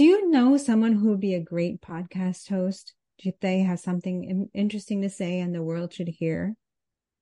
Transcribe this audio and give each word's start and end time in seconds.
Do 0.00 0.06
you 0.06 0.30
know 0.30 0.56
someone 0.56 0.94
who 0.94 1.10
would 1.10 1.20
be 1.20 1.34
a 1.34 1.42
great 1.42 1.82
podcast 1.82 2.48
host? 2.48 2.94
Do 3.22 3.32
they 3.42 3.58
have 3.58 3.80
something 3.80 4.48
interesting 4.54 5.02
to 5.02 5.10
say 5.10 5.40
and 5.40 5.54
the 5.54 5.62
world 5.62 5.92
should 5.92 6.08
hear? 6.08 6.54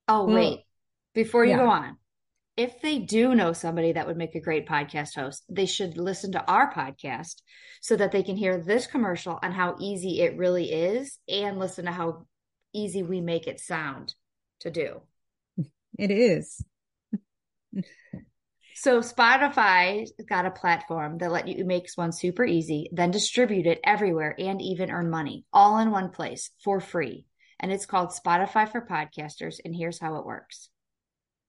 Oh, 0.06 0.26
well, 0.26 0.36
wait. 0.36 0.60
Before 1.12 1.44
you 1.44 1.50
yeah. 1.50 1.56
go 1.56 1.68
on, 1.70 1.96
if 2.56 2.80
they 2.80 3.00
do 3.00 3.34
know 3.34 3.52
somebody 3.52 3.90
that 3.94 4.06
would 4.06 4.16
make 4.16 4.36
a 4.36 4.40
great 4.40 4.68
podcast 4.68 5.16
host, 5.16 5.42
they 5.48 5.66
should 5.66 5.96
listen 5.96 6.30
to 6.30 6.44
our 6.46 6.72
podcast 6.72 7.42
so 7.80 7.96
that 7.96 8.12
they 8.12 8.22
can 8.22 8.36
hear 8.36 8.62
this 8.62 8.86
commercial 8.86 9.40
and 9.42 9.52
how 9.52 9.74
easy 9.80 10.20
it 10.20 10.36
really 10.36 10.70
is 10.70 11.18
and 11.28 11.58
listen 11.58 11.86
to 11.86 11.90
how 11.90 12.26
easy 12.72 13.02
we 13.02 13.20
make 13.20 13.48
it 13.48 13.58
sound 13.58 14.14
to 14.60 14.70
do. 14.70 15.00
It 15.98 16.12
is. 16.12 16.64
so 18.80 19.00
Spotify 19.00 20.06
got 20.28 20.46
a 20.46 20.52
platform 20.52 21.18
that 21.18 21.32
let 21.32 21.48
you 21.48 21.64
make 21.64 21.88
one 21.96 22.12
super 22.12 22.44
easy, 22.44 22.88
then 22.92 23.10
distribute 23.10 23.66
it 23.66 23.80
everywhere 23.82 24.36
and 24.38 24.62
even 24.62 24.92
earn 24.92 25.10
money 25.10 25.44
all 25.52 25.78
in 25.78 25.90
one 25.90 26.10
place 26.10 26.50
for 26.62 26.78
free. 26.80 27.26
And 27.58 27.72
it's 27.72 27.86
called 27.86 28.10
Spotify 28.10 28.70
for 28.70 28.86
Podcasters. 28.86 29.56
And 29.64 29.74
here's 29.74 29.98
how 29.98 30.14
it 30.18 30.24
works. 30.24 30.70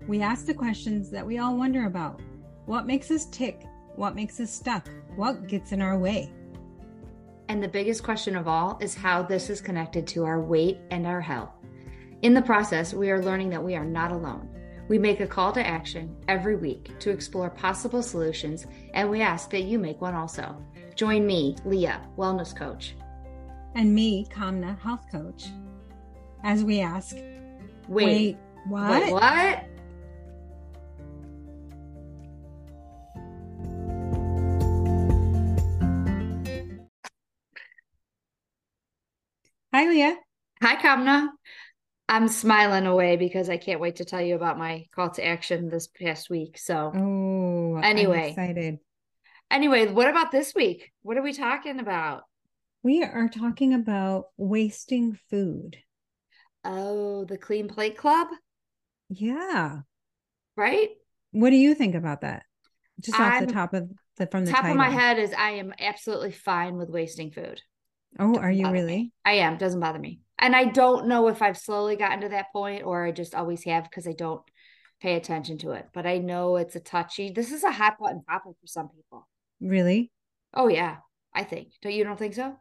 We 0.06 0.22
ask 0.22 0.46
the 0.46 0.54
questions 0.54 1.10
that 1.10 1.26
we 1.26 1.38
all 1.38 1.56
wonder 1.56 1.86
about. 1.86 2.20
What 2.66 2.86
makes 2.86 3.10
us 3.10 3.26
tick? 3.26 3.64
What 3.96 4.14
makes 4.14 4.38
us 4.38 4.52
stuck? 4.52 4.88
What 5.16 5.48
gets 5.48 5.72
in 5.72 5.82
our 5.82 5.98
way? 5.98 6.32
And 7.48 7.60
the 7.60 7.66
biggest 7.66 8.04
question 8.04 8.36
of 8.36 8.46
all 8.46 8.78
is 8.80 8.94
how 8.94 9.24
this 9.24 9.50
is 9.50 9.60
connected 9.60 10.06
to 10.06 10.24
our 10.24 10.40
weight 10.40 10.78
and 10.92 11.04
our 11.04 11.20
health. 11.20 11.50
In 12.22 12.32
the 12.32 12.42
process, 12.42 12.94
we 12.94 13.10
are 13.10 13.20
learning 13.20 13.50
that 13.50 13.64
we 13.64 13.74
are 13.74 13.84
not 13.84 14.12
alone. 14.12 14.48
We 14.86 15.00
make 15.00 15.18
a 15.18 15.26
call 15.26 15.50
to 15.50 15.66
action 15.66 16.14
every 16.28 16.54
week 16.54 16.96
to 17.00 17.10
explore 17.10 17.50
possible 17.50 18.04
solutions, 18.04 18.68
and 18.94 19.10
we 19.10 19.20
ask 19.20 19.50
that 19.50 19.64
you 19.64 19.80
make 19.80 20.00
one 20.00 20.14
also. 20.14 20.64
Join 20.94 21.26
me, 21.26 21.56
Leah, 21.64 22.06
Wellness 22.16 22.56
Coach. 22.56 22.94
And 23.74 23.92
me, 23.92 24.26
Kamna, 24.26 24.78
Health 24.78 25.06
Coach, 25.10 25.48
as 26.42 26.64
we 26.64 26.80
ask, 26.80 27.16
Wait, 27.88 27.88
wait 27.88 28.36
what? 28.66 29.02
Wait, 29.02 29.12
what? 29.12 29.64
Hi, 39.74 39.88
Leah. 39.88 40.16
Hi, 40.62 40.76
Kamna. 40.76 41.28
I'm 42.08 42.28
smiling 42.28 42.86
away 42.86 43.16
because 43.16 43.48
I 43.48 43.56
can't 43.56 43.80
wait 43.80 43.96
to 43.96 44.04
tell 44.04 44.20
you 44.20 44.34
about 44.34 44.58
my 44.58 44.84
call 44.94 45.10
to 45.12 45.24
action 45.24 45.70
this 45.70 45.86
past 45.86 46.28
week. 46.28 46.58
So, 46.58 46.92
oh, 46.94 47.76
anyway, 47.82 48.18
I'm 48.18 48.28
excited. 48.28 48.78
Anyway, 49.50 49.86
what 49.86 50.08
about 50.08 50.30
this 50.30 50.54
week? 50.54 50.92
What 51.02 51.16
are 51.16 51.22
we 51.22 51.32
talking 51.32 51.80
about? 51.80 52.24
We 52.82 53.02
are 53.02 53.28
talking 53.28 53.72
about 53.72 54.26
wasting 54.36 55.18
food. 55.30 55.78
Oh, 56.64 57.24
the 57.24 57.38
Clean 57.38 57.68
Plate 57.68 57.96
Club? 57.96 58.28
Yeah. 59.08 59.80
Right? 60.56 60.90
What 61.32 61.50
do 61.50 61.56
you 61.56 61.74
think 61.74 61.94
about 61.94 62.20
that? 62.20 62.44
Just 63.00 63.18
off 63.18 63.34
I'm, 63.34 63.46
the 63.46 63.52
top 63.52 63.74
of 63.74 63.90
the 64.16 64.26
from 64.26 64.44
the 64.44 64.52
top 64.52 64.62
title. 64.62 64.72
of 64.72 64.78
my 64.78 64.90
head 64.90 65.18
is 65.18 65.32
I 65.32 65.52
am 65.52 65.74
absolutely 65.80 66.32
fine 66.32 66.76
with 66.76 66.90
wasting 66.90 67.30
food. 67.30 67.60
Oh, 68.18 68.36
are 68.36 68.50
you 68.50 68.68
really? 68.70 68.96
Me. 68.96 69.12
I 69.24 69.32
am. 69.34 69.56
Doesn't 69.56 69.80
bother 69.80 69.98
me. 69.98 70.20
And 70.38 70.54
I 70.54 70.64
don't 70.64 71.08
know 71.08 71.28
if 71.28 71.40
I've 71.40 71.56
slowly 71.56 71.96
gotten 71.96 72.20
to 72.20 72.28
that 72.30 72.52
point 72.52 72.84
or 72.84 73.06
I 73.06 73.12
just 73.12 73.34
always 73.34 73.64
have 73.64 73.84
because 73.84 74.06
I 74.06 74.12
don't 74.12 74.42
pay 75.00 75.14
attention 75.14 75.58
to 75.58 75.72
it. 75.72 75.88
But 75.92 76.06
I 76.06 76.18
know 76.18 76.56
it's 76.56 76.76
a 76.76 76.80
touchy. 76.80 77.30
This 77.30 77.50
is 77.50 77.64
a 77.64 77.72
hot 77.72 77.96
button 77.98 78.22
topic 78.24 78.52
for 78.60 78.66
some 78.66 78.88
people. 78.88 79.26
Really? 79.60 80.10
Oh 80.54 80.68
yeah, 80.68 80.96
I 81.34 81.44
think. 81.44 81.68
Don't 81.80 81.92
you 81.92 82.04
don't 82.04 82.18
think 82.18 82.34
so? 82.34 82.56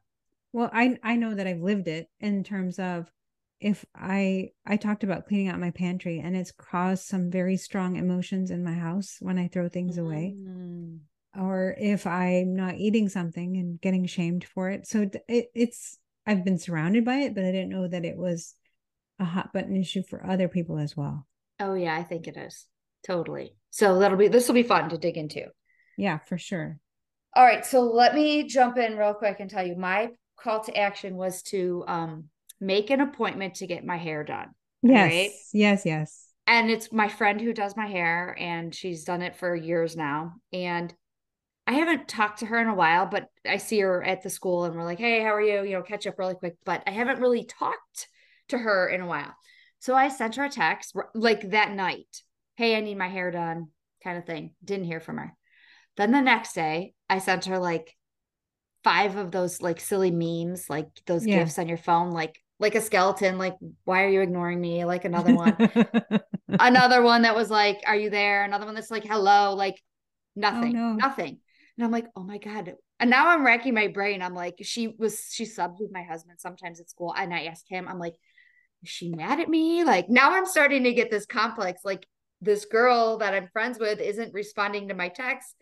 Well, 0.53 0.69
I 0.72 0.97
I 1.03 1.16
know 1.17 1.35
that 1.35 1.47
I've 1.47 1.61
lived 1.61 1.88
it 1.88 2.09
in 2.19 2.44
terms 2.44 2.79
of 2.79 3.11
if 3.61 3.85
I 3.95 4.49
I 4.66 4.75
talked 4.75 5.03
about 5.03 5.27
cleaning 5.27 5.47
out 5.47 5.59
my 5.59 5.72
pantry 5.72 6.19
and 6.19 6.35
it's 6.35 6.51
caused 6.51 7.05
some 7.05 7.31
very 7.31 7.55
strong 7.55 7.95
emotions 7.95 8.51
in 8.51 8.63
my 8.63 8.73
house 8.73 9.17
when 9.19 9.38
I 9.38 9.47
throw 9.47 9.69
things 9.69 9.97
mm. 9.97 10.01
away 10.03 10.35
or 11.38 11.75
if 11.79 12.05
I'm 12.05 12.55
not 12.55 12.75
eating 12.75 13.09
something 13.09 13.57
and 13.57 13.79
getting 13.79 14.05
shamed 14.05 14.44
for 14.44 14.69
it. 14.69 14.88
So 14.88 15.09
it, 15.27 15.47
it's, 15.53 15.97
I've 16.25 16.44
been 16.44 16.57
surrounded 16.57 17.05
by 17.05 17.17
it, 17.17 17.35
but 17.35 17.45
I 17.45 17.51
didn't 17.51 17.69
know 17.69 17.88
that 17.88 18.05
it 18.05 18.17
was 18.17 18.55
a 19.19 19.25
hot 19.25 19.53
button 19.53 19.75
issue 19.75 20.03
for 20.03 20.25
other 20.25 20.47
people 20.47 20.78
as 20.78 20.97
well. 20.97 21.28
Oh, 21.59 21.73
yeah, 21.73 21.95
I 21.95 22.03
think 22.03 22.28
it 22.28 22.38
is. 22.38 22.66
Totally. 23.05 23.55
So 23.69 23.99
that'll 23.99 24.17
be, 24.17 24.28
this 24.28 24.47
will 24.47 24.55
be 24.55 24.63
fun 24.63 24.89
to 24.89 24.97
dig 24.97 25.17
into. 25.17 25.45
Yeah, 25.97 26.19
for 26.19 26.38
sure. 26.38 26.79
All 27.35 27.45
right. 27.45 27.66
So 27.66 27.81
let 27.81 28.13
me 28.13 28.43
jump 28.43 28.78
in 28.78 28.97
real 28.97 29.13
quick 29.13 29.38
and 29.39 29.49
tell 29.49 29.66
you 29.66 29.75
my 29.75 30.09
call 30.38 30.63
to 30.63 30.75
action 30.75 31.16
was 31.16 31.43
to 31.43 31.83
um, 31.88 32.25
make 32.61 32.89
an 32.89 33.01
appointment 33.01 33.55
to 33.55 33.67
get 33.67 33.85
my 33.85 33.97
hair 33.97 34.23
done. 34.23 34.51
Yes. 34.81 35.11
Right? 35.11 35.31
Yes. 35.53 35.85
Yes. 35.85 36.27
And 36.47 36.69
it's 36.69 36.91
my 36.91 37.09
friend 37.09 37.41
who 37.41 37.53
does 37.53 37.75
my 37.75 37.88
hair, 37.88 38.35
and 38.39 38.73
she's 38.73 39.03
done 39.03 39.22
it 39.22 39.35
for 39.35 39.55
years 39.55 39.95
now. 39.97 40.33
And 40.53 40.94
I 41.67 41.73
haven't 41.73 42.07
talked 42.07 42.39
to 42.39 42.45
her 42.47 42.59
in 42.59 42.67
a 42.67 42.75
while, 42.75 43.05
but 43.05 43.27
I 43.47 43.57
see 43.57 43.79
her 43.79 44.03
at 44.03 44.23
the 44.23 44.29
school 44.29 44.66
and 44.66 44.75
we're 44.75 44.83
like, 44.83 44.99
hey, 44.99 45.22
how 45.22 45.33
are 45.33 45.41
you? 45.41 45.63
You 45.63 45.77
know, 45.77 45.83
catch 45.83 46.07
up 46.07 46.17
really 46.17 46.33
quick. 46.33 46.55
But 46.66 46.83
I 46.88 46.91
haven't 46.91 47.22
really 47.22 47.45
talked 47.45 48.07
to 48.49 48.57
her 48.57 48.89
in 48.89 48.99
a 48.99 49.05
while. 49.05 49.33
So 49.79 49.95
I 49.95 50.09
sent 50.09 50.35
her 50.35 50.45
a 50.45 50.49
text 50.49 50.95
like 51.13 51.51
that 51.51 51.72
night. 51.72 52.23
Hey, 52.55 52.75
I 52.75 52.81
need 52.81 52.97
my 52.97 53.07
hair 53.07 53.31
done, 53.31 53.69
kind 54.03 54.17
of 54.17 54.25
thing. 54.25 54.53
Didn't 54.63 54.85
hear 54.85 54.99
from 54.99 55.17
her. 55.17 55.35
Then 55.97 56.11
the 56.11 56.22
next 56.22 56.53
day, 56.53 56.93
I 57.09 57.19
sent 57.19 57.45
her 57.45 57.59
like 57.59 57.95
five 58.83 59.16
of 59.16 59.31
those 59.31 59.61
like 59.61 59.79
silly 59.79 60.11
memes, 60.11 60.69
like 60.69 60.88
those 61.05 61.25
yeah. 61.25 61.39
gifs 61.39 61.59
on 61.59 61.69
your 61.69 61.78
phone, 61.78 62.11
like 62.11 62.41
like 62.61 62.75
a 62.75 62.81
skeleton, 62.81 63.38
like, 63.38 63.55
why 63.83 64.03
are 64.03 64.09
you 64.09 64.22
ignoring 64.22 64.61
me? 64.61 64.85
Like 64.85 65.03
another 65.03 65.33
one. 65.33 65.57
another 66.47 67.01
one 67.01 67.23
that 67.23 67.35
was 67.35 67.49
like, 67.49 67.81
Are 67.88 67.95
you 67.95 68.09
there? 68.09 68.44
Another 68.44 68.66
one 68.66 68.75
that's 68.75 68.91
like, 68.91 69.03
hello, 69.03 69.55
like 69.55 69.75
oh, 69.75 70.41
nothing, 70.41 70.77
oh, 70.77 70.91
no. 70.91 70.94
nothing. 70.94 71.39
And 71.78 71.85
I'm 71.85 71.91
like, 71.91 72.05
oh 72.16 72.23
my 72.23 72.37
God. 72.37 72.75
And 72.99 73.09
now 73.09 73.29
I'm 73.29 73.43
racking 73.43 73.73
my 73.73 73.87
brain. 73.87 74.22
I'm 74.22 74.35
like, 74.35 74.58
she 74.61 74.93
was, 74.99 75.25
she 75.31 75.46
subbed 75.46 75.79
with 75.79 75.91
my 75.91 76.03
husband 76.03 76.40
sometimes 76.40 76.79
at 76.79 76.90
school. 76.90 77.13
And 77.17 77.34
I 77.34 77.46
asked 77.46 77.66
him, 77.67 77.87
I'm 77.87 77.97
like, 77.97 78.13
is 78.84 78.90
she 78.90 79.09
mad 79.09 79.40
at 79.40 79.49
me? 79.49 79.84
Like 79.84 80.07
now 80.07 80.34
I'm 80.34 80.46
starting 80.46 80.84
to 80.84 80.93
get 80.93 81.09
this 81.09 81.25
complex. 81.25 81.81
Like 81.84 82.05
this 82.41 82.66
girl 82.66 83.17
that 83.17 83.34
I'm 83.34 83.47
friends 83.47 83.79
with 83.79 83.99
isn't 83.99 84.34
responding 84.34 84.90
to 84.90 84.93
my 84.93 85.09
text. 85.09 85.55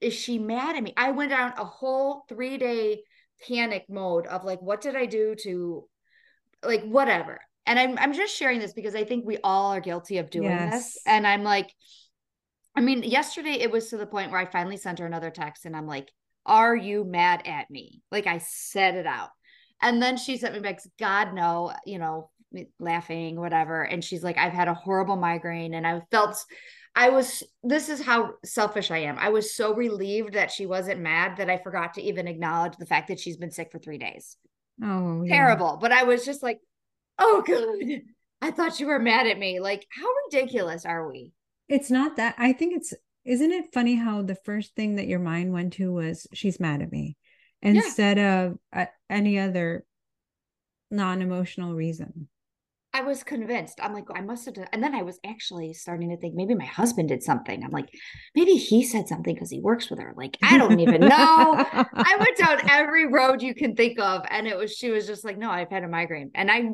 Is 0.00 0.14
she 0.14 0.38
mad 0.38 0.76
at 0.76 0.82
me? 0.82 0.94
I 0.96 1.10
went 1.10 1.30
down 1.30 1.54
a 1.56 1.64
whole 1.64 2.24
three 2.28 2.58
day 2.58 3.02
panic 3.48 3.86
mode 3.88 4.26
of 4.26 4.44
like, 4.44 4.62
what 4.62 4.80
did 4.80 4.94
I 4.94 5.06
do 5.06 5.34
to 5.42 5.88
like 6.62 6.84
whatever? 6.84 7.40
And 7.66 7.78
I'm 7.78 7.98
I'm 7.98 8.12
just 8.12 8.34
sharing 8.34 8.60
this 8.60 8.72
because 8.72 8.94
I 8.94 9.04
think 9.04 9.26
we 9.26 9.38
all 9.44 9.72
are 9.72 9.80
guilty 9.80 10.18
of 10.18 10.30
doing 10.30 10.50
yes. 10.50 10.94
this. 10.94 11.02
And 11.06 11.26
I'm 11.26 11.42
like, 11.44 11.72
I 12.74 12.80
mean, 12.80 13.02
yesterday 13.02 13.60
it 13.60 13.70
was 13.70 13.90
to 13.90 13.96
the 13.96 14.06
point 14.06 14.30
where 14.30 14.40
I 14.40 14.46
finally 14.46 14.76
sent 14.76 15.00
her 15.00 15.06
another 15.06 15.30
text 15.30 15.66
and 15.66 15.76
I'm 15.76 15.86
like, 15.86 16.10
Are 16.46 16.76
you 16.76 17.04
mad 17.04 17.42
at 17.46 17.70
me? 17.70 18.02
Like 18.10 18.26
I 18.26 18.38
said 18.38 18.94
it 18.94 19.06
out. 19.06 19.30
And 19.82 20.02
then 20.02 20.16
she 20.16 20.36
sent 20.36 20.54
me 20.54 20.60
back, 20.60 20.80
God, 20.98 21.34
no, 21.34 21.72
you 21.86 21.98
know, 21.98 22.30
laughing, 22.80 23.38
whatever. 23.38 23.82
And 23.82 24.02
she's 24.02 24.24
like, 24.24 24.38
I've 24.38 24.52
had 24.52 24.68
a 24.68 24.74
horrible 24.74 25.16
migraine 25.16 25.74
and 25.74 25.86
I 25.86 26.00
felt, 26.10 26.44
I 26.94 27.10
was 27.10 27.44
this 27.62 27.88
is 27.88 28.02
how 28.02 28.34
selfish 28.44 28.90
I 28.90 28.98
am. 28.98 29.18
I 29.18 29.28
was 29.28 29.54
so 29.54 29.74
relieved 29.74 30.32
that 30.32 30.50
she 30.50 30.66
wasn't 30.66 31.00
mad 31.00 31.36
that 31.36 31.50
I 31.50 31.58
forgot 31.58 31.94
to 31.94 32.02
even 32.02 32.26
acknowledge 32.26 32.76
the 32.76 32.86
fact 32.86 33.08
that 33.08 33.20
she's 33.20 33.36
been 33.36 33.52
sick 33.52 33.70
for 33.70 33.78
3 33.78 33.98
days. 33.98 34.36
Oh, 34.82 35.22
yeah. 35.22 35.34
Terrible. 35.34 35.78
But 35.80 35.92
I 35.92 36.04
was 36.04 36.24
just 36.24 36.42
like, 36.42 36.60
"Oh 37.18 37.42
good. 37.44 38.02
I 38.40 38.50
thought 38.50 38.78
you 38.78 38.86
were 38.86 38.98
mad 38.98 39.26
at 39.26 39.38
me." 39.38 39.60
Like, 39.60 39.86
how 39.90 40.06
ridiculous 40.26 40.84
are 40.84 41.08
we? 41.08 41.32
It's 41.68 41.90
not 41.90 42.16
that. 42.16 42.34
I 42.38 42.52
think 42.52 42.76
it's 42.76 42.94
isn't 43.24 43.52
it 43.52 43.72
funny 43.74 43.96
how 43.96 44.22
the 44.22 44.34
first 44.34 44.74
thing 44.74 44.96
that 44.96 45.06
your 45.06 45.18
mind 45.18 45.52
went 45.52 45.74
to 45.74 45.92
was 45.92 46.26
she's 46.32 46.60
mad 46.60 46.80
at 46.80 46.90
me 46.90 47.16
instead 47.60 48.16
yeah. 48.16 48.42
of 48.44 48.58
uh, 48.72 48.86
any 49.10 49.38
other 49.38 49.84
non-emotional 50.90 51.74
reason. 51.74 52.28
I 52.94 53.02
was 53.02 53.22
convinced. 53.22 53.78
I'm 53.82 53.92
like, 53.92 54.06
I 54.14 54.22
must 54.22 54.46
have 54.46 54.54
done. 54.54 54.66
And 54.72 54.82
then 54.82 54.94
I 54.94 55.02
was 55.02 55.18
actually 55.24 55.74
starting 55.74 56.10
to 56.10 56.16
think 56.16 56.34
maybe 56.34 56.54
my 56.54 56.64
husband 56.64 57.10
did 57.10 57.22
something. 57.22 57.62
I'm 57.62 57.70
like, 57.70 57.88
maybe 58.34 58.54
he 58.54 58.82
said 58.82 59.06
something 59.06 59.34
because 59.34 59.50
he 59.50 59.60
works 59.60 59.90
with 59.90 60.00
her. 60.00 60.14
Like, 60.16 60.38
I 60.42 60.56
don't 60.56 60.80
even 60.80 61.02
know. 61.02 61.08
I 61.10 62.16
went 62.18 62.36
down 62.38 62.68
every 62.70 63.06
road 63.06 63.42
you 63.42 63.54
can 63.54 63.76
think 63.76 64.00
of. 64.00 64.24
And 64.30 64.46
it 64.46 64.56
was, 64.56 64.74
she 64.74 64.90
was 64.90 65.06
just 65.06 65.24
like, 65.24 65.36
no, 65.36 65.50
I've 65.50 65.70
had 65.70 65.84
a 65.84 65.88
migraine. 65.88 66.30
And 66.34 66.50
I 66.50 66.70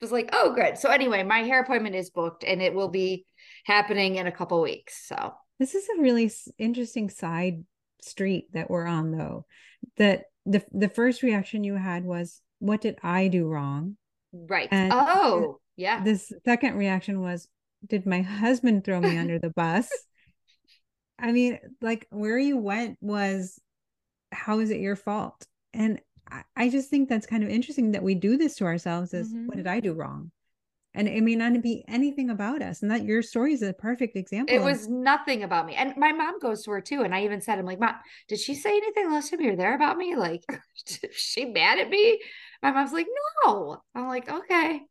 was 0.00 0.12
like, 0.12 0.30
oh, 0.32 0.54
good. 0.54 0.78
So 0.78 0.88
anyway, 0.88 1.24
my 1.24 1.40
hair 1.40 1.60
appointment 1.60 1.96
is 1.96 2.10
booked 2.10 2.44
and 2.44 2.62
it 2.62 2.72
will 2.72 2.88
be 2.88 3.26
happening 3.64 4.16
in 4.16 4.26
a 4.26 4.32
couple 4.32 4.62
weeks. 4.62 5.06
So 5.06 5.34
this 5.58 5.74
is 5.74 5.86
a 5.88 6.00
really 6.00 6.30
interesting 6.58 7.10
side 7.10 7.64
street 8.02 8.46
that 8.52 8.70
we're 8.70 8.86
on, 8.86 9.10
though. 9.10 9.46
That 9.96 10.24
the 10.46 10.64
the 10.72 10.88
first 10.88 11.22
reaction 11.22 11.64
you 11.64 11.74
had 11.74 12.04
was, 12.04 12.40
"What 12.58 12.80
did 12.80 12.98
I 13.02 13.28
do 13.28 13.46
wrong?" 13.46 13.96
Right. 14.32 14.68
And 14.70 14.92
oh, 14.92 15.60
yeah. 15.76 16.02
This 16.04 16.32
second 16.44 16.76
reaction 16.76 17.20
was, 17.20 17.48
"Did 17.86 18.06
my 18.06 18.22
husband 18.22 18.84
throw 18.84 19.00
me 19.00 19.16
under 19.18 19.38
the 19.38 19.50
bus?" 19.50 19.88
I 21.18 21.32
mean, 21.32 21.58
like 21.80 22.06
where 22.10 22.38
you 22.38 22.56
went 22.56 22.98
was, 23.00 23.58
"How 24.32 24.60
is 24.60 24.70
it 24.70 24.80
your 24.80 24.96
fault?" 24.96 25.46
And 25.72 26.00
I, 26.30 26.42
I 26.56 26.68
just 26.68 26.90
think 26.90 27.08
that's 27.08 27.26
kind 27.26 27.42
of 27.42 27.50
interesting 27.50 27.92
that 27.92 28.02
we 28.02 28.14
do 28.14 28.36
this 28.36 28.56
to 28.56 28.64
ourselves. 28.64 29.14
Is 29.14 29.28
mm-hmm. 29.28 29.46
what 29.46 29.56
did 29.56 29.66
I 29.66 29.80
do 29.80 29.94
wrong? 29.94 30.30
and 30.94 31.06
it 31.06 31.22
may 31.22 31.36
not 31.36 31.62
be 31.62 31.84
anything 31.88 32.30
about 32.30 32.62
us 32.62 32.82
and 32.82 32.90
that 32.90 33.04
your 33.04 33.22
story 33.22 33.52
is 33.52 33.62
a 33.62 33.72
perfect 33.72 34.16
example 34.16 34.54
it 34.54 34.62
was 34.62 34.88
nothing 34.88 35.42
about 35.42 35.66
me 35.66 35.74
and 35.74 35.96
my 35.96 36.12
mom 36.12 36.38
goes 36.38 36.62
to 36.64 36.70
her 36.70 36.80
too 36.80 37.02
and 37.02 37.14
i 37.14 37.24
even 37.24 37.40
said 37.40 37.58
i'm 37.58 37.64
like 37.64 37.80
mom 37.80 37.94
did 38.28 38.38
she 38.38 38.54
say 38.54 38.70
anything 38.70 39.10
last 39.10 39.30
time 39.30 39.40
you 39.40 39.50
were 39.50 39.56
there 39.56 39.74
about 39.74 39.96
me 39.96 40.16
like 40.16 40.44
she 41.12 41.44
mad 41.44 41.78
at 41.78 41.88
me 41.88 42.20
my 42.62 42.70
mom's 42.70 42.92
like 42.92 43.06
no 43.44 43.82
i'm 43.94 44.08
like 44.08 44.30
okay 44.30 44.82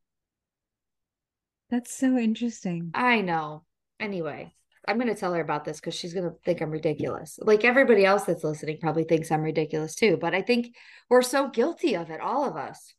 that's 1.69 1.95
so 1.95 2.17
interesting 2.17 2.91
i 2.93 3.21
know 3.21 3.63
anyway 3.99 4.53
i'm 4.87 4.97
going 4.97 5.07
to 5.07 5.19
tell 5.19 5.33
her 5.33 5.41
about 5.41 5.65
this 5.65 5.79
because 5.79 5.93
she's 5.93 6.13
going 6.13 6.29
to 6.29 6.35
think 6.45 6.61
i'm 6.61 6.71
ridiculous 6.71 7.37
like 7.41 7.63
everybody 7.63 8.05
else 8.05 8.23
that's 8.23 8.43
listening 8.43 8.77
probably 8.79 9.03
thinks 9.03 9.31
i'm 9.31 9.41
ridiculous 9.41 9.95
too 9.95 10.17
but 10.19 10.33
i 10.33 10.41
think 10.41 10.75
we're 11.09 11.21
so 11.21 11.47
guilty 11.47 11.95
of 11.95 12.09
it 12.09 12.21
all 12.21 12.47
of 12.47 12.55
us 12.55 12.93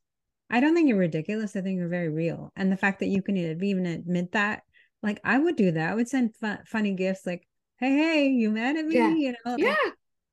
I 0.50 0.58
don't 0.58 0.74
think 0.74 0.88
you're 0.88 0.98
ridiculous. 0.98 1.54
I 1.54 1.60
think 1.60 1.78
you're 1.78 1.88
very 1.88 2.08
real. 2.08 2.52
And 2.56 2.72
the 2.72 2.76
fact 2.76 2.98
that 3.00 3.06
you 3.06 3.22
can 3.22 3.36
even 3.36 3.86
admit 3.86 4.32
that, 4.32 4.62
like 5.02 5.20
I 5.24 5.38
would 5.38 5.56
do 5.56 5.70
that. 5.70 5.92
I 5.92 5.94
would 5.94 6.08
send 6.08 6.34
funny 6.66 6.94
gifts 6.94 7.24
like, 7.24 7.46
hey, 7.78 7.90
hey, 7.90 8.26
you 8.26 8.50
mad 8.50 8.76
at 8.76 8.84
me? 8.84 8.96
Yeah. 8.96 9.14
You 9.14 9.34
know, 9.44 9.56
yeah. 9.56 9.76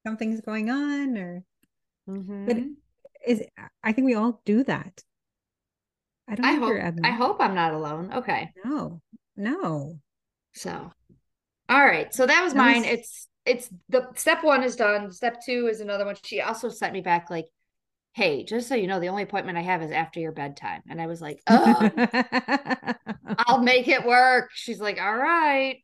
something's 0.06 0.42
going 0.42 0.70
on 0.70 1.18
or 1.18 1.44
mm-hmm. 2.10 2.46
but 2.46 2.58
is 3.28 3.44
I 3.84 3.92
think 3.92 4.06
we 4.06 4.16
all 4.16 4.42
do 4.46 4.64
that. 4.64 5.04
I 6.28 6.36
don't 6.36 6.46
I 6.46 6.54
hope 6.54 6.96
I 7.04 7.12
hope 7.12 7.38
I'm 7.40 7.56
not 7.56 7.74
alone. 7.74 8.12
Okay. 8.16 8.52
No, 8.66 9.02
no. 9.36 10.00
So 10.54 10.92
all 11.70 11.86
right. 11.86 12.14
So 12.14 12.26
that 12.26 12.44
was 12.44 12.54
that 12.54 12.60
mine. 12.60 12.82
Was... 12.82 12.92
It's 12.92 13.28
it's 13.46 13.70
the 13.90 14.08
step 14.16 14.44
one 14.44 14.64
is 14.64 14.76
done. 14.76 15.12
Step 15.12 15.38
two 15.46 15.68
is 15.68 15.80
another 15.80 16.06
one. 16.06 16.16
She 16.24 16.42
also 16.42 16.70
sent 16.70 16.94
me 16.94 17.02
back 17.02 17.30
like 17.30 17.46
hey, 18.18 18.44
just 18.44 18.68
so 18.68 18.74
you 18.74 18.88
know, 18.88 19.00
the 19.00 19.10
only 19.10 19.22
appointment 19.22 19.60
I 19.60 19.62
have 19.62 19.84
is 19.84 19.92
after 19.92 20.20
your 20.20 20.32
bedtime. 20.32 20.82
And 20.90 21.00
I 21.00 21.06
was 21.06 21.22
like, 21.22 21.40
oh, 21.48 21.90
I'll 23.38 23.62
make 23.62 23.88
it 23.88 24.04
work. 24.04 24.50
She's 24.56 24.82
like, 24.82 25.00
all 25.00 25.16
right. 25.16 25.78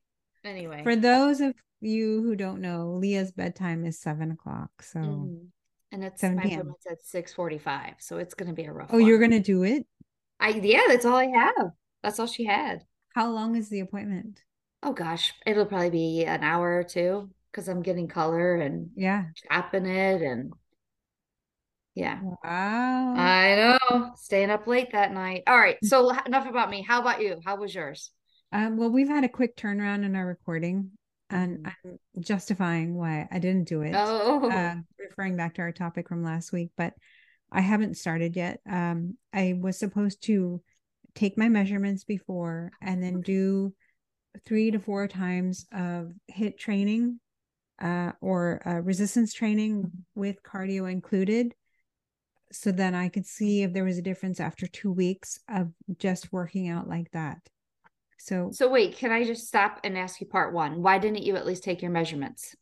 Anyway. 0.44 0.81
For 0.81 0.96
those 0.96 1.42
of 1.42 1.54
you 1.80 2.24
who 2.24 2.36
don't 2.36 2.60
know, 2.60 2.98
Leah's 3.00 3.31
bedtime 3.31 3.86
is 3.86 4.01
seven 4.01 4.31
o'clock. 4.31 4.72
So 4.81 5.00
mm-hmm. 5.00 5.46
And 5.94 6.04
it's 6.04 6.22
7 6.22 6.36
my 6.36 6.44
appointment's 6.44 6.86
at 6.88 7.06
six 7.06 7.34
forty 7.34 7.57
five. 7.57 7.95
So 8.00 8.18
it's 8.18 8.34
gonna 8.34 8.54
be 8.54 8.66
a 8.66 8.74
rough 8.74 8.90
Oh, 8.92 8.98
one. 8.98 9.07
you're 9.07 9.19
gonna 9.19 9.40
do 9.40 9.63
it? 9.63 9.86
I 10.40 10.50
yeah, 10.50 10.81
that's 10.90 11.06
all 11.06 11.16
I 11.16 11.28
have. 11.28 11.72
That's 12.01 12.19
all 12.19 12.28
she 12.28 12.45
had. 12.45 12.84
How 13.16 13.30
long 13.31 13.56
is 13.56 13.69
the 13.69 13.80
appointment? 13.80 14.44
Oh 14.81 14.94
gosh, 14.94 15.34
it'll 15.45 15.66
probably 15.66 15.90
be 15.90 16.25
an 16.25 16.44
hour 16.44 16.78
or 16.78 16.84
two 16.84 17.30
because 17.51 17.69
I'm 17.69 17.81
getting 17.81 18.07
color 18.07 18.56
and 18.56 18.90
yeah, 18.95 19.25
chopping 19.50 19.86
it 19.86 20.22
and 20.22 20.54
yeah. 21.96 22.19
Wow. 22.24 23.13
I 23.16 23.78
know. 23.89 24.12
Staying 24.16 24.50
up 24.50 24.66
late 24.66 24.92
that 24.94 25.13
night. 25.13 25.44
All 25.46 25.57
right. 25.57 25.78
So 25.84 26.10
enough 26.25 26.48
about 26.48 26.69
me. 26.69 26.81
How 26.81 27.01
about 27.01 27.22
you? 27.22 27.39
How 27.46 27.56
was 27.56 27.74
yours? 27.74 28.12
Um, 28.51 28.78
well, 28.78 28.89
we've 28.89 29.07
had 29.07 29.24
a 29.24 29.30
quick 29.30 29.56
turnaround 29.56 30.04
in 30.04 30.16
our 30.16 30.25
recording, 30.25 30.92
and 31.34 31.58
mm-hmm. 31.60 31.90
I'm 32.16 32.24
justifying 32.24 32.96
why 32.96 33.28
I 33.32 33.40
didn't 33.40 33.68
do 33.68 33.82
it. 33.82 33.94
Oh, 33.96 34.50
uh, 34.50 34.76
referring 35.00 35.36
back 35.38 35.56
to 35.56 35.62
our 35.62 35.72
topic 35.72 36.08
from 36.08 36.24
last 36.24 36.52
week, 36.52 36.72
but 36.78 36.94
I 37.52 37.62
haven't 37.62 37.98
started 37.98 38.36
yet. 38.36 38.60
Um, 38.70 39.18
I 39.34 39.56
was 39.60 39.78
supposed 39.78 40.24
to 40.24 40.62
take 41.16 41.38
my 41.38 41.50
measurements 41.50 42.04
before 42.04 42.72
and 42.82 43.02
then 43.04 43.22
do 43.22 43.74
three 44.46 44.72
to 44.72 44.80
four 44.80 45.08
times 45.08 45.68
of 45.72 46.12
HIIT 46.36 46.58
training 46.58 47.20
uh, 47.82 48.14
or 48.22 48.62
uh, 48.66 48.80
resistance 48.80 49.34
training 49.34 49.92
with 50.16 50.42
cardio 50.44 50.92
included 50.92 51.54
so 52.54 52.72
then 52.72 52.94
I 52.94 53.10
could 53.10 53.26
see 53.26 53.64
if 53.64 53.74
there 53.74 53.84
was 53.84 53.98
a 53.98 54.04
difference 54.04 54.40
after 54.40 54.68
two 54.68 54.92
weeks 54.92 55.40
of 55.50 55.72
just 55.98 56.32
working 56.32 56.70
out 56.70 56.88
like 56.88 57.10
that. 57.12 57.40
So, 58.24 58.52
so 58.54 58.70
wait, 58.70 58.96
can 58.96 59.12
I 59.12 59.25
just 59.25 59.48
stop 59.48 59.81
and 59.84 59.98
ask 59.98 60.22
you 60.22 60.28
part 60.28 60.54
one? 60.54 60.81
Why 60.81 60.98
didn't 60.98 61.24
you 61.24 61.36
at 61.36 61.46
least 61.46 61.62
take 61.62 61.81
your 61.81 61.92
measurements? 61.92 62.56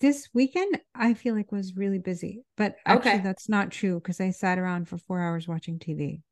This 0.00 0.28
weekend, 0.34 0.80
I 0.96 1.14
feel 1.14 1.36
like 1.36 1.52
was 1.52 1.76
really 1.76 2.00
busy, 2.00 2.42
but 2.56 2.74
actually, 2.84 3.12
okay. 3.12 3.22
that's 3.22 3.48
not 3.48 3.70
true 3.70 4.00
because 4.00 4.20
I 4.20 4.30
sat 4.30 4.58
around 4.58 4.88
for 4.88 4.98
four 4.98 5.20
hours 5.20 5.46
watching 5.46 5.78
TV. 5.78 6.22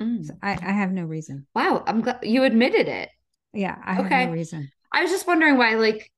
Mm. 0.00 0.24
So 0.24 0.34
I, 0.40 0.52
I 0.52 0.70
have 0.70 0.92
no 0.92 1.02
reason. 1.02 1.48
Wow, 1.56 1.82
I'm 1.88 2.02
glad 2.02 2.20
you 2.22 2.44
admitted 2.44 2.86
it. 2.86 3.08
Yeah, 3.52 3.76
I 3.84 4.00
okay. 4.02 4.14
have 4.14 4.28
no 4.28 4.34
reason. 4.34 4.70
I 4.92 5.02
was 5.02 5.10
just 5.10 5.26
wondering 5.26 5.58
why, 5.58 5.74
like, 5.74 6.12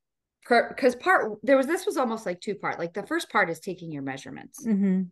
because 0.47 0.95
part 0.97 1.39
there 1.43 1.57
was 1.57 1.67
this 1.67 1.87
was 1.87 1.97
almost 1.97 2.27
like 2.27 2.43
two 2.43 2.57
part. 2.57 2.79
Like 2.79 2.93
the 2.93 3.07
first 3.07 3.31
part 3.31 3.49
is 3.49 3.59
taking 3.59 3.91
your 3.91 4.03
measurements. 4.03 4.67
Mm-hmm. 4.67 5.05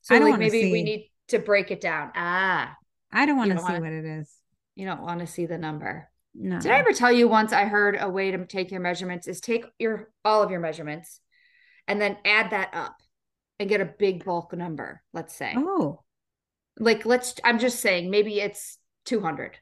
So 0.00 0.16
like 0.16 0.38
maybe 0.38 0.62
see. 0.62 0.72
we 0.72 0.82
need 0.82 1.10
to 1.28 1.38
break 1.38 1.70
it 1.70 1.82
down. 1.82 2.12
Ah, 2.14 2.74
I 3.12 3.26
don't 3.26 3.36
want 3.36 3.50
to 3.50 3.58
see 3.58 3.62
wanna, 3.62 3.80
what 3.80 3.92
it 3.92 4.06
is. 4.06 4.40
You 4.80 4.86
don't 4.86 5.02
want 5.02 5.20
to 5.20 5.26
see 5.26 5.46
the 5.46 5.58
number. 5.58 6.08
No. 6.34 6.58
Did 6.58 6.72
I 6.72 6.78
ever 6.78 6.92
tell 6.92 7.12
you 7.12 7.28
once 7.28 7.52
I 7.52 7.64
heard 7.64 7.98
a 8.00 8.08
way 8.08 8.30
to 8.30 8.46
take 8.46 8.70
your 8.70 8.80
measurements 8.80 9.28
is 9.28 9.40
take 9.40 9.66
your 9.78 10.10
all 10.24 10.42
of 10.42 10.50
your 10.50 10.60
measurements 10.60 11.20
and 11.86 12.00
then 12.00 12.16
add 12.24 12.50
that 12.52 12.70
up 12.72 12.96
and 13.58 13.68
get 13.68 13.80
a 13.80 13.84
big 13.98 14.24
bulk 14.24 14.52
number, 14.54 15.02
let's 15.12 15.36
say. 15.36 15.52
Oh. 15.56 16.02
Like 16.78 17.04
let's 17.04 17.34
I'm 17.44 17.58
just 17.58 17.80
saying 17.80 18.10
maybe 18.10 18.40
it's 18.40 18.78
200 19.04 19.58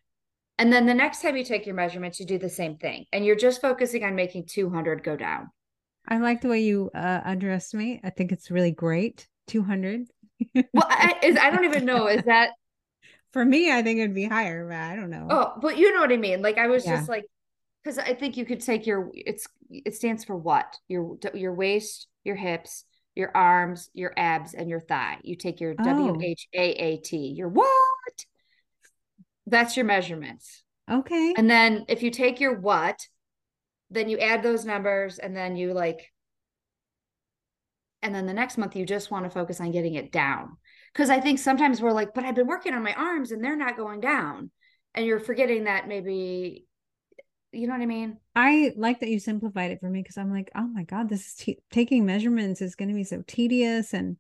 and 0.59 0.73
then 0.73 0.87
the 0.87 0.95
next 0.95 1.23
time 1.23 1.37
you 1.37 1.45
take 1.45 1.67
your 1.67 1.75
measurements, 1.75 2.19
you 2.19 2.27
do 2.27 2.39
the 2.39 2.49
same 2.49 2.77
thing. 2.77 3.07
And 3.13 3.25
you're 3.25 3.37
just 3.37 3.61
focusing 3.61 4.03
on 4.05 4.17
making 4.17 4.47
200 4.47 5.05
go 5.05 5.17
down. 5.17 5.51
I 6.07 6.19
like 6.19 6.41
the 6.41 6.49
way 6.49 6.61
you 6.61 6.91
uh, 6.95 7.21
underestimate. 7.25 8.01
I 8.03 8.11
think 8.11 8.33
it's 8.33 8.51
really 8.51 8.73
great. 8.73 9.29
200. 9.47 10.07
well, 10.55 10.87
I, 10.89 11.15
is, 11.23 11.37
I 11.37 11.51
don't 11.51 11.65
even 11.65 11.85
know. 11.85 12.09
Is 12.09 12.25
that 12.25 12.51
for 13.33 13.45
me? 13.45 13.73
I 13.73 13.83
think 13.83 13.99
it'd 14.01 14.15
be 14.15 14.27
higher, 14.27 14.67
but 14.67 14.77
I 14.77 14.97
don't 14.97 15.11
know. 15.11 15.27
Oh, 15.31 15.53
but 15.61 15.79
you 15.79 15.93
know 15.93 16.01
what 16.01 16.13
I 16.13 16.17
mean? 16.17 16.43
Like 16.43 16.59
I 16.59 16.67
was 16.67 16.85
yeah. 16.85 16.97
just 16.97 17.09
like, 17.09 17.25
because 17.83 17.99
I 17.99 18.15
think 18.15 18.37
you 18.37 18.45
could 18.45 18.61
take 18.61 18.87
your 18.87 19.11
it's 19.15 19.47
it 19.71 19.95
stands 19.95 20.25
for 20.25 20.37
what 20.37 20.77
your 20.89 21.19
your 21.35 21.55
waist, 21.55 22.07
your 22.25 22.37
hips, 22.37 22.85
your 23.15 23.37
arms, 23.37 23.91
your 23.95 24.13
abs, 24.17 24.55
and 24.55 24.69
your 24.69 24.81
thigh. 24.81 25.19
You 25.23 25.37
take 25.37 25.61
your 25.61 25.75
oh. 25.79 25.85
W 25.85 26.21
H 26.23 26.49
A 26.55 26.71
A 26.71 26.97
T. 26.99 27.17
Your 27.37 27.49
what? 27.49 27.67
That's 29.47 29.77
your 29.77 29.87
measurements. 29.87 30.63
Okay. 30.91 31.35
And 31.37 31.51
then 31.51 31.85
if 31.89 32.03
you 32.03 32.11
take 32.11 32.41
your 32.41 32.59
what, 32.59 33.07
then 33.91 34.09
you 34.09 34.19
add 34.19 34.43
those 34.43 34.65
numbers 34.65 35.19
and 35.19 35.37
then 35.37 35.57
you 35.57 35.73
like 35.73 36.13
and 38.03 38.15
then 38.15 38.27
the 38.27 38.35
next 38.35 38.59
month 38.59 38.77
you 38.77 38.87
just 38.87 39.11
want 39.11 39.25
to 39.25 39.31
focus 39.31 39.61
on 39.61 39.73
getting 39.73 39.95
it 39.95 40.13
down. 40.13 40.57
Cuz 40.99 41.09
I 41.09 41.21
think 41.21 41.39
sometimes 41.39 41.81
we're 41.81 41.93
like, 41.93 42.13
but 42.13 42.25
I've 42.25 42.35
been 42.35 42.47
working 42.47 42.75
on 42.75 42.83
my 42.83 42.93
arms 42.93 43.33
and 43.33 43.43
they're 43.43 43.57
not 43.57 43.77
going 43.77 44.01
down. 44.01 44.51
And 44.95 45.07
you're 45.07 45.21
forgetting 45.21 45.65
that 45.65 45.89
maybe 45.89 46.67
you 47.53 47.67
know 47.67 47.73
what 47.73 47.83
I 47.83 47.87
mean? 47.87 48.19
I 48.37 48.73
like 48.77 49.01
that 49.01 49.09
you 49.09 49.19
simplified 49.19 49.71
it 49.71 49.81
for 49.81 49.89
me 49.89 50.03
because 50.03 50.19
I'm 50.19 50.31
like, 50.31 50.51
oh 50.55 50.67
my 50.67 50.83
God, 50.83 51.09
this 51.09 51.27
is 51.29 51.35
t- 51.35 51.59
taking 51.71 52.05
measurements 52.05 52.61
is 52.61 52.75
going 52.75 52.91
to 52.91 52.95
be 52.95 53.05
so 53.05 53.23
tedious. 53.27 53.95
And 53.95 54.19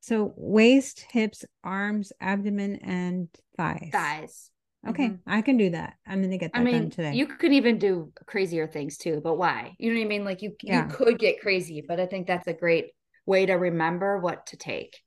so 0.00 0.32
waist, 0.36 1.04
hips, 1.10 1.44
arms, 1.62 2.12
abdomen, 2.20 2.76
and 2.76 3.28
thighs. 3.56 3.90
Thighs. 3.92 4.50
Okay, 4.88 5.10
mm-hmm. 5.10 5.30
I 5.30 5.42
can 5.42 5.58
do 5.58 5.70
that. 5.70 5.94
I'm 6.04 6.22
gonna 6.22 6.38
get 6.38 6.52
that 6.52 6.60
I 6.60 6.64
mean, 6.64 6.74
done 6.74 6.90
today. 6.90 7.12
You 7.14 7.28
could 7.28 7.52
even 7.52 7.78
do 7.78 8.12
crazier 8.26 8.66
things 8.66 8.96
too, 8.96 9.20
but 9.22 9.38
why? 9.38 9.76
You 9.78 9.92
know 9.92 10.00
what 10.00 10.06
I 10.06 10.08
mean? 10.08 10.24
Like 10.24 10.42
you 10.42 10.56
yeah. 10.60 10.88
you 10.88 10.92
could 10.92 11.20
get 11.20 11.40
crazy, 11.40 11.84
but 11.86 12.00
I 12.00 12.06
think 12.06 12.26
that's 12.26 12.48
a 12.48 12.52
great 12.52 12.86
way 13.24 13.46
to 13.46 13.52
remember 13.52 14.18
what 14.18 14.46
to 14.46 14.56
take. 14.56 14.98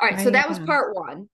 All 0.00 0.08
right, 0.08 0.18
I 0.18 0.24
so 0.24 0.30
that 0.30 0.48
was 0.48 0.58
part 0.60 0.94
one. 0.94 1.28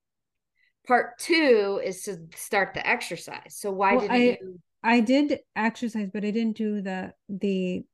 Part 0.86 1.18
two 1.18 1.80
is 1.84 2.02
to 2.02 2.18
start 2.34 2.74
the 2.74 2.86
exercise. 2.86 3.56
So 3.58 3.70
why 3.70 3.92
well, 3.92 4.00
didn't 4.00 4.16
I, 4.16 4.38
you? 4.40 4.60
I 4.82 5.00
did 5.00 5.40
exercise, 5.54 6.10
but 6.12 6.24
I 6.24 6.30
didn't 6.30 6.56
do 6.56 6.80
the 6.80 7.12
the 7.28 7.84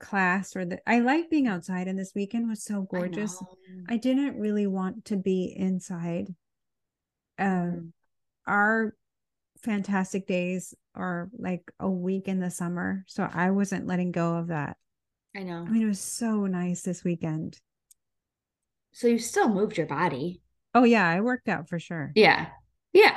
class 0.00 0.56
or 0.56 0.64
the. 0.64 0.80
I 0.86 1.00
like 1.00 1.30
being 1.30 1.46
outside, 1.46 1.88
and 1.88 1.98
this 1.98 2.12
weekend 2.14 2.48
was 2.48 2.64
so 2.64 2.82
gorgeous. 2.82 3.40
I, 3.88 3.94
I 3.94 3.96
didn't 3.96 4.38
really 4.38 4.66
want 4.66 5.04
to 5.06 5.16
be 5.16 5.54
inside. 5.56 6.34
Um, 7.38 7.46
mm 7.46 7.90
our 8.46 8.94
fantastic 9.62 10.26
days 10.26 10.74
are 10.94 11.30
like 11.38 11.62
a 11.80 11.88
week 11.88 12.28
in 12.28 12.40
the 12.40 12.50
summer. 12.50 13.04
So 13.06 13.28
I 13.32 13.50
wasn't 13.50 13.86
letting 13.86 14.12
go 14.12 14.36
of 14.36 14.48
that. 14.48 14.76
I 15.34 15.42
know. 15.42 15.64
I 15.66 15.70
mean, 15.70 15.82
it 15.82 15.86
was 15.86 16.00
so 16.00 16.46
nice 16.46 16.82
this 16.82 17.02
weekend. 17.02 17.58
So 18.94 19.08
you 19.08 19.18
still 19.18 19.48
moved 19.48 19.76
your 19.76 19.86
body. 19.86 20.40
Oh, 20.74 20.84
yeah. 20.84 21.06
I 21.06 21.20
worked 21.20 21.48
out 21.48 21.68
for 21.68 21.78
sure. 21.78 22.12
Yeah. 22.14 22.46
Yeah. 22.92 23.16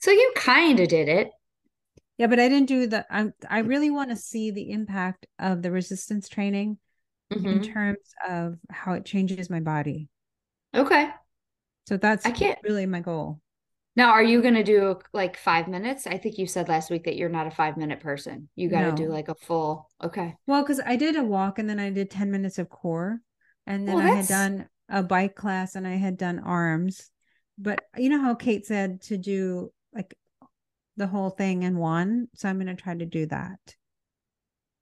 So 0.00 0.10
you 0.10 0.32
kind 0.34 0.80
of 0.80 0.88
did 0.88 1.08
it. 1.08 1.30
Yeah, 2.18 2.28
but 2.28 2.40
I 2.40 2.48
didn't 2.48 2.68
do 2.68 2.86
the. 2.86 3.04
I 3.10 3.30
I 3.48 3.58
really 3.58 3.90
want 3.90 4.08
to 4.08 4.16
see 4.16 4.50
the 4.50 4.70
impact 4.70 5.26
of 5.38 5.60
the 5.60 5.70
resistance 5.70 6.30
training 6.30 6.78
mm-hmm. 7.30 7.46
in 7.46 7.62
terms 7.62 8.14
of 8.26 8.56
how 8.70 8.94
it 8.94 9.04
changes 9.04 9.50
my 9.50 9.60
body. 9.60 10.08
Okay. 10.74 11.10
So 11.88 11.98
that's 11.98 12.24
I 12.24 12.30
can't 12.30 12.58
really 12.62 12.86
my 12.86 13.00
goal. 13.00 13.40
Now, 13.96 14.10
are 14.10 14.22
you 14.22 14.42
going 14.42 14.54
to 14.54 14.62
do 14.62 14.98
like 15.14 15.38
five 15.38 15.68
minutes? 15.68 16.06
I 16.06 16.18
think 16.18 16.36
you 16.36 16.46
said 16.46 16.68
last 16.68 16.90
week 16.90 17.04
that 17.04 17.16
you're 17.16 17.30
not 17.30 17.46
a 17.46 17.50
five 17.50 17.78
minute 17.78 18.00
person. 18.00 18.48
You 18.54 18.68
got 18.68 18.82
to 18.82 18.90
no. 18.90 18.96
do 18.96 19.08
like 19.08 19.28
a 19.28 19.34
full, 19.34 19.88
okay. 20.04 20.34
Well, 20.46 20.62
because 20.62 20.80
I 20.84 20.96
did 20.96 21.16
a 21.16 21.24
walk 21.24 21.58
and 21.58 21.68
then 21.68 21.78
I 21.78 21.88
did 21.88 22.10
10 22.10 22.30
minutes 22.30 22.58
of 22.58 22.68
core. 22.68 23.20
And 23.66 23.88
then 23.88 23.96
well, 23.96 24.06
I 24.06 24.16
had 24.16 24.26
done 24.26 24.68
a 24.88 25.02
bike 25.02 25.34
class 25.34 25.74
and 25.74 25.86
I 25.86 25.96
had 25.96 26.16
done 26.16 26.38
arms. 26.38 27.10
But 27.58 27.84
you 27.96 28.08
know 28.08 28.20
how 28.20 28.34
Kate 28.34 28.66
said 28.66 29.02
to 29.02 29.16
do 29.16 29.72
like 29.94 30.14
the 30.96 31.06
whole 31.06 31.30
thing 31.30 31.62
in 31.62 31.78
one? 31.78 32.28
So 32.34 32.48
I'm 32.48 32.56
going 32.56 32.74
to 32.74 32.80
try 32.80 32.94
to 32.94 33.06
do 33.06 33.26
that. 33.26 33.58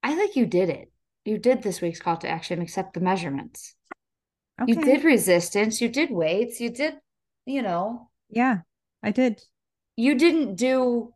I 0.03 0.15
think 0.15 0.35
you 0.35 0.45
did 0.45 0.69
it. 0.69 0.91
You 1.23 1.37
did 1.37 1.63
this 1.63 1.81
week's 1.81 1.99
call 1.99 2.17
to 2.17 2.29
action, 2.29 2.61
except 2.61 2.93
the 2.93 2.99
measurements. 2.99 3.75
Okay. 4.61 4.73
You 4.73 4.81
did 4.81 5.03
resistance, 5.03 5.81
you 5.81 5.89
did 5.89 6.11
weights, 6.11 6.61
you 6.61 6.69
did, 6.69 6.95
you 7.45 7.61
know. 7.61 8.09
Yeah. 8.29 8.59
I 9.01 9.11
did. 9.11 9.41
You 9.97 10.15
didn't 10.15 10.55
do 10.55 11.13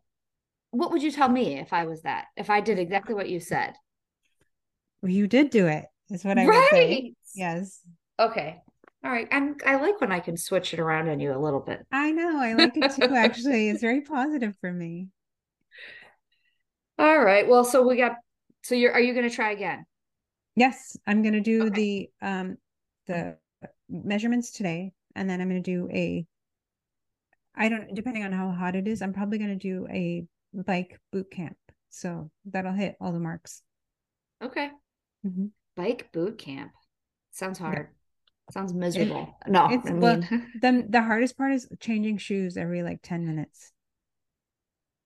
what 0.70 0.92
would 0.92 1.02
you 1.02 1.10
tell 1.10 1.28
me 1.28 1.58
if 1.58 1.72
I 1.72 1.84
was 1.84 2.02
that? 2.02 2.26
If 2.36 2.48
I 2.48 2.60
did 2.60 2.78
exactly 2.78 3.14
what 3.14 3.28
you 3.28 3.40
said? 3.40 3.74
Well, 5.02 5.10
you 5.10 5.26
did 5.26 5.50
do 5.50 5.66
it. 5.66 5.86
Is 6.10 6.24
what 6.24 6.38
I 6.38 6.46
right. 6.46 6.58
would 6.58 6.68
say. 6.70 7.14
Yes. 7.34 7.80
Okay. 8.18 8.60
All 9.04 9.10
right. 9.10 9.28
I'm 9.30 9.56
I 9.66 9.76
like 9.76 10.00
when 10.00 10.12
I 10.12 10.20
can 10.20 10.36
switch 10.36 10.74
it 10.74 10.80
around 10.80 11.08
on 11.08 11.20
you 11.20 11.34
a 11.34 11.38
little 11.38 11.60
bit. 11.60 11.86
I 11.90 12.10
know. 12.10 12.38
I 12.40 12.52
like 12.52 12.76
it 12.76 12.92
too, 12.92 13.14
actually. 13.14 13.70
It's 13.70 13.80
very 13.80 14.02
positive 14.02 14.56
for 14.60 14.72
me. 14.72 15.08
All 16.98 17.18
right. 17.18 17.48
Well, 17.48 17.64
so 17.64 17.86
we 17.86 17.96
got 17.96 18.16
so 18.62 18.74
you're 18.74 18.92
are 18.92 19.00
you 19.00 19.14
gonna 19.14 19.30
try 19.30 19.52
again? 19.52 19.86
Yes, 20.56 20.96
I'm 21.06 21.22
gonna 21.22 21.40
do 21.40 21.64
okay. 21.64 21.70
the 22.20 22.26
um 22.26 22.56
the 23.06 23.36
measurements 23.88 24.50
today 24.50 24.92
and 25.14 25.28
then 25.28 25.40
I'm 25.40 25.48
gonna 25.48 25.60
do 25.60 25.88
a 25.90 26.26
I 27.60 27.68
don't, 27.68 27.94
depending 27.94 28.24
on 28.24 28.32
how 28.32 28.50
hot 28.50 28.76
it 28.76 28.88
is, 28.88 29.02
I'm 29.02 29.12
probably 29.12 29.38
going 29.38 29.50
to 29.50 29.56
do 29.56 29.86
a 29.90 30.24
bike 30.54 30.98
boot 31.12 31.30
camp. 31.30 31.56
So 31.90 32.30
that'll 32.46 32.72
hit 32.72 32.96
all 33.00 33.12
the 33.12 33.18
marks. 33.18 33.62
Okay. 34.42 34.70
Mm-hmm. 35.26 35.46
Bike 35.76 36.10
boot 36.12 36.38
camp. 36.38 36.72
Sounds 37.32 37.58
hard. 37.58 37.88
Yeah. 37.90 37.99
Sounds 38.50 38.74
miserable. 38.74 39.36
It, 39.46 39.50
no, 39.50 39.68
it's, 39.70 39.86
I 39.86 39.92
mean, 39.92 40.00
well, 40.00 40.16
the, 40.60 40.86
the 40.88 41.02
hardest 41.02 41.36
part 41.36 41.52
is 41.52 41.68
changing 41.78 42.18
shoes 42.18 42.56
every 42.56 42.82
like 42.82 43.00
10 43.02 43.26
minutes. 43.26 43.72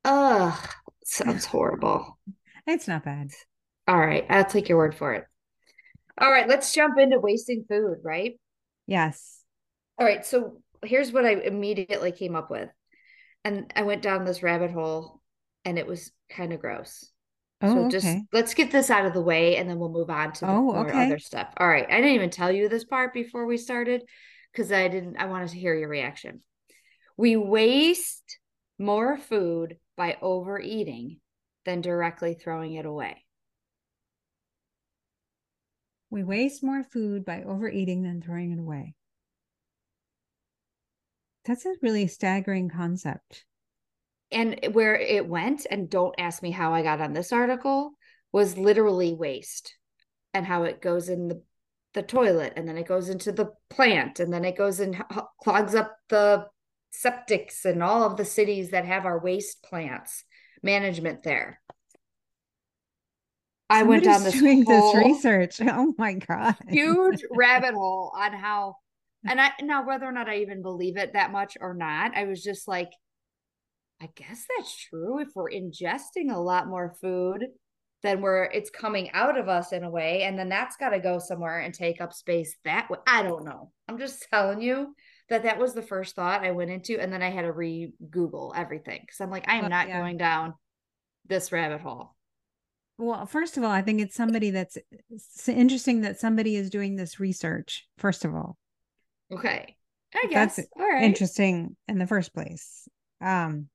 Ugh, 0.05 0.69
sounds 1.05 1.45
horrible. 1.47 2.19
It's 2.67 2.89
not 2.89 3.05
bad. 3.05 3.31
All 3.87 3.99
right. 3.99 4.25
I'll 4.31 4.45
take 4.45 4.69
your 4.69 4.79
word 4.79 4.95
for 4.95 5.15
it. 5.15 5.25
All 6.19 6.31
right. 6.31 6.49
Let's 6.49 6.73
jump 6.73 6.99
into 6.99 7.19
wasting 7.19 7.65
food, 7.69 7.99
right? 8.03 8.39
Yes. 8.87 9.41
All 9.99 10.07
right. 10.07 10.25
So 10.25 10.63
here's 10.83 11.13
what 11.13 11.27
I 11.27 11.33
immediately 11.33 12.13
came 12.13 12.37
up 12.37 12.51
with. 12.51 12.71
And 13.45 13.71
I 13.77 13.83
went 13.83 14.03
down 14.03 14.25
this 14.25 14.43
rabbit 14.43 14.71
hole 14.71 15.21
and 15.65 15.79
it 15.79 15.87
was 15.87 16.13
kind 16.31 16.53
of 16.53 16.61
gross. 16.61 17.11
Oh, 17.65 17.85
so 17.85 17.91
just 17.91 18.07
okay. 18.07 18.23
let's 18.33 18.55
get 18.55 18.71
this 18.71 18.91
out 18.91 19.07
of 19.07 19.15
the 19.15 19.23
way 19.23 19.57
and 19.57 19.69
then 19.69 19.79
we'll 19.79 19.91
move 19.91 20.11
on 20.11 20.33
to 20.33 20.41
the 20.41 20.51
oh, 20.51 20.75
okay. 20.87 21.07
other 21.07 21.19
stuff. 21.19 21.49
All 21.57 21.69
right. 21.69 21.87
I 21.89 21.97
didn't 21.97 22.15
even 22.15 22.31
tell 22.31 22.53
you 22.53 22.69
this 22.69 22.85
part 22.85 23.15
before 23.15 23.47
we 23.47 23.57
started 23.57 24.03
because 24.53 24.71
I 24.71 24.89
didn't 24.89 25.17
I 25.17 25.27
wanted 25.27 25.49
to 25.49 25.59
hear 25.59 25.75
your 25.75 25.89
reaction. 25.89 26.43
We 27.17 27.37
waste 27.37 28.39
more 28.79 29.17
food 29.17 29.79
by 29.97 30.19
overeating 30.21 31.21
than 31.65 31.81
directly 31.81 32.35
throwing 32.35 32.75
it 32.75 32.87
away. 32.87 33.25
We 36.11 36.23
waste 36.23 36.63
more 36.63 36.85
food 36.85 37.25
by 37.25 37.43
overeating 37.43 38.03
than 38.03 38.21
throwing 38.21 38.53
it 38.53 38.59
away. 38.59 38.95
That's 41.45 41.67
a 41.67 41.75
really 41.83 42.07
staggering 42.07 42.69
concept. 42.69 43.45
And 44.33 44.59
where 44.73 44.97
it 44.97 45.29
went, 45.29 45.67
and 45.71 45.89
don't 45.89 46.15
ask 46.19 46.43
me 46.43 46.51
how 46.51 46.75
I 46.75 46.83
got 46.83 47.01
on 47.01 47.13
this 47.13 47.33
article, 47.33 47.93
was 48.33 48.59
literally 48.59 49.15
waste 49.15 49.77
and 50.33 50.45
how 50.45 50.65
it 50.65 50.83
goes 50.83 51.09
in 51.09 51.29
the, 51.29 51.43
the 51.95 52.03
toilet 52.03 52.53
and 52.57 52.67
then 52.67 52.77
it 52.77 52.89
goes 52.89 53.09
into 53.09 53.31
the 53.31 53.53
plant 53.71 54.19
and 54.19 54.33
then 54.33 54.45
it 54.45 54.57
goes 54.57 54.81
and 54.81 55.01
clogs 55.41 55.77
up 55.77 55.97
the 56.09 56.45
septics 56.93 57.65
and 57.65 57.83
all 57.83 58.03
of 58.03 58.17
the 58.17 58.25
cities 58.25 58.71
that 58.71 58.85
have 58.85 59.07
our 59.07 59.21
waste 59.21 59.63
plants 59.63 60.25
management 60.63 61.23
there. 61.23 61.61
I 63.71 63.85
went 63.85 64.05
down 64.05 64.23
this 64.23 64.35
doing 64.35 64.65
this 64.65 64.95
research. 64.97 65.61
Oh 65.61 65.95
my 65.97 66.15
god. 66.15 66.57
huge 66.69 67.23
rabbit 67.31 67.75
hole 67.75 68.13
on 68.17 68.33
how 68.33 68.77
and 69.27 69.41
I 69.41 69.53
now 69.63 69.87
whether 69.87 70.07
or 70.07 70.13
not 70.13 70.29
I 70.29 70.39
even 70.39 70.61
believe 70.61 70.97
it 70.97 71.13
that 71.15 71.33
much 71.33 71.57
or 71.61 71.75
not, 71.75 72.17
I 72.17 72.25
was 72.25 72.43
just 72.43 72.69
like, 72.69 72.91
I 74.01 74.09
guess 74.15 74.45
that's 74.57 74.77
true. 74.77 75.21
If 75.21 75.29
we're 75.35 75.51
ingesting 75.51 76.31
a 76.31 76.39
lot 76.39 76.69
more 76.69 76.95
food, 77.01 77.47
then 78.03 78.21
we're 78.21 78.45
it's 78.45 78.71
coming 78.71 79.11
out 79.13 79.39
of 79.39 79.49
us 79.49 79.73
in 79.73 79.83
a 79.85 79.91
way, 79.91 80.23
and 80.23 80.39
then 80.39 80.49
that's 80.49 80.77
got 80.77 80.91
to 80.91 81.01
go 81.01 81.19
somewhere 81.19 81.61
and 81.61 81.73
take 81.73 82.01
up 82.01 82.13
space 82.13 82.57
that 82.65 82.91
way. 82.91 82.99
I 83.07 83.23
don't 83.23 83.45
know. 83.45 83.71
I'm 83.89 83.99
just 83.99 84.27
telling 84.31 84.61
you 84.61 84.95
that 85.31 85.45
that 85.45 85.59
was 85.59 85.73
the 85.73 85.83
first 85.83 86.15
thought 86.15 86.45
I 86.45 86.51
went 86.51 86.71
into, 86.71 87.01
and 87.01 87.13
then 87.13 87.23
I 87.23 87.31
had 87.31 87.43
to 87.43 87.53
re 87.53 87.93
Google 88.11 88.53
everything 88.55 89.01
because 89.01 89.21
I'm 89.21 89.31
like, 89.31 89.49
I 89.49 89.57
am 89.57 89.71
not 89.71 89.89
yeah. 89.89 90.01
going 90.01 90.19
down 90.19 90.55
this 91.27 91.51
rabbit 91.51 91.81
hole. 91.81 92.15
Well, 92.99 93.27
first 93.27 93.57
of 93.57 93.65
all, 93.65 93.71
I 93.71 93.83
think 93.83 94.01
it's 94.01 94.15
somebody 94.15 94.51
that's 94.51 94.77
it's 95.11 95.49
interesting 95.49 96.03
that 96.03 96.21
somebody 96.21 96.57
is 96.57 96.71
doing 96.71 96.97
this 96.97 97.19
research. 97.19 97.87
First 97.97 98.25
of 98.25 98.35
all, 98.35 98.57
Okay. 99.33 99.77
I 100.15 100.27
guess. 100.29 100.57
That's 100.57 100.69
All 100.79 100.89
right. 100.89 101.03
interesting 101.03 101.77
in 101.89 101.99
the 101.99 102.07
first 102.07 102.33
place. 102.33 102.89
Um, 103.21 103.69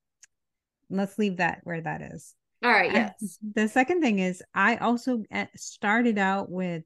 let's 0.90 1.18
leave 1.18 1.38
that 1.38 1.60
where 1.64 1.82
that 1.82 2.02
is. 2.02 2.34
All 2.64 2.72
right. 2.72 2.92
Yes. 2.92 3.38
the 3.54 3.68
second 3.68 4.02
thing 4.02 4.20
is, 4.20 4.44
I 4.54 4.78
also 4.78 5.24
eh, 5.32 5.48
started 5.56 6.18
out 6.18 6.50
with 6.50 6.84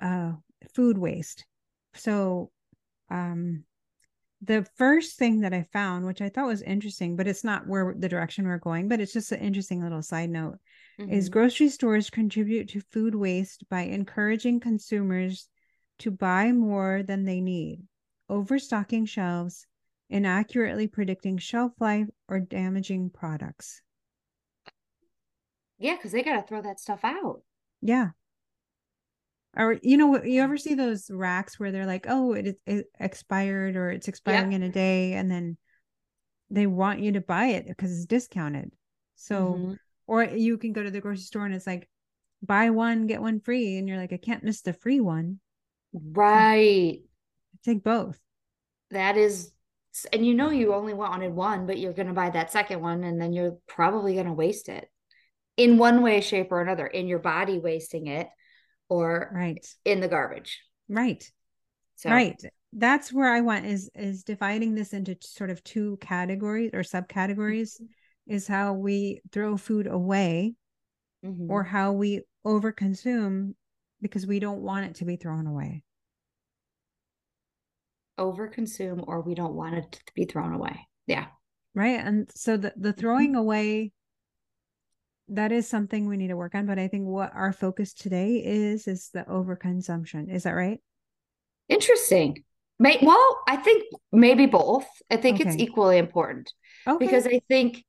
uh, 0.00 0.32
food 0.74 0.98
waste. 0.98 1.44
So, 1.94 2.50
um, 3.10 3.64
the 4.42 4.66
first 4.76 5.16
thing 5.16 5.40
that 5.40 5.54
I 5.54 5.66
found, 5.72 6.04
which 6.04 6.20
I 6.20 6.28
thought 6.28 6.46
was 6.46 6.60
interesting, 6.60 7.16
but 7.16 7.26
it's 7.26 7.44
not 7.44 7.66
where 7.66 7.94
the 7.96 8.08
direction 8.08 8.46
we're 8.46 8.58
going, 8.58 8.88
but 8.88 9.00
it's 9.00 9.12
just 9.12 9.32
an 9.32 9.40
interesting 9.40 9.82
little 9.82 10.02
side 10.02 10.28
note, 10.28 10.58
mm-hmm. 11.00 11.10
is 11.10 11.30
grocery 11.30 11.70
stores 11.70 12.10
contribute 12.10 12.68
to 12.70 12.82
food 12.92 13.14
waste 13.14 13.64
by 13.70 13.82
encouraging 13.82 14.60
consumers 14.60 15.48
to 16.00 16.10
buy 16.10 16.52
more 16.52 17.02
than 17.02 17.24
they 17.24 17.40
need, 17.40 17.80
overstocking 18.28 19.06
shelves, 19.06 19.66
inaccurately 20.10 20.86
predicting 20.86 21.38
shelf 21.38 21.72
life, 21.80 22.06
or 22.28 22.40
damaging 22.40 23.10
products. 23.10 23.82
Yeah, 25.78 25.96
because 25.96 26.12
they 26.12 26.22
got 26.22 26.40
to 26.40 26.46
throw 26.46 26.62
that 26.62 26.80
stuff 26.80 27.00
out. 27.04 27.42
Yeah. 27.82 28.10
Or 29.56 29.78
you 29.82 29.96
know, 29.96 30.22
you 30.22 30.42
ever 30.42 30.56
see 30.56 30.74
those 30.74 31.10
racks 31.10 31.60
where 31.60 31.70
they're 31.70 31.86
like, 31.86 32.06
"Oh, 32.08 32.32
it, 32.32 32.60
it 32.66 32.86
expired 32.98 33.76
or 33.76 33.90
it's 33.90 34.08
expiring 34.08 34.52
yep. 34.52 34.62
in 34.62 34.68
a 34.68 34.72
day," 34.72 35.12
and 35.12 35.30
then 35.30 35.56
they 36.50 36.66
want 36.66 37.00
you 37.00 37.12
to 37.12 37.20
buy 37.20 37.46
it 37.46 37.66
because 37.66 37.92
it's 37.92 38.06
discounted. 38.06 38.72
So, 39.14 39.54
mm-hmm. 39.54 39.72
or 40.06 40.24
you 40.24 40.58
can 40.58 40.72
go 40.72 40.82
to 40.82 40.90
the 40.90 41.00
grocery 41.00 41.22
store 41.22 41.46
and 41.46 41.54
it's 41.54 41.66
like, 41.66 41.88
buy 42.42 42.70
one 42.70 43.06
get 43.06 43.20
one 43.20 43.40
free, 43.40 43.76
and 43.78 43.88
you're 43.88 43.98
like, 43.98 44.12
I 44.12 44.18
can't 44.18 44.44
miss 44.44 44.62
the 44.62 44.72
free 44.72 45.00
one. 45.00 45.40
Right. 45.92 47.00
Take 47.64 47.84
both. 47.84 48.18
That 48.90 49.16
is 49.16 49.52
and 50.12 50.26
you 50.26 50.34
know 50.34 50.50
you 50.50 50.74
only 50.74 50.94
wanted 50.94 51.32
one, 51.32 51.66
but 51.66 51.78
you're 51.78 51.92
going 51.92 52.08
to 52.08 52.14
buy 52.14 52.30
that 52.30 52.52
second 52.52 52.80
one 52.80 53.04
and 53.04 53.20
then 53.20 53.32
you're 53.32 53.58
probably 53.68 54.14
going 54.14 54.26
to 54.26 54.32
waste 54.32 54.68
it 54.68 54.88
in 55.56 55.78
one 55.78 56.02
way, 56.02 56.20
shape, 56.20 56.50
or 56.50 56.60
another, 56.60 56.86
in 56.86 57.06
your 57.06 57.20
body 57.20 57.58
wasting 57.58 58.08
it 58.08 58.28
or 58.88 59.30
right 59.32 59.66
in 59.84 60.00
the 60.00 60.08
garbage. 60.08 60.60
Right. 60.88 61.24
So. 61.96 62.10
Right. 62.10 62.40
That's 62.72 63.12
where 63.12 63.32
I 63.32 63.40
want 63.40 63.66
is 63.66 63.88
is 63.94 64.24
dividing 64.24 64.74
this 64.74 64.92
into 64.92 65.16
sort 65.20 65.50
of 65.50 65.62
two 65.62 65.96
categories 66.00 66.70
or 66.72 66.80
subcategories 66.80 67.80
mm-hmm. 67.80 68.34
is 68.34 68.48
how 68.48 68.72
we 68.72 69.20
throw 69.30 69.56
food 69.56 69.86
away 69.86 70.54
mm-hmm. 71.24 71.48
or 71.48 71.62
how 71.62 71.92
we 71.92 72.22
overconsume 72.44 73.54
because 74.02 74.26
we 74.26 74.40
don't 74.40 74.60
want 74.60 74.86
it 74.86 74.96
to 74.96 75.04
be 75.04 75.14
thrown 75.14 75.46
away 75.46 75.84
overconsume 78.18 79.04
or 79.06 79.20
we 79.20 79.34
don't 79.34 79.54
want 79.54 79.74
it 79.76 79.92
to 79.92 80.12
be 80.14 80.24
thrown 80.24 80.52
away. 80.52 80.86
Yeah. 81.06 81.26
Right. 81.74 81.98
And 81.98 82.30
so 82.34 82.56
the, 82.56 82.72
the 82.76 82.92
throwing 82.92 83.30
mm-hmm. 83.30 83.38
away, 83.38 83.92
that 85.28 85.52
is 85.52 85.66
something 85.66 86.06
we 86.06 86.16
need 86.16 86.28
to 86.28 86.36
work 86.36 86.54
on. 86.54 86.66
But 86.66 86.78
I 86.78 86.88
think 86.88 87.06
what 87.06 87.32
our 87.34 87.52
focus 87.52 87.94
today 87.94 88.42
is, 88.44 88.86
is 88.86 89.10
the 89.12 89.24
overconsumption. 89.24 90.32
Is 90.32 90.44
that 90.44 90.52
right? 90.52 90.78
Interesting. 91.68 92.44
May, 92.78 92.98
well, 93.02 93.40
I 93.48 93.56
think 93.56 93.84
maybe 94.12 94.46
both. 94.46 94.86
I 95.10 95.16
think 95.16 95.40
okay. 95.40 95.48
it's 95.48 95.58
equally 95.58 95.98
important 95.98 96.52
okay. 96.86 97.04
because 97.04 97.26
I 97.26 97.40
think 97.48 97.84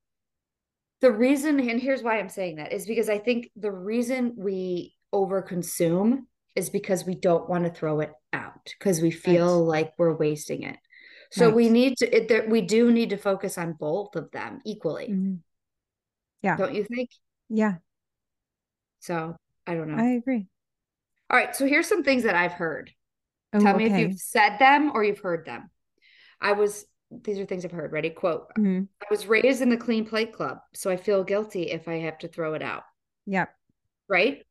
the 1.02 1.12
reason, 1.12 1.60
and 1.60 1.82
here's 1.82 2.04
why 2.04 2.20
I'm 2.20 2.30
saying 2.30 2.56
that, 2.58 2.72
is 2.72 2.86
because 2.86 3.10
I 3.10 3.18
think 3.18 3.50
the 3.56 3.72
reason 3.72 4.34
we 4.38 4.96
overconsume 5.14 6.22
is 6.56 6.70
because 6.70 7.06
we 7.06 7.16
don't 7.16 7.50
want 7.50 7.66
to 7.66 7.70
throw 7.70 8.00
it 8.00 8.12
out 8.34 8.74
because 8.78 9.02
we 9.02 9.12
feel 9.12 9.62
right. 9.62 9.80
like 9.80 9.94
we're 9.98 10.16
wasting 10.16 10.64
it. 10.64 10.78
So 11.32 11.48
right. 11.48 11.56
we 11.56 11.70
need 11.70 11.98
to 11.98 12.16
it, 12.16 12.28
there, 12.28 12.48
we 12.48 12.62
do 12.62 12.92
need 12.92 13.10
to 13.10 13.18
focus 13.18 13.58
on 13.58 13.74
both 13.74 14.16
of 14.16 14.32
them 14.32 14.62
equally. 14.66 15.08
Mm-hmm. 15.08 15.36
Yeah. 16.42 16.58
Don't 16.58 16.76
you 16.76 16.84
think? 16.84 17.10
Yeah. 17.50 17.76
So, 19.00 19.36
I 19.68 19.76
don't 19.76 19.90
know. 19.90 20.02
I 20.02 20.12
agree. 20.12 20.48
All 21.30 21.38
right, 21.38 21.56
so 21.56 21.66
here's 21.68 21.88
some 21.88 22.04
things 22.04 22.24
that 22.24 22.36
I've 22.36 22.54
heard. 22.54 22.92
Oh, 23.54 23.60
Tell 23.60 23.76
me 23.76 23.86
if 23.86 23.98
you've 23.98 24.20
said 24.20 24.58
them 24.60 24.92
or 24.94 25.04
you've 25.04 25.20
heard 25.20 25.46
them. 25.46 25.70
I 26.42 26.54
was 26.54 26.86
these 27.24 27.40
are 27.40 27.46
things 27.46 27.64
I've 27.64 27.72
heard. 27.72 27.92
Ready? 27.92 28.10
Quote. 28.10 28.50
Mm-hmm. 28.58 28.84
I 29.02 29.06
was 29.10 29.28
raised 29.28 29.62
in 29.62 29.70
the 29.70 29.78
clean 29.78 30.06
plate 30.06 30.34
club, 30.34 30.60
so 30.74 30.90
I 30.90 30.98
feel 30.98 31.24
guilty 31.24 31.72
if 31.72 31.88
I 31.88 32.00
have 32.00 32.18
to 32.20 32.28
throw 32.28 32.54
it 32.54 32.62
out. 32.62 32.84
Yep. 33.26 33.50
Right? 34.08 34.44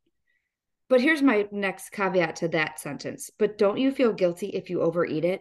But 0.89 1.01
here's 1.01 1.23
my 1.23 1.47
next 1.51 1.91
caveat 1.91 2.37
to 2.37 2.49
that 2.49 2.79
sentence. 2.79 3.31
But 3.39 3.59
don't 3.59 3.79
you 3.79 3.91
feel 3.91 4.13
guilty 4.13 4.49
if 4.49 4.69
you 4.69 4.83
overeat 4.83 5.25
it? 5.25 5.41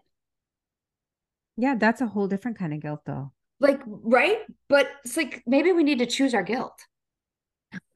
Yeah, 1.57 1.75
that's 1.75 2.01
a 2.01 2.07
whole 2.07 2.27
different 2.27 2.57
kind 2.57 2.73
of 2.73 2.81
guilt, 2.81 3.01
though. 3.05 3.31
Like, 3.59 3.81
right? 3.85 4.39
But 4.69 4.89
it's 5.05 5.17
like 5.17 5.43
maybe 5.45 5.71
we 5.71 5.83
need 5.83 5.99
to 5.99 6.05
choose 6.05 6.33
our 6.33 6.43
guilt. 6.43 6.79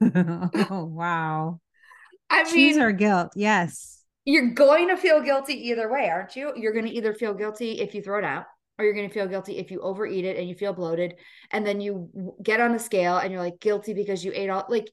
oh, 0.00 0.84
wow. 0.84 1.60
I 2.30 2.44
choose 2.44 2.76
mean, 2.76 2.80
our 2.80 2.92
guilt. 2.92 3.32
Yes. 3.34 4.04
You're 4.24 4.50
going 4.50 4.88
to 4.88 4.96
feel 4.96 5.22
guilty 5.22 5.68
either 5.68 5.90
way, 5.90 6.08
aren't 6.08 6.36
you? 6.36 6.52
You're 6.54 6.72
going 6.72 6.84
to 6.84 6.92
either 6.92 7.14
feel 7.14 7.34
guilty 7.34 7.80
if 7.80 7.94
you 7.94 8.02
throw 8.02 8.18
it 8.18 8.24
out, 8.24 8.44
or 8.78 8.84
you're 8.84 8.94
going 8.94 9.08
to 9.08 9.14
feel 9.14 9.26
guilty 9.26 9.56
if 9.58 9.70
you 9.70 9.80
overeat 9.80 10.24
it 10.24 10.36
and 10.36 10.48
you 10.48 10.54
feel 10.54 10.74
bloated. 10.74 11.14
And 11.50 11.66
then 11.66 11.80
you 11.80 12.36
get 12.42 12.60
on 12.60 12.72
the 12.72 12.78
scale 12.78 13.16
and 13.16 13.32
you're 13.32 13.42
like 13.42 13.60
guilty 13.60 13.94
because 13.94 14.24
you 14.24 14.32
ate 14.34 14.50
all, 14.50 14.66
like, 14.68 14.90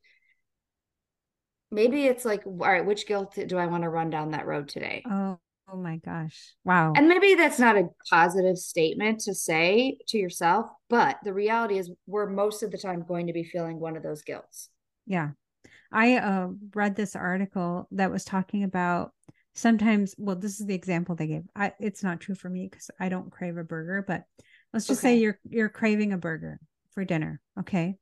maybe 1.71 2.05
it's 2.05 2.25
like 2.25 2.45
all 2.45 2.53
right 2.53 2.85
which 2.85 3.07
guilt 3.07 3.37
do 3.47 3.57
i 3.57 3.65
want 3.65 3.83
to 3.83 3.89
run 3.89 4.09
down 4.09 4.31
that 4.31 4.45
road 4.45 4.67
today? 4.67 5.03
Oh 5.09 5.39
oh 5.71 5.77
my 5.77 5.97
gosh. 5.97 6.53
Wow. 6.63 6.93
And 6.95 7.07
maybe 7.07 7.35
that's 7.35 7.59
not 7.59 7.77
a 7.77 7.89
positive 8.09 8.57
statement 8.57 9.21
to 9.21 9.33
say 9.33 9.97
to 10.07 10.17
yourself 10.17 10.67
but 10.89 11.17
the 11.23 11.33
reality 11.33 11.77
is 11.77 11.91
we're 12.05 12.29
most 12.29 12.63
of 12.63 12.71
the 12.71 12.77
time 12.77 13.03
going 13.07 13.27
to 13.27 13.33
be 13.33 13.43
feeling 13.43 13.79
one 13.79 13.97
of 13.97 14.03
those 14.03 14.21
guilts. 14.21 14.69
Yeah. 15.05 15.31
I 15.91 16.17
uh, 16.17 16.49
read 16.73 16.95
this 16.95 17.15
article 17.15 17.87
that 17.91 18.11
was 18.11 18.25
talking 18.25 18.63
about 18.63 19.11
sometimes 19.53 20.13
well 20.17 20.35
this 20.35 20.59
is 20.59 20.65
the 20.65 20.75
example 20.75 21.15
they 21.15 21.27
gave. 21.27 21.43
I, 21.55 21.73
it's 21.79 22.03
not 22.03 22.19
true 22.19 22.35
for 22.35 22.49
me 22.49 22.67
because 22.69 22.91
i 22.99 23.07
don't 23.09 23.31
crave 23.31 23.57
a 23.57 23.63
burger 23.63 24.03
but 24.05 24.23
let's 24.73 24.85
just 24.85 24.99
okay. 24.99 25.15
say 25.15 25.19
you're 25.19 25.39
you're 25.49 25.69
craving 25.69 26.11
a 26.11 26.17
burger 26.17 26.59
for 26.93 27.05
dinner 27.05 27.41
okay? 27.59 27.95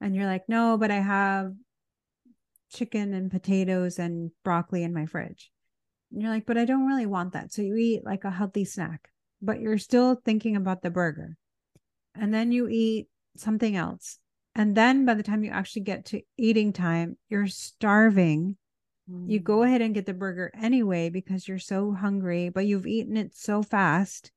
And 0.00 0.14
you're 0.14 0.26
like 0.26 0.48
no 0.48 0.76
but 0.78 0.90
i 0.90 1.00
have 1.00 1.52
chicken 2.74 3.14
and 3.14 3.30
potatoes 3.30 3.98
and 3.98 4.30
broccoli 4.44 4.82
in 4.82 4.92
my 4.92 5.06
fridge. 5.06 5.50
And 6.12 6.20
you're 6.20 6.30
like, 6.30 6.46
but 6.46 6.58
I 6.58 6.64
don't 6.64 6.86
really 6.86 7.06
want 7.06 7.32
that. 7.32 7.52
So 7.52 7.62
you 7.62 7.76
eat 7.76 8.04
like 8.04 8.24
a 8.24 8.30
healthy 8.30 8.64
snack, 8.64 9.08
but 9.40 9.60
you're 9.60 9.78
still 9.78 10.16
thinking 10.24 10.56
about 10.56 10.82
the 10.82 10.90
burger. 10.90 11.36
And 12.14 12.32
then 12.32 12.52
you 12.52 12.68
eat 12.68 13.08
something 13.36 13.76
else. 13.76 14.18
And 14.54 14.76
then 14.76 15.04
by 15.04 15.14
the 15.14 15.22
time 15.22 15.42
you 15.42 15.50
actually 15.50 15.82
get 15.82 16.04
to 16.06 16.20
eating 16.36 16.72
time, 16.72 17.16
you're 17.28 17.48
starving. 17.48 18.56
Mm. 19.10 19.30
You 19.30 19.40
go 19.40 19.58
mm. 19.58 19.66
ahead 19.66 19.80
and 19.80 19.94
get 19.94 20.06
the 20.06 20.14
burger 20.14 20.52
anyway 20.54 21.10
because 21.10 21.48
you're 21.48 21.58
so 21.58 21.92
hungry, 21.92 22.50
but 22.50 22.66
you've 22.66 22.86
eaten 22.86 23.16
it 23.16 23.34
so 23.34 23.62
fast. 23.62 24.30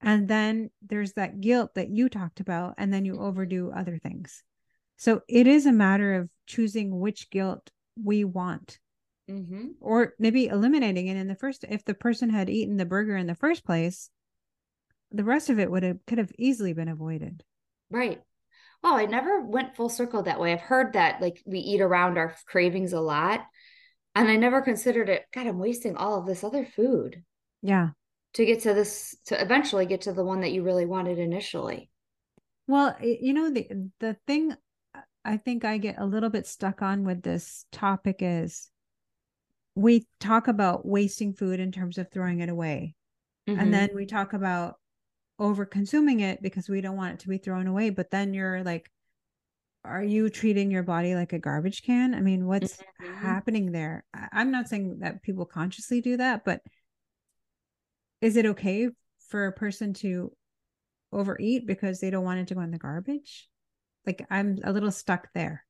And 0.00 0.28
then 0.28 0.70
there's 0.82 1.12
that 1.14 1.40
guilt 1.40 1.74
that 1.76 1.88
you 1.88 2.08
talked 2.08 2.40
about, 2.40 2.74
and 2.76 2.92
then 2.92 3.06
you 3.06 3.18
overdo 3.18 3.70
other 3.70 3.98
things. 3.98 4.42
So 4.96 5.22
it 5.28 5.46
is 5.46 5.66
a 5.66 5.72
matter 5.72 6.14
of 6.14 6.28
choosing 6.46 6.98
which 6.98 7.30
guilt 7.30 7.70
we 8.02 8.24
want. 8.24 8.78
Mm-hmm. 9.30 9.68
Or 9.80 10.14
maybe 10.18 10.46
eliminating 10.46 11.06
it 11.06 11.16
in 11.16 11.28
the 11.28 11.34
first. 11.34 11.64
If 11.68 11.84
the 11.84 11.94
person 11.94 12.30
had 12.30 12.50
eaten 12.50 12.76
the 12.76 12.84
burger 12.84 13.16
in 13.16 13.26
the 13.26 13.34
first 13.34 13.64
place, 13.64 14.10
the 15.10 15.24
rest 15.24 15.48
of 15.48 15.58
it 15.58 15.70
would 15.70 15.82
have 15.82 15.98
could 16.06 16.18
have 16.18 16.32
easily 16.38 16.72
been 16.72 16.88
avoided. 16.88 17.42
Right. 17.90 18.20
Oh, 18.82 18.94
I 18.94 19.06
never 19.06 19.40
went 19.40 19.76
full 19.76 19.88
circle 19.88 20.24
that 20.24 20.38
way. 20.38 20.52
I've 20.52 20.60
heard 20.60 20.92
that 20.92 21.22
like 21.22 21.42
we 21.46 21.60
eat 21.60 21.80
around 21.80 22.18
our 22.18 22.34
cravings 22.46 22.92
a 22.92 23.00
lot. 23.00 23.40
And 24.14 24.28
I 24.28 24.36
never 24.36 24.62
considered 24.62 25.08
it, 25.08 25.24
God, 25.32 25.46
I'm 25.46 25.58
wasting 25.58 25.96
all 25.96 26.18
of 26.18 26.26
this 26.26 26.44
other 26.44 26.64
food. 26.64 27.24
Yeah. 27.62 27.90
To 28.34 28.44
get 28.44 28.62
to 28.62 28.74
this, 28.74 29.16
to 29.26 29.40
eventually 29.40 29.86
get 29.86 30.02
to 30.02 30.12
the 30.12 30.24
one 30.24 30.42
that 30.42 30.52
you 30.52 30.62
really 30.62 30.86
wanted 30.86 31.18
initially. 31.18 31.90
Well, 32.66 32.96
you 33.00 33.32
know, 33.32 33.50
the 33.50 33.90
the 34.00 34.16
thing 34.26 34.54
I 35.24 35.38
think 35.38 35.64
I 35.64 35.78
get 35.78 35.98
a 35.98 36.06
little 36.06 36.30
bit 36.30 36.46
stuck 36.46 36.82
on 36.82 37.04
with 37.04 37.22
this 37.22 37.66
topic 37.72 38.16
is 38.20 38.70
we 39.74 40.06
talk 40.20 40.48
about 40.48 40.86
wasting 40.86 41.32
food 41.32 41.60
in 41.60 41.72
terms 41.72 41.98
of 41.98 42.10
throwing 42.10 42.40
it 42.40 42.48
away. 42.48 42.94
Mm-hmm. 43.48 43.60
And 43.60 43.74
then 43.74 43.90
we 43.94 44.06
talk 44.06 44.32
about 44.32 44.76
over 45.38 45.64
consuming 45.64 46.20
it 46.20 46.42
because 46.42 46.68
we 46.68 46.80
don't 46.80 46.96
want 46.96 47.14
it 47.14 47.20
to 47.20 47.28
be 47.28 47.38
thrown 47.38 47.66
away. 47.66 47.90
But 47.90 48.10
then 48.10 48.34
you're 48.34 48.62
like, 48.62 48.90
are 49.84 50.02
you 50.02 50.30
treating 50.30 50.70
your 50.70 50.82
body 50.82 51.14
like 51.14 51.32
a 51.32 51.38
garbage 51.38 51.82
can? 51.82 52.14
I 52.14 52.20
mean, 52.20 52.46
what's 52.46 52.76
mm-hmm. 52.76 53.14
happening 53.14 53.72
there? 53.72 54.04
I'm 54.32 54.50
not 54.50 54.68
saying 54.68 55.00
that 55.00 55.22
people 55.22 55.44
consciously 55.44 56.00
do 56.00 56.16
that, 56.16 56.44
but 56.44 56.60
is 58.20 58.36
it 58.36 58.46
okay 58.46 58.88
for 59.28 59.46
a 59.46 59.52
person 59.52 59.92
to 59.94 60.32
overeat 61.12 61.66
because 61.66 62.00
they 62.00 62.10
don't 62.10 62.24
want 62.24 62.40
it 62.40 62.48
to 62.48 62.54
go 62.54 62.60
in 62.60 62.70
the 62.70 62.78
garbage? 62.78 63.48
Like 64.06 64.24
i'm 64.30 64.58
a 64.64 64.72
little 64.72 64.90
stuck 64.90 65.28
there 65.34 65.64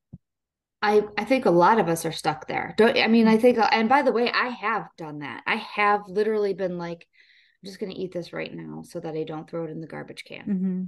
I, 0.85 1.01
I 1.17 1.25
think 1.25 1.47
a 1.47 1.51
lot 1.51 1.79
of 1.81 1.89
us 1.89 2.05
are 2.05 2.13
stuck 2.13 2.47
there. 2.47 2.75
Don't 2.77 2.99
I 2.99 3.09
mean 3.09 3.27
I 3.27 3.39
think 3.39 3.57
and 3.59 3.89
by 3.89 4.03
the 4.03 4.13
way, 4.13 4.31
I 4.31 4.49
have 4.49 4.87
done 4.99 5.21
that. 5.21 5.43
I 5.47 5.55
have 5.57 6.03
literally 6.09 6.53
been 6.53 6.77
like, 6.77 6.99
I'm 7.01 7.67
just 7.67 7.81
gonna 7.81 7.95
eat 7.97 8.13
this 8.13 8.35
right 8.35 8.53
now 8.55 8.83
so 8.83 9.01
that 9.01 9.15
I 9.15 9.25
don't 9.25 9.49
throw 9.49 9.65
it 9.65 9.71
in 9.71 9.81
the 9.81 9.87
garbage 9.87 10.25
can. 10.25 10.43
Mm-hmm. 10.43 10.83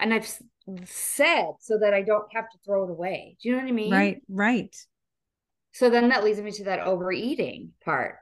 And 0.00 0.12
I've 0.12 0.28
said 0.84 1.46
so 1.60 1.78
that 1.78 1.94
I 1.94 2.02
don't 2.02 2.26
have 2.34 2.50
to 2.50 2.58
throw 2.62 2.84
it 2.84 2.90
away. 2.90 3.38
Do 3.40 3.48
you 3.48 3.54
know 3.54 3.62
what 3.62 3.68
I 3.68 3.72
mean? 3.72 3.90
Right, 3.90 4.22
right. 4.28 4.76
So 5.72 5.88
then 5.88 6.10
that 6.10 6.24
leads 6.24 6.38
me 6.38 6.50
to 6.50 6.64
that 6.64 6.80
overeating 6.80 7.70
part. 7.82 8.16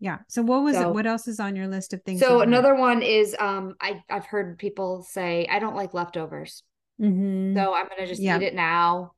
Yeah. 0.00 0.18
So 0.28 0.40
what 0.40 0.62
was 0.62 0.76
so, 0.76 0.88
it? 0.88 0.94
What 0.94 1.06
else 1.06 1.28
is 1.28 1.40
on 1.40 1.56
your 1.56 1.68
list 1.68 1.92
of 1.92 2.02
things? 2.04 2.20
So 2.20 2.40
another 2.40 2.74
one 2.74 3.02
is 3.02 3.36
um 3.38 3.74
I 3.82 4.02
I've 4.08 4.24
heard 4.24 4.58
people 4.58 5.02
say 5.02 5.46
I 5.50 5.58
don't 5.58 5.76
like 5.76 5.92
leftovers. 5.92 6.62
Mm-hmm. 7.00 7.56
So 7.56 7.74
I'm 7.74 7.88
gonna 7.88 8.06
just 8.06 8.22
yeah. 8.22 8.36
eat 8.36 8.42
it 8.42 8.54
now 8.54 9.12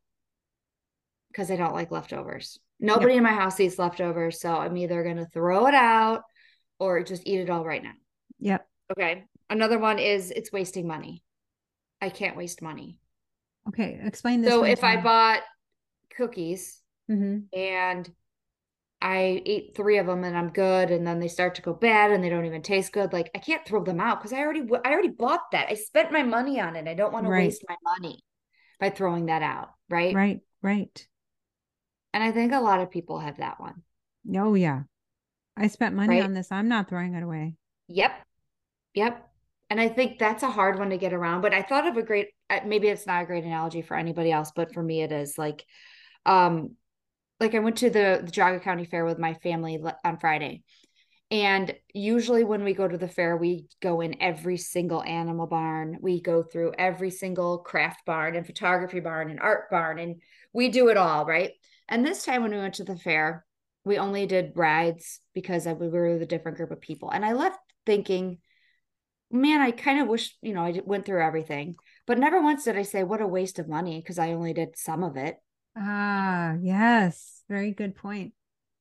because 1.29 1.51
I 1.51 1.57
don't 1.57 1.75
like 1.75 1.91
leftovers. 1.91 2.59
Nobody 2.81 3.15
yep. 3.15 3.19
in 3.19 3.25
my 3.25 3.33
house 3.33 3.59
eats 3.61 3.79
leftovers, 3.79 4.41
so 4.41 4.55
I'm 4.57 4.77
either 4.77 5.03
gonna 5.03 5.27
throw 5.27 5.67
it 5.67 5.75
out 5.75 6.23
or 6.79 7.03
just 7.03 7.27
eat 7.27 7.41
it 7.41 7.51
all 7.51 7.65
right 7.65 7.83
now. 7.83 7.95
Yep. 8.41 8.67
Okay. 8.93 9.25
Another 9.49 9.79
one 9.79 9.99
is 9.99 10.31
it's 10.31 10.53
wasting 10.53 10.87
money. 10.87 11.23
I 12.01 12.11
can't 12.11 12.37
waste 12.37 12.63
money. 12.63 12.99
Okay, 13.69 13.99
explain 14.03 14.43
this. 14.43 14.51
So 14.51 14.65
if 14.65 14.85
I 14.85 15.01
bought 15.01 15.43
cookies 16.17 16.81
mm-hmm. 17.11 17.59
and 17.59 18.11
I 19.01 19.43
ate 19.45 19.77
three 19.77 19.99
of 19.99 20.07
them 20.07 20.25
and 20.25 20.37
I'm 20.37 20.51
good, 20.51 20.91
and 20.91 21.07
then 21.07 21.21
they 21.21 21.29
start 21.29 21.55
to 21.57 21.63
go 21.63 21.75
bad 21.75 22.11
and 22.11 22.25
they 22.25 22.31
don't 22.31 22.47
even 22.47 22.63
taste 22.63 22.93
good. 22.93 23.13
Like 23.13 23.31
I 23.35 23.39
can't 23.39 23.65
throw 23.67 23.85
them 23.85 24.01
out 24.01 24.21
because 24.21 24.33
I 24.33 24.39
already 24.41 24.63
I 24.85 24.91
already 24.91 25.09
bought 25.09 25.51
that. 25.53 25.69
I 25.69 25.75
spent 25.75 26.13
my 26.13 26.23
money 26.23 26.61
on 26.61 26.77
it. 26.77 26.89
I 26.89 26.95
don't 26.95 27.13
want 27.13 27.27
to 27.27 27.31
waste 27.31 27.65
my 27.69 27.77
money 27.85 28.23
by 28.81 28.91
throwing 28.91 29.27
that 29.27 29.43
out. 29.43 29.71
Right. 29.89 30.15
Right. 30.15 30.41
Right. 30.63 31.07
And 32.13 32.25
I 32.25 32.33
think 32.33 32.53
a 32.53 32.61
lot 32.61 32.81
of 32.81 32.91
people 32.91 33.19
have 33.19 33.37
that 33.39 33.61
one. 33.61 33.83
Oh 34.35 34.55
yeah, 34.55 34.83
I 35.57 35.69
spent 35.69 35.95
money 35.95 36.17
right? 36.17 36.25
on 36.25 36.35
this. 36.35 36.51
I'm 36.51 36.69
not 36.69 36.89
throwing 36.89 37.15
it 37.15 37.23
away. 37.23 37.55
Yep. 37.89 38.13
Yep. 38.95 39.29
And 39.69 39.81
I 39.81 39.89
think 39.89 40.19
that's 40.19 40.43
a 40.43 40.51
hard 40.51 40.79
one 40.79 40.91
to 40.91 40.99
get 40.99 41.13
around. 41.13 41.41
But 41.41 41.55
I 41.55 41.63
thought 41.63 41.87
of 41.87 41.97
a 41.97 42.03
great, 42.03 42.29
uh, 42.51 42.61
maybe 42.65 42.89
it's 42.89 43.07
not 43.07 43.23
a 43.23 43.27
great 43.27 43.45
analogy 43.45 43.83
for 43.83 43.97
anybody 43.97 44.31
else, 44.31 44.53
but 44.55 44.73
for 44.73 44.83
me 44.83 45.03
it 45.03 45.13
is 45.13 45.37
like, 45.37 45.65
um, 46.25 46.77
like 47.41 47.55
I 47.55 47.59
went 47.59 47.77
to 47.79 47.91
the, 47.91 48.23
the 48.25 48.33
Geauga 48.33 48.63
County 48.63 48.85
Fair 48.85 49.05
with 49.05 49.19
my 49.19 49.35
family 49.35 49.79
on 50.05 50.19
Friday. 50.19 50.63
And 51.31 51.75
usually 51.93 52.45
when 52.45 52.63
we 52.63 52.73
go 52.73 52.87
to 52.87 52.97
the 52.97 53.09
fair, 53.09 53.37
we 53.37 53.67
go 53.83 54.01
in 54.01 54.23
every 54.23 54.57
single 54.57 55.03
animal 55.03 55.49
barn. 55.49 55.99
We 56.01 56.21
go 56.21 56.45
through 56.45 56.75
every 56.79 57.11
single 57.11 57.59
craft 57.59 58.07
barn 58.07 58.37
and 58.37 58.47
photography 58.47 59.01
barn 59.01 59.31
and 59.31 59.41
art 59.41 59.69
barn, 59.71 59.99
and 59.99 60.23
we 60.53 60.69
do 60.69 60.89
it 60.89 60.97
all, 60.97 61.25
right? 61.25 61.51
And 61.89 62.07
this 62.07 62.25
time 62.25 62.43
when 62.43 62.53
we 62.53 62.59
went 62.59 62.75
to 62.75 62.85
the 62.85 62.97
fair, 62.97 63.45
we 63.85 63.99
only 63.99 64.27
did 64.27 64.53
rides 64.55 65.21
because 65.35 65.67
we 65.67 65.89
were 65.89 66.13
with 66.13 66.23
a 66.23 66.27
different 66.27 66.59
group 66.59 66.71
of 66.71 66.81
people. 66.81 67.11
And 67.11 67.25
I 67.25 67.33
left 67.33 67.59
thinking, 67.85 68.39
man, 69.31 69.61
I 69.61 69.73
kind 69.73 70.01
of 70.01 70.09
wish, 70.09 70.37
you 70.43 70.53
know, 70.53 70.63
I 70.63 70.81
went 70.85 71.07
through 71.07 71.23
everything, 71.23 71.75
but 72.07 72.19
never 72.19 72.41
once 72.41 72.65
did 72.65 72.77
I 72.77 72.83
say, 72.83 73.03
what 73.03 73.21
a 73.21 73.27
waste 73.27 73.59
of 73.59 73.69
money 73.69 74.01
because 74.01 74.19
I 74.19 74.33
only 74.33 74.53
did 74.53 74.77
some 74.77 75.03
of 75.03 75.17
it. 75.17 75.37
Ah, 75.77 76.55
yes. 76.61 77.43
Very 77.49 77.73
good 77.73 77.95
point. 77.95 78.33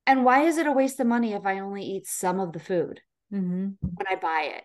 And 0.08 0.24
why 0.24 0.44
is 0.44 0.58
it 0.58 0.68
a 0.68 0.72
waste 0.72 1.00
of 1.00 1.08
money 1.08 1.34
if 1.34 1.46
I 1.46 1.60
only 1.60 1.84
eat 1.84 2.08
some 2.08 2.40
of 2.40 2.54
the 2.54 2.60
food 2.60 3.02
mm-hmm. 3.34 3.70
when 3.82 4.08
I 4.08 4.16
buy 4.16 4.54
it? 4.56 4.64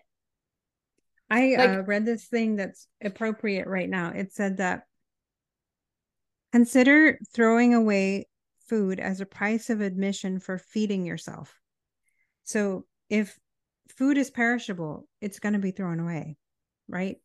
I 1.29 1.55
like, 1.57 1.69
uh, 1.69 1.83
read 1.83 2.05
this 2.05 2.25
thing 2.25 2.57
that's 2.57 2.87
appropriate 3.03 3.67
right 3.67 3.89
now. 3.89 4.11
It 4.13 4.33
said 4.33 4.57
that 4.57 4.83
consider 6.51 7.17
throwing 7.33 7.73
away 7.73 8.27
food 8.67 8.99
as 8.99 9.21
a 9.21 9.25
price 9.25 9.69
of 9.69 9.81
admission 9.81 10.39
for 10.39 10.57
feeding 10.57 11.05
yourself. 11.05 11.59
So 12.43 12.85
if 13.09 13.37
food 13.89 14.17
is 14.17 14.29
perishable, 14.29 15.07
it's 15.21 15.39
going 15.39 15.53
to 15.53 15.59
be 15.59 15.71
thrown 15.71 15.99
away, 15.99 16.37
right? 16.87 17.17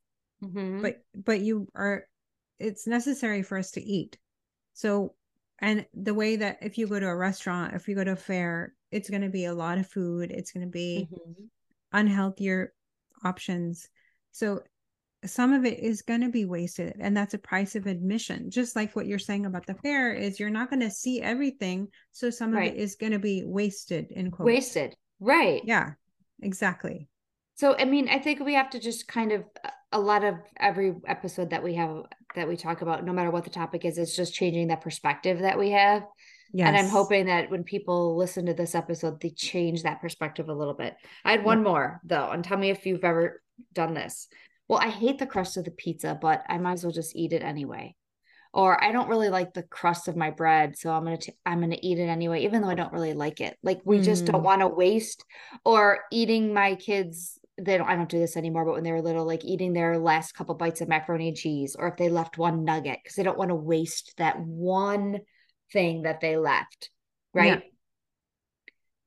Mm-hmm. 0.42 0.82
But 0.82 1.02
but 1.14 1.40
you 1.40 1.68
are 1.74 2.06
it's 2.58 2.86
necessary 2.86 3.42
for 3.42 3.58
us 3.58 3.72
to 3.72 3.82
eat. 3.82 4.18
So 4.76 5.14
and 5.60 5.86
the 5.94 6.14
way 6.14 6.36
that 6.36 6.58
if 6.60 6.76
you 6.76 6.86
go 6.86 7.00
to 7.00 7.06
a 7.06 7.16
restaurant 7.16 7.74
if 7.74 7.88
you 7.88 7.94
go 7.94 8.04
to 8.04 8.12
a 8.12 8.16
fair 8.16 8.74
it's 8.90 9.10
going 9.10 9.22
to 9.22 9.28
be 9.28 9.46
a 9.46 9.54
lot 9.54 9.78
of 9.78 9.86
food 9.86 10.30
it's 10.30 10.52
going 10.52 10.66
to 10.66 10.70
be 10.70 11.08
mm-hmm. 11.10 11.98
unhealthier 11.98 12.68
options 13.24 13.88
so 14.32 14.60
some 15.24 15.52
of 15.52 15.64
it 15.64 15.80
is 15.80 16.02
going 16.02 16.20
to 16.20 16.28
be 16.28 16.44
wasted 16.44 16.94
and 17.00 17.16
that's 17.16 17.34
a 17.34 17.38
price 17.38 17.74
of 17.74 17.86
admission 17.86 18.50
just 18.50 18.76
like 18.76 18.94
what 18.94 19.06
you're 19.06 19.18
saying 19.18 19.46
about 19.46 19.66
the 19.66 19.74
fair 19.74 20.12
is 20.12 20.38
you're 20.38 20.50
not 20.50 20.70
going 20.70 20.80
to 20.80 20.90
see 20.90 21.20
everything 21.22 21.88
so 22.12 22.30
some 22.30 22.52
right. 22.52 22.72
of 22.72 22.76
it 22.76 22.80
is 22.80 22.96
going 22.96 23.12
to 23.12 23.18
be 23.18 23.42
wasted 23.44 24.10
in 24.10 24.30
quotes. 24.30 24.46
wasted 24.46 24.94
right 25.20 25.62
yeah 25.64 25.92
exactly 26.42 27.08
so 27.54 27.74
i 27.78 27.84
mean 27.84 28.08
i 28.08 28.18
think 28.18 28.40
we 28.40 28.54
have 28.54 28.70
to 28.70 28.78
just 28.78 29.08
kind 29.08 29.32
of 29.32 29.42
a 29.92 29.98
lot 29.98 30.22
of 30.22 30.34
every 30.58 30.94
episode 31.06 31.50
that 31.50 31.62
we 31.62 31.74
have 31.74 32.04
that 32.36 32.48
we 32.48 32.56
talk 32.56 32.80
about, 32.82 33.04
no 33.04 33.12
matter 33.12 33.30
what 33.30 33.44
the 33.44 33.50
topic 33.50 33.84
is, 33.84 33.98
it's 33.98 34.16
just 34.16 34.34
changing 34.34 34.68
that 34.68 34.80
perspective 34.80 35.40
that 35.40 35.58
we 35.58 35.70
have. 35.70 36.02
Yes. 36.52 36.68
And 36.68 36.76
I'm 36.76 36.88
hoping 36.88 37.26
that 37.26 37.50
when 37.50 37.64
people 37.64 38.16
listen 38.16 38.46
to 38.46 38.54
this 38.54 38.74
episode, 38.74 39.20
they 39.20 39.30
change 39.30 39.82
that 39.82 40.00
perspective 40.00 40.48
a 40.48 40.54
little 40.54 40.74
bit. 40.74 40.94
I 41.24 41.32
had 41.32 41.44
one 41.44 41.62
more 41.62 42.00
though, 42.04 42.30
and 42.30 42.44
tell 42.44 42.56
me 42.56 42.70
if 42.70 42.86
you've 42.86 43.04
ever 43.04 43.42
done 43.72 43.94
this. 43.94 44.28
Well, 44.68 44.78
I 44.78 44.88
hate 44.88 45.18
the 45.18 45.26
crust 45.26 45.56
of 45.56 45.64
the 45.64 45.70
pizza, 45.70 46.18
but 46.20 46.42
I 46.48 46.58
might 46.58 46.74
as 46.74 46.84
well 46.84 46.92
just 46.92 47.16
eat 47.16 47.32
it 47.32 47.42
anyway. 47.42 47.94
Or 48.52 48.82
I 48.82 48.90
don't 48.90 49.08
really 49.08 49.28
like 49.28 49.52
the 49.52 49.64
crust 49.64 50.08
of 50.08 50.16
my 50.16 50.30
bread, 50.30 50.78
so 50.78 50.90
I'm 50.90 51.04
gonna 51.04 51.18
t- 51.18 51.34
I'm 51.44 51.60
gonna 51.60 51.76
eat 51.82 51.98
it 51.98 52.08
anyway, 52.08 52.44
even 52.44 52.62
though 52.62 52.70
I 52.70 52.74
don't 52.74 52.92
really 52.92 53.12
like 53.12 53.40
it. 53.42 53.58
Like 53.62 53.82
we 53.84 53.98
mm. 53.98 54.04
just 54.04 54.24
don't 54.24 54.40
mm. 54.40 54.44
want 54.44 54.62
to 54.62 54.68
waste. 54.68 55.24
Or 55.64 56.00
eating 56.10 56.54
my 56.54 56.74
kids 56.76 57.35
they 57.58 57.78
don't 57.78 57.88
I 57.88 57.96
don't 57.96 58.08
do 58.08 58.18
this 58.18 58.36
anymore, 58.36 58.64
but 58.64 58.74
when 58.74 58.84
they 58.84 58.92
were 58.92 59.02
little, 59.02 59.24
like 59.24 59.44
eating 59.44 59.72
their 59.72 59.98
last 59.98 60.32
couple 60.32 60.54
bites 60.54 60.80
of 60.80 60.88
macaroni 60.88 61.28
and 61.28 61.36
cheese, 61.36 61.76
or 61.78 61.88
if 61.88 61.96
they 61.96 62.08
left 62.08 62.38
one 62.38 62.64
nugget, 62.64 62.98
because 63.02 63.16
they 63.16 63.22
don't 63.22 63.38
want 63.38 63.50
to 63.50 63.54
waste 63.54 64.14
that 64.18 64.38
one 64.40 65.20
thing 65.72 66.02
that 66.02 66.20
they 66.20 66.36
left. 66.36 66.90
Right. 67.32 67.46
Yeah. 67.46 67.60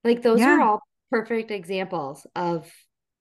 Like 0.03 0.21
those 0.21 0.39
yeah. 0.39 0.57
are 0.57 0.61
all 0.61 0.81
perfect 1.11 1.51
examples 1.51 2.25
of 2.35 2.71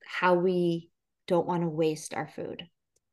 how 0.05 0.35
we 0.35 0.91
don't 1.27 1.47
want 1.47 1.63
to 1.63 1.69
waste 1.69 2.15
our 2.15 2.29
food. 2.29 2.65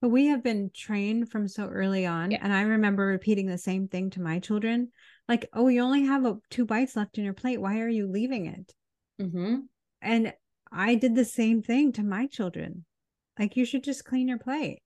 But 0.02 0.10
we 0.10 0.28
have 0.28 0.44
been 0.44 0.72
trained 0.74 1.32
from 1.32 1.48
so 1.48 1.66
early 1.66 2.06
on. 2.06 2.32
Yeah. 2.32 2.40
And 2.42 2.54
I 2.54 2.62
remember 2.62 3.06
repeating 3.06 3.48
the 3.48 3.58
same 3.58 3.88
thing 3.88 4.12
to 4.12 4.22
my 4.22 4.40
children 4.40 4.92
like, 5.28 5.50
oh, 5.54 5.68
you 5.68 5.82
only 5.82 6.06
have 6.06 6.26
a, 6.26 6.38
two 6.50 6.66
bites 6.66 6.96
left 6.96 7.18
in 7.18 7.24
your 7.24 7.34
plate. 7.34 7.60
Why 7.60 7.80
are 7.80 7.90
you 7.90 8.08
leaving 8.08 8.46
it? 8.46 8.74
Mm-hmm. 9.22 9.56
And 10.02 10.34
I 10.72 10.96
did 10.96 11.16
the 11.16 11.26
same 11.26 11.62
thing 11.62 11.92
to 11.94 12.04
my 12.04 12.28
children. 12.28 12.86
Like 13.38 13.56
you 13.58 13.66
should 13.66 13.84
just 13.84 14.06
clean 14.06 14.28
your 14.28 14.40
plate. 14.40 14.80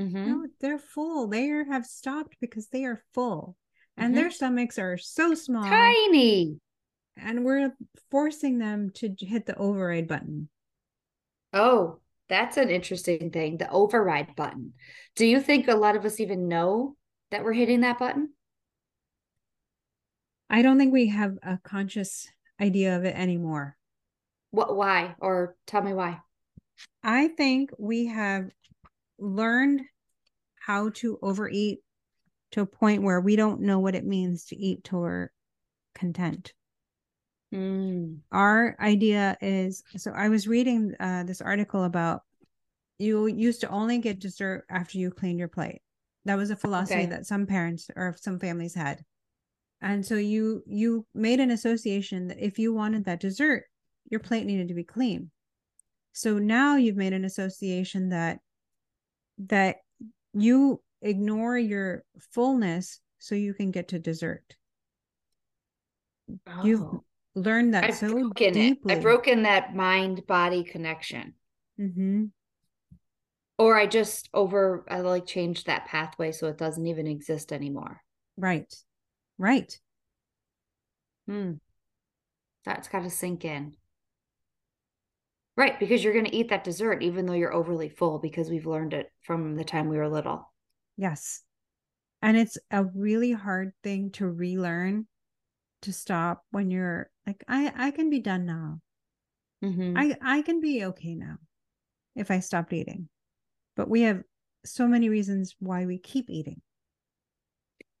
Mm-hmm. 0.00 0.26
No, 0.26 0.46
they're 0.60 0.78
full. 0.78 1.28
They 1.28 1.50
are, 1.50 1.64
have 1.64 1.86
stopped 1.86 2.36
because 2.40 2.68
they 2.68 2.84
are 2.84 3.02
full, 3.14 3.56
and 3.96 4.14
mm-hmm. 4.14 4.22
their 4.22 4.30
stomachs 4.30 4.78
are 4.78 4.96
so 4.96 5.34
small, 5.34 5.64
tiny, 5.64 6.56
and 7.16 7.44
we're 7.44 7.72
forcing 8.10 8.58
them 8.58 8.90
to 8.94 9.14
hit 9.18 9.46
the 9.46 9.56
override 9.56 10.08
button. 10.08 10.48
Oh, 11.52 11.98
that's 12.28 12.56
an 12.56 12.70
interesting 12.70 13.30
thing. 13.30 13.58
The 13.58 13.70
override 13.70 14.34
button. 14.34 14.72
Do 15.14 15.26
you 15.26 15.40
think 15.40 15.68
a 15.68 15.74
lot 15.74 15.96
of 15.96 16.06
us 16.06 16.18
even 16.18 16.48
know 16.48 16.96
that 17.30 17.44
we're 17.44 17.52
hitting 17.52 17.82
that 17.82 17.98
button? 17.98 18.30
I 20.48 20.62
don't 20.62 20.78
think 20.78 20.92
we 20.92 21.08
have 21.08 21.36
a 21.42 21.58
conscious 21.62 22.28
idea 22.60 22.96
of 22.96 23.04
it 23.04 23.14
anymore. 23.14 23.76
What 24.52 24.76
why 24.76 25.16
or 25.18 25.56
tell 25.66 25.82
me 25.82 25.92
why? 25.92 26.20
I 27.02 27.28
think 27.28 27.70
we 27.78 28.06
have 28.06 28.50
learned 29.18 29.82
how 30.60 30.90
to 30.90 31.18
overeat 31.22 31.80
to 32.52 32.60
a 32.60 32.66
point 32.66 33.02
where 33.02 33.20
we 33.20 33.34
don't 33.34 33.62
know 33.62 33.80
what 33.80 33.94
it 33.94 34.04
means 34.04 34.44
to 34.46 34.56
eat 34.56 34.84
till 34.84 35.00
we're 35.00 35.30
content. 35.94 36.52
Mm. 37.52 38.18
Our 38.30 38.76
idea 38.78 39.36
is 39.40 39.82
so 39.96 40.12
I 40.12 40.28
was 40.28 40.46
reading 40.46 40.94
uh, 41.00 41.24
this 41.24 41.40
article 41.40 41.84
about 41.84 42.22
you 42.98 43.26
used 43.26 43.60
to 43.62 43.68
only 43.68 43.98
get 43.98 44.20
dessert 44.20 44.64
after 44.70 44.98
you 44.98 45.10
cleaned 45.10 45.38
your 45.38 45.48
plate. 45.48 45.80
That 46.24 46.36
was 46.36 46.50
a 46.50 46.56
philosophy 46.56 47.00
okay. 47.00 47.06
that 47.06 47.26
some 47.26 47.46
parents 47.46 47.90
or 47.96 48.14
some 48.18 48.38
families 48.38 48.74
had. 48.74 49.04
And 49.80 50.06
so 50.06 50.14
you 50.14 50.62
you 50.66 51.06
made 51.14 51.40
an 51.40 51.50
association 51.50 52.28
that 52.28 52.38
if 52.38 52.58
you 52.58 52.72
wanted 52.72 53.04
that 53.06 53.20
dessert, 53.20 53.64
your 54.12 54.20
plate 54.20 54.44
needed 54.44 54.68
to 54.68 54.74
be 54.74 54.84
clean. 54.84 55.30
So 56.12 56.38
now 56.38 56.76
you've 56.76 56.96
made 56.96 57.14
an 57.14 57.24
association 57.24 58.10
that 58.10 58.38
that 59.48 59.76
you 60.34 60.82
ignore 61.00 61.56
your 61.56 62.04
fullness 62.30 63.00
so 63.18 63.34
you 63.34 63.54
can 63.54 63.70
get 63.70 63.88
to 63.88 63.98
dessert. 63.98 64.44
Oh. 66.46 66.64
You've 66.64 66.86
learned 67.34 67.72
that 67.72 67.84
I've 67.84 67.94
so 67.94 68.30
deeply. 68.30 68.92
It. 68.92 68.96
I've 68.96 69.02
broken 69.02 69.44
that 69.44 69.74
mind 69.74 70.26
body 70.26 70.62
connection. 70.62 71.32
Mm-hmm. 71.80 72.26
Or 73.58 73.78
I 73.78 73.86
just 73.86 74.28
over 74.34 74.84
I 74.90 75.00
like 75.00 75.24
changed 75.24 75.66
that 75.66 75.86
pathway 75.86 76.32
so 76.32 76.48
it 76.48 76.58
doesn't 76.58 76.86
even 76.86 77.06
exist 77.06 77.50
anymore. 77.50 78.02
Right. 78.36 78.72
Right. 79.38 79.78
Hmm. 81.26 81.52
That's 82.66 82.88
got 82.88 83.04
to 83.04 83.10
sink 83.10 83.46
in. 83.46 83.74
Right, 85.56 85.78
because 85.78 86.02
you're 86.02 86.14
going 86.14 86.24
to 86.24 86.34
eat 86.34 86.48
that 86.48 86.64
dessert 86.64 87.02
even 87.02 87.26
though 87.26 87.34
you're 87.34 87.52
overly 87.52 87.90
full 87.90 88.18
because 88.18 88.48
we've 88.48 88.66
learned 88.66 88.94
it 88.94 89.10
from 89.22 89.54
the 89.54 89.64
time 89.64 89.88
we 89.88 89.98
were 89.98 90.08
little. 90.08 90.50
Yes. 90.96 91.42
And 92.22 92.36
it's 92.36 92.56
a 92.70 92.84
really 92.84 93.32
hard 93.32 93.72
thing 93.82 94.10
to 94.12 94.26
relearn 94.26 95.06
to 95.82 95.92
stop 95.92 96.44
when 96.52 96.70
you're 96.70 97.10
like 97.26 97.42
I 97.48 97.72
I 97.76 97.90
can 97.90 98.08
be 98.08 98.20
done 98.20 98.46
now. 98.46 98.80
Mm-hmm. 99.62 99.96
I 99.96 100.16
I 100.22 100.42
can 100.42 100.60
be 100.60 100.84
okay 100.86 101.14
now 101.14 101.36
if 102.14 102.30
I 102.30 102.40
stopped 102.40 102.72
eating. 102.72 103.08
But 103.76 103.90
we 103.90 104.02
have 104.02 104.22
so 104.64 104.86
many 104.86 105.08
reasons 105.08 105.56
why 105.58 105.86
we 105.86 105.98
keep 105.98 106.26
eating. 106.28 106.62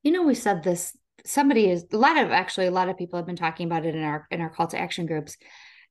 You 0.02 0.12
know, 0.12 0.22
we 0.22 0.34
said 0.34 0.62
this 0.62 0.96
somebody 1.24 1.68
is 1.68 1.86
a 1.92 1.96
lot 1.96 2.16
of 2.16 2.30
actually 2.30 2.66
a 2.66 2.72
lot 2.72 2.88
of 2.88 2.96
people 2.96 3.18
have 3.18 3.26
been 3.26 3.36
talking 3.36 3.66
about 3.66 3.84
it 3.84 3.94
in 3.94 4.02
our 4.02 4.26
in 4.30 4.40
our 4.40 4.50
call 4.50 4.68
to 4.68 4.78
action 4.78 5.06
groups 5.06 5.36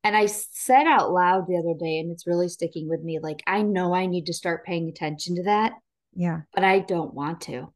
and 0.04 0.16
I 0.16 0.26
said 0.26 0.88
out 0.88 1.12
loud 1.12 1.48
the 1.48 1.58
other 1.58 1.78
day, 1.78 2.00
and 2.00 2.12
it's 2.12 2.26
really 2.26 2.50
sticking 2.50 2.90
with 2.90 3.04
me 3.04 3.20
like, 3.20 3.44
I 3.46 3.62
know 3.62 3.94
I 3.94 4.08
need 4.08 4.26
to 4.28 4.34
start 4.34 4.66
paying 4.66 4.90
attention 4.90 5.36
to 5.36 5.44
that. 5.44 5.74
Yeah. 6.16 6.42
But 6.54 6.64
I 6.64 6.80
don't 6.80 7.14
want 7.14 7.42
to. 7.42 7.72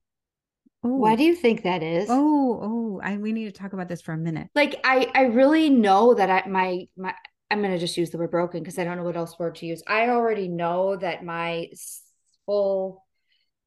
Ooh. 0.85 0.97
Why 0.97 1.15
do 1.15 1.23
you 1.23 1.35
think 1.35 1.63
that 1.63 1.83
is? 1.83 2.07
Oh, 2.09 2.59
oh, 2.61 3.01
I 3.03 3.17
we 3.17 3.31
need 3.31 3.45
to 3.45 3.59
talk 3.59 3.73
about 3.73 3.87
this 3.87 4.01
for 4.01 4.13
a 4.13 4.17
minute. 4.17 4.49
Like 4.53 4.79
I 4.83 5.09
I 5.15 5.21
really 5.23 5.69
know 5.69 6.13
that 6.13 6.29
I 6.29 6.47
my 6.47 6.87
my 6.95 7.13
I'm 7.49 7.59
going 7.59 7.71
to 7.71 7.79
just 7.79 7.97
use 7.97 8.09
the 8.09 8.17
word 8.17 8.31
broken 8.31 8.61
because 8.61 8.79
I 8.79 8.83
don't 8.83 8.97
know 8.97 9.03
what 9.03 9.17
else 9.17 9.37
word 9.37 9.55
to 9.55 9.65
use. 9.65 9.83
I 9.87 10.09
already 10.09 10.47
know 10.47 10.95
that 10.95 11.23
my 11.23 11.69
full 12.45 13.03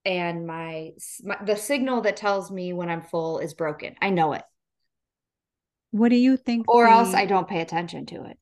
and 0.05 0.47
my, 0.47 0.92
my 1.23 1.37
the 1.44 1.57
signal 1.57 2.03
that 2.03 2.16
tells 2.16 2.51
me 2.51 2.73
when 2.73 2.88
I'm 2.88 3.03
full 3.03 3.38
is 3.38 3.55
broken. 3.55 3.94
I 4.01 4.11
know 4.11 4.33
it. 4.33 4.42
What 5.90 6.11
do 6.11 6.16
you 6.16 6.37
think? 6.37 6.66
Or 6.68 6.87
the, 6.87 6.92
else 6.92 7.14
I 7.14 7.27
don't 7.27 7.49
pay 7.49 7.61
attention 7.61 8.07
to 8.07 8.25
it 8.25 8.38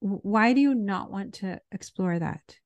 why 0.00 0.52
do 0.52 0.60
you 0.60 0.74
not 0.74 1.10
want 1.10 1.34
to 1.34 1.60
explore 1.72 2.18
that? 2.18 2.56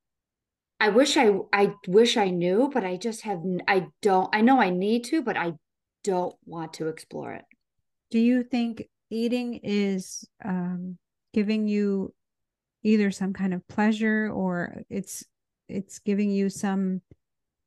I 0.80 0.88
wish 0.88 1.16
I 1.16 1.30
I 1.52 1.74
wish 1.86 2.16
I 2.16 2.30
knew, 2.30 2.70
but 2.72 2.84
I 2.84 2.96
just 2.96 3.22
have 3.22 3.40
I 3.68 3.86
don't 4.00 4.28
I 4.34 4.40
know 4.40 4.60
I 4.60 4.70
need 4.70 5.04
to, 5.04 5.22
but 5.22 5.36
I 5.36 5.54
don't 6.02 6.34
want 6.44 6.74
to 6.74 6.88
explore 6.88 7.32
it. 7.32 7.44
Do 8.10 8.18
you 8.18 8.42
think 8.42 8.88
eating 9.08 9.60
is 9.62 10.28
um, 10.44 10.98
giving 11.32 11.68
you 11.68 12.14
either 12.82 13.10
some 13.10 13.32
kind 13.32 13.54
of 13.54 13.66
pleasure 13.68 14.30
or 14.30 14.82
it's 14.90 15.24
it's 15.68 16.00
giving 16.00 16.30
you 16.30 16.50
some 16.50 17.00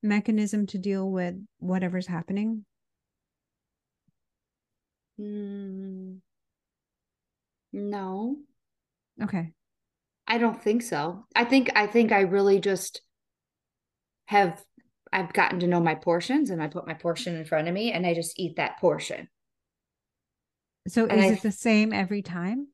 mechanism 0.03 0.67
to 0.67 0.77
deal 0.77 1.09
with 1.09 1.35
whatever's 1.59 2.07
happening? 2.07 2.65
Mm, 5.19 6.19
no. 7.71 8.37
Okay. 9.23 9.51
I 10.27 10.37
don't 10.37 10.61
think 10.61 10.81
so. 10.81 11.25
I 11.35 11.45
think 11.45 11.71
I 11.75 11.87
think 11.87 12.11
I 12.11 12.21
really 12.21 12.59
just 12.59 13.01
have 14.25 14.63
I've 15.13 15.33
gotten 15.33 15.59
to 15.61 15.67
know 15.67 15.79
my 15.79 15.95
portions 15.95 16.49
and 16.49 16.61
I 16.61 16.67
put 16.67 16.87
my 16.87 16.93
portion 16.93 17.35
in 17.35 17.45
front 17.45 17.67
of 17.67 17.73
me 17.73 17.91
and 17.91 18.05
I 18.05 18.13
just 18.13 18.39
eat 18.39 18.57
that 18.57 18.79
portion. 18.79 19.29
So 20.87 21.05
and 21.05 21.19
is 21.19 21.31
I, 21.31 21.33
it 21.35 21.41
the 21.41 21.51
same 21.51 21.93
every 21.93 22.21
time? 22.21 22.67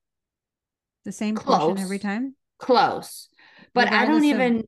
The 1.06 1.12
same 1.12 1.36
close, 1.36 1.60
portion 1.60 1.84
every 1.84 2.00
time? 2.00 2.36
Close. 2.58 3.28
But 3.74 3.86
regardless 3.86 4.10
I 4.10 4.12
don't 4.12 4.24
even 4.26 4.58
of, 4.58 4.66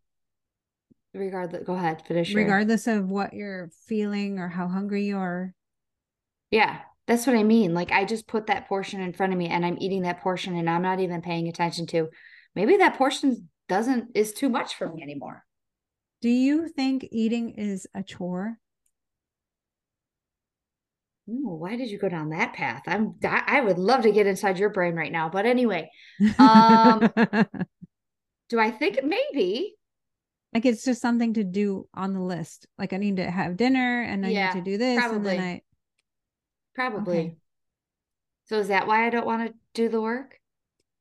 regardless 1.13 1.63
go 1.65 1.73
ahead, 1.73 2.03
finish. 2.05 2.33
Regardless 2.33 2.85
your, 2.85 2.97
of 2.97 3.09
what 3.09 3.33
you're 3.33 3.69
feeling 3.87 4.39
or 4.39 4.49
how 4.49 4.67
hungry 4.67 5.05
you 5.05 5.17
are. 5.17 5.53
Yeah. 6.51 6.79
That's 7.07 7.27
what 7.27 7.35
I 7.35 7.43
mean. 7.43 7.73
Like 7.73 7.91
I 7.91 8.05
just 8.05 8.27
put 8.27 8.47
that 8.47 8.67
portion 8.67 9.01
in 9.01 9.13
front 9.13 9.33
of 9.33 9.39
me 9.39 9.47
and 9.47 9.65
I'm 9.65 9.77
eating 9.79 10.03
that 10.03 10.21
portion 10.21 10.55
and 10.55 10.69
I'm 10.69 10.81
not 10.81 10.99
even 10.99 11.21
paying 11.21 11.47
attention 11.47 11.85
to 11.87 12.09
maybe 12.55 12.77
that 12.77 12.97
portion 12.97 13.49
doesn't 13.67 14.09
is 14.15 14.33
too 14.33 14.49
much 14.49 14.75
for 14.75 14.91
me 14.91 15.01
anymore. 15.01 15.43
Do 16.21 16.29
you 16.29 16.69
think 16.69 17.05
eating 17.11 17.51
is 17.51 17.87
a 17.93 18.03
chore? 18.03 18.57
Ooh, 21.29 21.55
why 21.59 21.75
did 21.75 21.89
you 21.89 21.97
go 21.97 22.09
down 22.09 22.29
that 22.29 22.53
path? 22.53 22.83
I'm 22.85 23.15
I 23.23 23.61
would 23.61 23.77
love 23.79 24.03
to 24.03 24.11
get 24.11 24.27
inside 24.27 24.57
your 24.57 24.69
brain 24.69 24.95
right 24.95 25.11
now. 25.11 25.29
But 25.29 25.45
anyway, 25.45 25.89
um 26.37 27.11
do 28.49 28.59
I 28.59 28.71
think 28.71 29.03
maybe 29.03 29.75
like 30.53 30.65
it's 30.65 30.83
just 30.85 31.01
something 31.01 31.33
to 31.33 31.43
do 31.43 31.87
on 31.93 32.13
the 32.13 32.21
list. 32.21 32.67
Like 32.77 32.93
I 32.93 32.97
need 32.97 33.17
to 33.17 33.29
have 33.29 33.57
dinner 33.57 34.03
and 34.03 34.25
I 34.25 34.29
yeah, 34.29 34.53
need 34.53 34.59
to 34.59 34.71
do 34.71 34.77
this 34.77 34.99
probably. 34.99 35.31
and 35.31 35.39
then 35.39 35.39
I 35.39 35.61
probably. 36.75 37.19
Okay. 37.19 37.37
So 38.45 38.59
is 38.59 38.67
that 38.67 38.87
why 38.87 39.07
I 39.07 39.09
don't 39.09 39.25
want 39.25 39.47
to 39.47 39.53
do 39.73 39.89
the 39.89 40.01
work? 40.01 40.39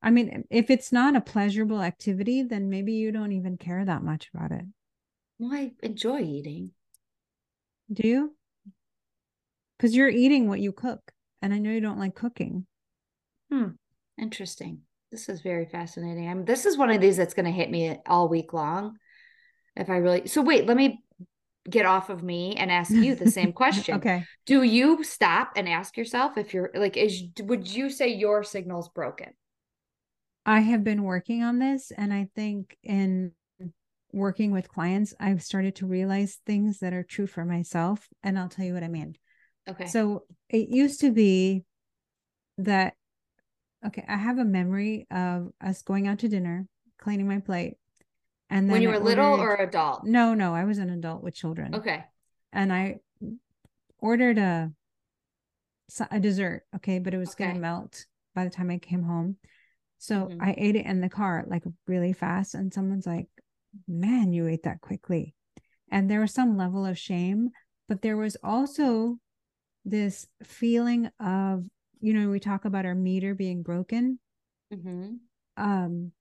I 0.03 0.11
mean, 0.11 0.45
if 0.51 0.71
it's 0.71 0.93
not 0.93 1.17
a 1.17 1.21
pleasurable 1.21 1.81
activity, 1.81 2.43
then 2.43 2.71
maybe 2.71 2.93
you 2.93 3.13
don't 3.13 3.33
even 3.33 3.57
care 3.57 3.85
that 3.85 4.03
much 4.03 4.31
about 4.35 4.53
it. 4.53 4.65
Well, 5.39 5.53
I 5.53 5.73
enjoy 5.83 6.21
eating. 6.21 6.73
Do 7.93 8.07
you? 8.07 8.37
Because 9.77 9.95
you're 9.95 10.09
eating 10.09 10.49
what 10.49 10.61
you 10.61 10.73
cook. 10.73 11.13
And 11.41 11.53
I 11.53 11.59
know 11.59 11.71
you 11.71 11.81
don't 11.81 11.99
like 11.99 12.15
cooking. 12.15 12.67
Hmm. 13.51 13.71
Interesting. 14.21 14.83
This 15.11 15.29
is 15.29 15.41
very 15.41 15.67
fascinating. 15.67 16.29
I 16.29 16.35
mean, 16.35 16.45
this 16.45 16.65
is 16.65 16.79
one 16.79 16.91
of 16.91 17.01
these 17.01 17.17
that's 17.17 17.35
going 17.35 17.47
to 17.47 17.51
hit 17.51 17.71
me 17.71 17.99
all 18.07 18.29
week 18.29 18.53
long. 18.53 18.97
If 19.77 19.91
I 19.91 19.97
really. 19.97 20.27
So, 20.27 20.43
wait, 20.43 20.67
let 20.67 20.77
me 20.77 21.03
get 21.69 21.87
off 21.87 22.11
of 22.11 22.23
me 22.23 22.55
and 22.57 22.71
ask 22.71 22.91
you 22.95 23.15
the 23.15 23.31
same 23.31 23.53
question. 23.53 23.97
okay. 23.97 24.25
Do 24.47 24.63
you 24.63 25.05
stop 25.05 25.53
and 25.57 25.69
ask 25.69 25.97
yourself 25.97 26.37
if 26.37 26.53
you're 26.55 26.71
like, 26.75 26.97
is 26.97 27.23
would 27.41 27.73
you 27.73 27.91
say 27.91 28.09
your 28.09 28.43
signal's 28.43 28.89
broken? 28.89 29.31
I 30.45 30.61
have 30.61 30.83
been 30.83 31.05
working 31.05 31.45
on 31.45 31.61
this, 31.61 31.93
and 31.97 32.13
I 32.13 32.29
think 32.35 32.77
in 32.83 33.33
working 34.13 34.53
with 34.53 34.69
clients, 34.69 35.15
I've 35.19 35.43
started 35.43 35.77
to 35.77 35.87
realize 35.87 36.39
things 36.45 36.81
that 36.81 36.93
are 36.93 37.03
true 37.03 37.27
for 37.27 37.45
myself. 37.45 38.09
And 38.23 38.39
I'll 38.39 38.49
tell 38.49 38.65
you 38.65 38.75
what 38.75 38.83
I 38.83 38.89
mean. 38.89 39.17
Okay. 39.69 39.87
So 39.87 40.25
it 40.49 40.69
used 40.69 41.01
to 41.01 41.11
be 41.11 41.65
that, 42.59 42.95
okay, 43.87 44.05
I 44.07 44.17
have 44.17 44.39
a 44.39 44.45
memory 44.45 45.07
of 45.11 45.53
us 45.61 45.83
going 45.83 46.09
out 46.09 46.19
to 46.21 46.29
dinner, 46.29 46.67
cleaning 46.99 47.29
my 47.29 47.39
plate. 47.39 47.75
And 48.53 48.69
then 48.69 48.73
when 48.75 48.83
you 48.83 48.89
were 48.89 48.97
ordered, 48.97 49.07
little 49.07 49.41
or 49.41 49.55
adult? 49.55 50.05
No, 50.05 50.35
no, 50.35 50.55
I 50.55 50.65
was 50.65 50.77
an 50.77 50.91
adult 50.91 51.23
with 51.23 51.35
children. 51.35 51.75
Okay. 51.75 52.05
And 52.53 52.71
I 52.71 53.01
ordered 53.99 54.37
a 54.37 54.71
a 56.11 56.21
dessert, 56.21 56.65
okay, 56.77 56.99
but 56.99 57.15
it 57.15 57.19
was 57.19 57.31
okay. 57.31 57.47
gonna 57.47 57.59
melt 57.59 58.05
by 58.35 58.45
the 58.45 58.51
time 58.51 58.71
I 58.71 58.77
came 58.77 59.05
home. 59.05 59.37
So 59.97 60.27
mm-hmm. 60.27 60.43
I 60.43 60.55
ate 60.59 60.77
it 60.77 60.85
in 60.85 61.01
the 61.01 61.09
car 61.09 61.45
like 61.47 61.65
really 61.87 62.13
fast, 62.13 62.55
and 62.55 62.73
someone's 62.75 63.07
like, 63.07 63.29
"Man, 63.89 64.35
you 64.35 64.47
ate 64.47 64.65
that 64.65 64.83
quickly," 64.83 65.35
and 65.91 66.11
there 66.11 66.21
was 66.21 66.35
some 66.35 66.59
level 66.59 66.85
of 66.85 66.99
shame, 66.99 67.51
but 67.89 68.03
there 68.03 68.19
was 68.19 68.37
also 68.43 69.17
this 69.87 70.27
feeling 70.45 71.11
of, 71.19 71.65
you 72.01 72.13
know, 72.13 72.29
we 72.29 72.39
talk 72.39 72.67
about 72.67 72.85
our 72.85 72.95
meter 72.95 73.35
being 73.35 73.63
broken. 73.63 74.19
Mm-hmm. 74.73 75.15
Um, 75.57 76.13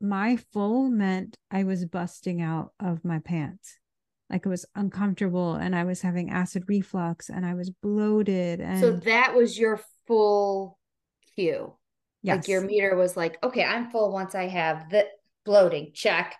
my 0.00 0.36
full 0.52 0.88
meant 0.88 1.36
I 1.50 1.64
was 1.64 1.84
busting 1.84 2.40
out 2.40 2.72
of 2.80 3.04
my 3.04 3.18
pants 3.18 3.78
like 4.30 4.44
it 4.44 4.48
was 4.48 4.66
uncomfortable 4.74 5.54
and 5.54 5.74
I 5.74 5.84
was 5.84 6.02
having 6.02 6.30
acid 6.30 6.64
reflux 6.68 7.30
and 7.30 7.46
I 7.46 7.54
was 7.54 7.70
bloated 7.70 8.60
and 8.60 8.80
So 8.80 8.92
that 8.92 9.34
was 9.34 9.58
your 9.58 9.80
full 10.06 10.78
cue. 11.34 11.74
Yes. 12.22 12.36
Like 12.36 12.48
your 12.48 12.60
meter 12.62 12.96
was 12.96 13.16
like, 13.16 13.38
okay, 13.42 13.64
I'm 13.64 13.90
full 13.90 14.12
once 14.12 14.34
I 14.34 14.48
have 14.48 14.90
the 14.90 15.06
bloating, 15.44 15.92
check. 15.94 16.36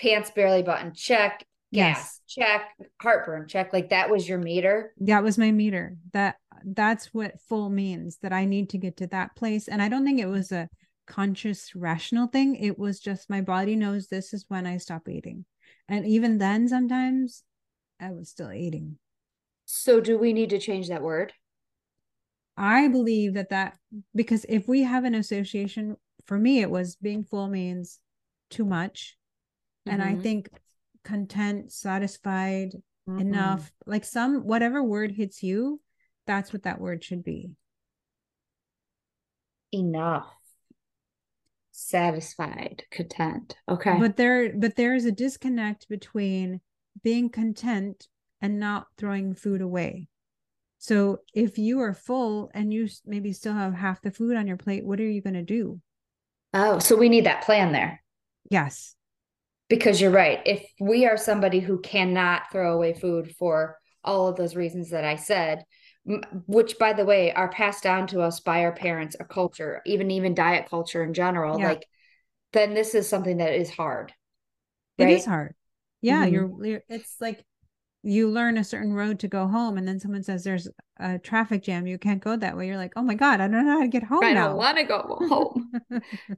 Pants 0.00 0.30
barely 0.30 0.62
button, 0.62 0.94
check. 0.94 1.46
Gas, 1.72 1.96
yes. 1.96 2.20
check. 2.26 2.62
Heartburn, 3.00 3.46
check. 3.46 3.72
Like 3.72 3.90
that 3.90 4.10
was 4.10 4.28
your 4.28 4.38
meter. 4.38 4.92
That 4.98 5.22
was 5.22 5.38
my 5.38 5.52
meter. 5.52 5.96
That 6.12 6.36
that's 6.64 7.14
what 7.14 7.40
full 7.48 7.70
means. 7.70 8.18
That 8.22 8.32
I 8.32 8.46
need 8.46 8.70
to 8.70 8.78
get 8.78 8.96
to 8.98 9.06
that 9.08 9.36
place. 9.36 9.68
And 9.68 9.80
I 9.80 9.88
don't 9.88 10.04
think 10.04 10.20
it 10.20 10.26
was 10.26 10.50
a 10.50 10.68
conscious, 11.12 11.76
rational 11.76 12.26
thing. 12.26 12.56
It 12.56 12.78
was 12.78 12.98
just 12.98 13.28
my 13.28 13.42
body 13.42 13.76
knows 13.76 14.06
this 14.06 14.32
is 14.32 14.46
when 14.48 14.66
I 14.66 14.78
stop 14.78 15.08
eating. 15.08 15.44
And 15.86 16.06
even 16.06 16.38
then, 16.38 16.68
sometimes 16.68 17.42
I 18.00 18.12
was 18.12 18.30
still 18.30 18.50
eating. 18.50 18.96
So, 19.66 20.00
do 20.00 20.18
we 20.18 20.32
need 20.32 20.50
to 20.50 20.58
change 20.58 20.88
that 20.88 21.02
word? 21.02 21.34
I 22.56 22.88
believe 22.88 23.34
that 23.34 23.50
that 23.50 23.76
because 24.14 24.46
if 24.48 24.66
we 24.66 24.82
have 24.84 25.04
an 25.04 25.14
association, 25.14 25.96
for 26.24 26.38
me, 26.38 26.60
it 26.60 26.70
was 26.70 26.96
being 26.96 27.24
full 27.24 27.48
means 27.48 27.98
too 28.48 28.64
much. 28.64 29.16
Mm-hmm. 29.86 29.94
And 29.94 30.02
I 30.02 30.12
mm-hmm. 30.12 30.22
think 30.22 30.48
content, 31.04 31.72
satisfied, 31.72 32.70
mm-hmm. 33.08 33.20
enough, 33.20 33.70
like 33.84 34.04
some 34.04 34.46
whatever 34.46 34.82
word 34.82 35.12
hits 35.12 35.42
you, 35.42 35.80
that's 36.26 36.54
what 36.54 36.62
that 36.62 36.80
word 36.80 37.04
should 37.04 37.22
be. 37.22 37.50
Enough. 39.72 40.26
Satisfied, 41.72 42.84
content. 42.90 43.56
Okay. 43.68 43.96
But 43.98 44.16
there 44.16 44.52
but 44.54 44.76
there 44.76 44.94
is 44.94 45.06
a 45.06 45.12
disconnect 45.12 45.88
between 45.88 46.60
being 47.02 47.30
content 47.30 48.08
and 48.42 48.60
not 48.60 48.88
throwing 48.98 49.34
food 49.34 49.62
away. 49.62 50.08
So 50.78 51.20
if 51.32 51.58
you 51.58 51.80
are 51.80 51.94
full 51.94 52.50
and 52.54 52.74
you 52.74 52.88
maybe 53.06 53.32
still 53.32 53.54
have 53.54 53.72
half 53.72 54.02
the 54.02 54.10
food 54.10 54.36
on 54.36 54.46
your 54.46 54.56
plate, 54.56 54.84
what 54.84 55.00
are 55.00 55.08
you 55.08 55.22
going 55.22 55.34
to 55.34 55.42
do? 55.42 55.80
Oh, 56.52 56.78
so 56.78 56.96
we 56.96 57.08
need 57.08 57.24
that 57.26 57.44
plan 57.44 57.72
there. 57.72 58.02
Yes. 58.50 58.94
Because 59.68 60.00
you're 60.00 60.10
right. 60.10 60.40
If 60.44 60.66
we 60.80 61.06
are 61.06 61.16
somebody 61.16 61.60
who 61.60 61.80
cannot 61.80 62.50
throw 62.52 62.74
away 62.74 62.92
food 62.92 63.34
for 63.38 63.78
all 64.04 64.26
of 64.26 64.36
those 64.36 64.56
reasons 64.56 64.90
that 64.90 65.04
I 65.04 65.16
said, 65.16 65.64
which 66.46 66.78
by 66.78 66.92
the 66.92 67.04
way 67.04 67.32
are 67.32 67.48
passed 67.48 67.82
down 67.82 68.06
to 68.08 68.20
us 68.20 68.40
by 68.40 68.64
our 68.64 68.72
parents, 68.72 69.16
a 69.20 69.24
culture, 69.24 69.82
even 69.86 70.10
even 70.10 70.34
diet 70.34 70.68
culture 70.68 71.02
in 71.02 71.14
general, 71.14 71.58
yeah. 71.58 71.68
like 71.68 71.86
then 72.52 72.74
this 72.74 72.94
is 72.94 73.08
something 73.08 73.38
that 73.38 73.54
is 73.54 73.70
hard. 73.70 74.12
Right? 74.98 75.10
It 75.10 75.14
is 75.14 75.24
hard. 75.24 75.54
Yeah, 76.00 76.24
mm-hmm. 76.24 76.34
you're, 76.34 76.66
you're 76.66 76.82
it's 76.88 77.16
like 77.20 77.44
you 78.02 78.28
learn 78.28 78.58
a 78.58 78.64
certain 78.64 78.92
road 78.92 79.20
to 79.20 79.28
go 79.28 79.46
home 79.46 79.78
and 79.78 79.86
then 79.86 80.00
someone 80.00 80.22
says 80.22 80.42
there's 80.42 80.68
a 80.98 81.18
traffic 81.18 81.62
jam 81.62 81.86
you 81.86 81.98
can't 81.98 82.22
go 82.22 82.36
that 82.36 82.56
way 82.56 82.66
you're 82.66 82.76
like 82.76 82.92
oh 82.96 83.02
my 83.02 83.14
god 83.14 83.40
i 83.40 83.46
don't 83.46 83.64
know 83.64 83.78
how 83.78 83.82
to 83.82 83.88
get 83.88 84.02
home 84.02 84.24
i 84.24 84.32
now. 84.32 84.48
don't 84.48 84.56
want 84.56 84.76
to 84.76 84.84
go 84.84 84.98
home 85.28 85.72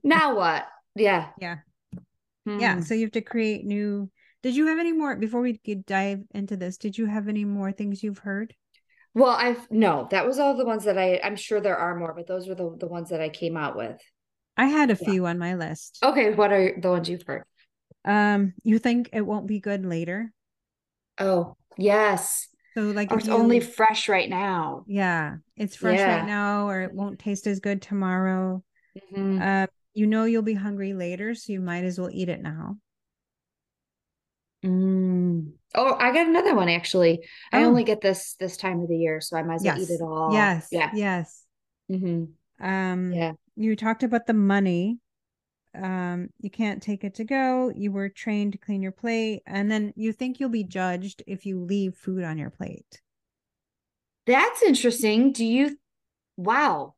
now 0.03 0.37
what 0.37 0.66
yeah 0.94 1.29
yeah 1.40 1.59
hmm. 2.44 2.59
yeah 2.59 2.81
so 2.81 2.94
you 2.94 3.03
have 3.03 3.12
to 3.12 3.22
create 3.22 3.64
new 3.64 4.11
did 4.42 4.55
you 4.55 4.66
have 4.66 4.79
any 4.79 4.92
more 4.92 5.16
before 5.16 5.40
we 5.40 5.59
dive 5.87 6.20
into 6.35 6.57
this 6.57 6.77
did 6.77 6.98
you 6.98 7.07
have 7.07 7.29
any 7.29 7.44
more 7.44 7.72
things 7.72 8.03
you've 8.03 8.18
heard 8.18 8.55
well 9.14 9.37
i've 9.38 9.70
no 9.70 10.07
that 10.11 10.27
was 10.27 10.38
all 10.38 10.57
the 10.57 10.64
ones 10.64 10.85
that 10.85 10.98
i 10.98 11.20
i'm 11.22 11.37
sure 11.37 11.61
there 11.61 11.77
are 11.77 11.96
more 11.96 12.12
but 12.14 12.27
those 12.27 12.48
were 12.48 12.55
the, 12.55 12.77
the 12.79 12.87
ones 12.87 13.11
that 13.11 13.20
i 13.20 13.29
came 13.29 13.57
out 13.57 13.77
with 13.77 14.00
i 14.57 14.66
had 14.66 14.90
a 14.90 14.98
yeah. 15.00 15.11
few 15.11 15.27
on 15.27 15.38
my 15.38 15.55
list 15.55 15.98
okay 16.03 16.33
what 16.35 16.53
are 16.53 16.74
the 16.81 16.90
ones 16.90 17.09
you've 17.09 17.22
heard 17.27 17.44
um 18.05 18.53
you 18.62 18.79
think 18.79 19.09
it 19.12 19.22
won't 19.22 19.46
be 19.46 19.61
good 19.61 19.85
later 19.85 20.33
Oh, 21.18 21.57
yes. 21.77 22.48
So 22.74 22.83
like 22.83 23.12
it's 23.12 23.27
you, 23.27 23.33
only 23.33 23.61
fresh 23.61 24.09
right 24.09 24.29
now. 24.29 24.85
Yeah, 24.88 25.37
it's 25.57 25.77
fresh 25.77 25.98
yeah. 25.98 26.18
right 26.18 26.27
now, 26.27 26.68
or 26.68 26.83
it 26.83 26.92
won't 26.92 27.20
taste 27.20 27.46
as 27.46 27.61
good 27.61 27.81
tomorrow. 27.81 28.64
Mm-hmm. 29.12 29.40
Uh, 29.40 29.66
you 29.94 30.07
know 30.09 30.24
you'll 30.24 30.42
be 30.42 30.55
hungry 30.55 30.92
later, 30.92 31.35
so 31.37 31.53
you 31.53 31.61
might 31.61 31.85
as 31.85 32.00
well 32.00 32.11
eat 32.12 32.29
it 32.29 32.42
now. 32.42 32.77
Mm. 34.64 35.53
Oh, 35.74 35.96
I 35.98 36.12
got 36.12 36.27
another 36.27 36.55
one 36.55 36.68
actually. 36.68 37.20
Oh. 37.53 37.59
I 37.59 37.64
only 37.64 37.85
get 37.85 38.00
this 38.00 38.35
this 38.40 38.57
time 38.57 38.81
of 38.81 38.88
the 38.88 38.96
year, 38.96 39.20
so 39.20 39.37
I 39.37 39.42
might 39.42 39.57
as 39.57 39.64
well 39.64 39.79
yes. 39.79 39.90
eat 39.90 39.94
it 39.94 40.03
all. 40.03 40.33
Yes. 40.33 40.68
Yeah. 40.70 40.90
Yes. 40.94 41.42
Mm-hmm. 41.90 42.64
Um. 42.64 43.12
Yeah. 43.12 43.33
You 43.57 43.77
talked 43.77 44.03
about 44.03 44.27
the 44.27 44.33
money. 44.33 44.98
Um. 45.74 46.29
You 46.40 46.50
can't 46.50 46.83
take 46.83 47.05
it 47.05 47.16
to 47.16 47.24
go. 47.24 47.70
You 47.74 47.92
were 47.92 48.09
trained 48.09 48.53
to 48.53 48.59
clean 48.59 48.83
your 48.83 48.92
plate, 48.92 49.42
and 49.46 49.70
then 49.70 49.92
you 49.96 50.12
think 50.12 50.40
you'll 50.40 50.48
be 50.48 50.64
judged 50.64 51.22
if 51.27 51.44
you 51.44 51.61
leave 51.61 51.94
food 51.94 52.24
on 52.24 52.38
your 52.38 52.50
plate. 52.50 53.03
That's 54.27 54.62
interesting. 54.62 55.33
Do 55.33 55.44
you? 55.44 55.77
Wow. 56.37 56.94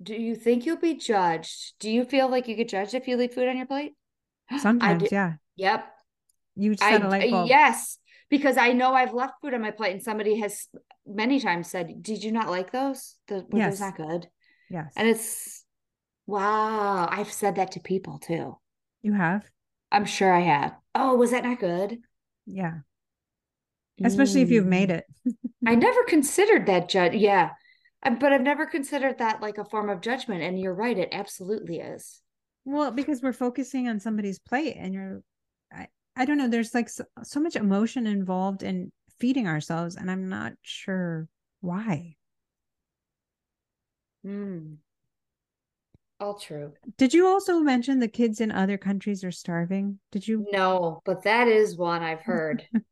Do 0.00 0.14
you 0.14 0.36
think 0.36 0.64
you'll 0.64 0.76
be 0.76 0.94
judged? 0.94 1.74
Do 1.80 1.90
you 1.90 2.04
feel 2.04 2.30
like 2.30 2.46
you 2.46 2.54
get 2.54 2.68
judged 2.68 2.94
if 2.94 3.08
you 3.08 3.16
leave 3.16 3.34
food 3.34 3.48
on 3.48 3.56
your 3.56 3.66
plate? 3.66 3.94
Sometimes, 4.60 5.10
yeah. 5.10 5.34
Yep. 5.56 5.92
You 6.58 6.76
set 6.76 7.02
I, 7.02 7.06
a 7.06 7.08
light 7.08 7.30
bulb. 7.30 7.48
Yes, 7.48 7.98
because 8.28 8.56
I 8.56 8.72
know 8.72 8.92
I've 8.92 9.14
left 9.14 9.34
food 9.40 9.54
on 9.54 9.62
my 9.62 9.70
plate, 9.70 9.92
and 9.92 10.02
somebody 10.02 10.40
has 10.40 10.66
many 11.06 11.38
times 11.38 11.70
said, 11.70 12.02
"Did 12.02 12.24
you 12.24 12.32
not 12.32 12.50
like 12.50 12.72
those? 12.72 13.14
The 13.28 13.46
were 13.48 13.58
yes. 13.58 13.74
those 13.74 13.80
not 13.80 13.96
good?" 13.96 14.28
Yes. 14.68 14.92
And 14.96 15.08
it's 15.08 15.64
wow. 16.26 17.08
I've 17.10 17.32
said 17.32 17.56
that 17.56 17.72
to 17.72 17.80
people 17.80 18.18
too. 18.18 18.58
You 19.02 19.12
have. 19.12 19.48
I'm 19.92 20.04
sure 20.04 20.32
I 20.32 20.40
have. 20.40 20.74
Oh, 20.94 21.14
was 21.14 21.30
that 21.30 21.44
not 21.44 21.60
good? 21.60 21.98
Yeah. 22.44 22.78
Especially 24.02 24.40
mm. 24.40 24.44
if 24.44 24.50
you've 24.50 24.66
made 24.66 24.90
it. 24.90 25.04
I 25.66 25.74
never 25.76 26.02
considered 26.04 26.66
that 26.66 26.88
judge. 26.88 27.14
Yeah. 27.14 27.50
But 28.02 28.32
I've 28.32 28.42
never 28.42 28.66
considered 28.66 29.18
that 29.18 29.40
like 29.40 29.58
a 29.58 29.64
form 29.64 29.88
of 29.88 30.00
judgment. 30.00 30.42
And 30.42 30.58
you're 30.58 30.74
right, 30.74 30.96
it 30.96 31.08
absolutely 31.12 31.78
is. 31.78 32.20
Well, 32.64 32.90
because 32.90 33.22
we're 33.22 33.32
focusing 33.32 33.88
on 33.88 33.98
somebody's 33.98 34.38
plate 34.38 34.76
and 34.78 34.92
you're 34.92 35.22
I 36.18 36.24
don't 36.24 36.36
know. 36.36 36.48
There's 36.48 36.74
like 36.74 36.88
so, 36.88 37.04
so 37.22 37.40
much 37.40 37.54
emotion 37.54 38.06
involved 38.06 38.64
in 38.64 38.90
feeding 39.18 39.46
ourselves, 39.46 39.94
and 39.96 40.10
I'm 40.10 40.28
not 40.28 40.54
sure 40.62 41.28
why. 41.60 42.16
Hmm. 44.24 44.74
All 46.20 46.34
true. 46.34 46.72
Did 46.96 47.14
you 47.14 47.28
also 47.28 47.60
mention 47.60 48.00
the 48.00 48.08
kids 48.08 48.40
in 48.40 48.50
other 48.50 48.76
countries 48.76 49.22
are 49.22 49.30
starving? 49.30 50.00
Did 50.10 50.26
you? 50.26 50.44
No, 50.50 51.00
but 51.04 51.22
that 51.22 51.46
is 51.46 51.78
one 51.78 52.02
I've 52.02 52.22
heard. 52.22 52.66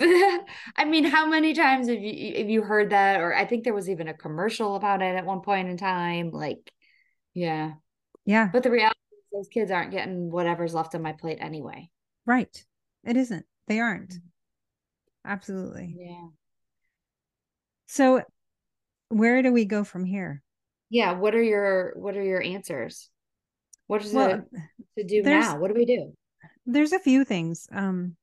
I 0.00 0.86
mean, 0.86 1.04
how 1.04 1.26
many 1.26 1.52
times 1.52 1.88
have 1.88 1.98
you 2.00 2.38
have 2.38 2.48
you 2.48 2.62
heard 2.62 2.90
that? 2.90 3.20
Or 3.20 3.34
I 3.34 3.44
think 3.44 3.64
there 3.64 3.74
was 3.74 3.90
even 3.90 4.08
a 4.08 4.14
commercial 4.14 4.76
about 4.76 5.02
it 5.02 5.14
at 5.14 5.26
one 5.26 5.42
point 5.42 5.68
in 5.68 5.76
time. 5.76 6.30
Like, 6.30 6.72
yeah, 7.34 7.72
yeah. 8.24 8.48
But 8.50 8.62
the 8.62 8.70
reality 8.70 8.96
is, 9.12 9.24
those 9.30 9.48
kids 9.48 9.70
aren't 9.70 9.90
getting 9.90 10.30
whatever's 10.30 10.72
left 10.72 10.94
on 10.94 11.02
my 11.02 11.12
plate 11.12 11.38
anyway. 11.42 11.90
Right. 12.30 12.64
It 13.02 13.16
isn't. 13.16 13.44
They 13.66 13.80
aren't. 13.80 14.10
Mm. 14.10 14.20
Absolutely. 15.24 15.96
Yeah. 15.98 16.28
So 17.86 18.22
where 19.08 19.42
do 19.42 19.52
we 19.52 19.64
go 19.64 19.82
from 19.82 20.04
here? 20.04 20.44
Yeah, 20.90 21.10
what 21.10 21.34
are 21.34 21.42
your 21.42 21.92
what 21.96 22.16
are 22.16 22.22
your 22.22 22.40
answers? 22.40 23.10
What 23.88 24.04
is 24.04 24.12
well, 24.12 24.30
it 24.30 24.60
to 24.96 25.04
do 25.04 25.28
now? 25.28 25.58
What 25.58 25.72
do 25.72 25.74
we 25.74 25.84
do? 25.84 26.12
There's 26.66 26.92
a 26.92 27.00
few 27.00 27.24
things. 27.24 27.66
Um 27.72 28.14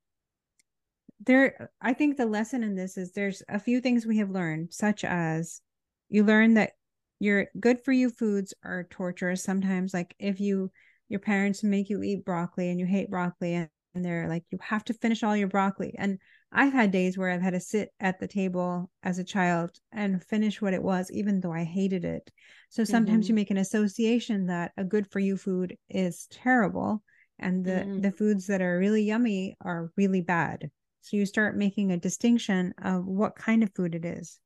there 1.20 1.70
I 1.82 1.94
think 1.94 2.16
the 2.16 2.26
lesson 2.26 2.64
in 2.64 2.76
this 2.76 2.96
is 2.96 3.12
there's 3.12 3.44
a 3.50 3.60
few 3.60 3.82
things 3.82 4.06
we 4.06 4.20
have 4.20 4.30
learned 4.30 4.72
such 4.72 5.04
as 5.04 5.60
you 6.08 6.24
learn 6.24 6.54
that 6.54 6.72
your 7.20 7.48
good 7.60 7.84
for 7.84 7.92
you 7.92 8.10
foods 8.10 8.54
are 8.64 8.88
torturous 8.90 9.44
sometimes 9.44 9.94
like 9.94 10.16
if 10.18 10.40
you 10.40 10.72
your 11.10 11.20
parents 11.20 11.62
make 11.62 11.90
you 11.90 12.02
eat 12.04 12.24
broccoli 12.24 12.70
and 12.70 12.80
you 12.80 12.86
hate 12.86 13.10
broccoli 13.10 13.56
and 13.56 13.70
and 13.98 14.06
they're 14.06 14.30
like 14.30 14.44
you 14.52 14.60
have 14.62 14.86
to 14.86 14.94
finish 14.94 15.24
all 15.24 15.36
your 15.36 15.48
broccoli 15.48 15.94
and 15.98 16.20
i've 16.52 16.72
had 16.72 16.92
days 16.92 17.18
where 17.18 17.32
i've 17.32 17.42
had 17.42 17.54
to 17.54 17.60
sit 17.60 17.90
at 18.00 18.20
the 18.20 18.28
table 18.28 18.90
as 19.04 19.18
a 19.18 19.24
child 19.24 19.72
and 19.92 20.24
finish 20.24 20.62
what 20.62 20.74
it 20.74 20.82
was 20.82 21.12
even 21.12 21.40
though 21.40 21.52
i 21.52 21.64
hated 21.64 22.06
it 22.06 22.32
so 22.70 22.84
sometimes 22.84 23.26
mm-hmm. 23.26 23.32
you 23.32 23.36
make 23.36 23.52
an 23.52 23.58
association 23.58 24.46
that 24.46 24.72
a 24.78 24.84
good 24.84 25.08
for 25.12 25.20
you 25.20 25.36
food 25.36 25.76
is 25.90 26.28
terrible 26.32 27.02
and 27.40 27.66
the 27.66 27.72
mm-hmm. 27.72 28.02
the 28.02 28.12
foods 28.12 28.48
that 28.48 28.62
are 28.62 28.78
really 28.78 29.04
yummy 29.04 29.58
are 29.62 29.92
really 29.98 30.22
bad 30.22 30.70
so 31.02 31.18
you 31.18 31.26
start 31.26 31.58
making 31.58 31.92
a 31.92 31.98
distinction 31.98 32.74
of 32.84 33.06
what 33.06 33.36
kind 33.36 33.64
of 33.64 33.74
food 33.76 33.96
it 33.96 34.06
is 34.06 34.40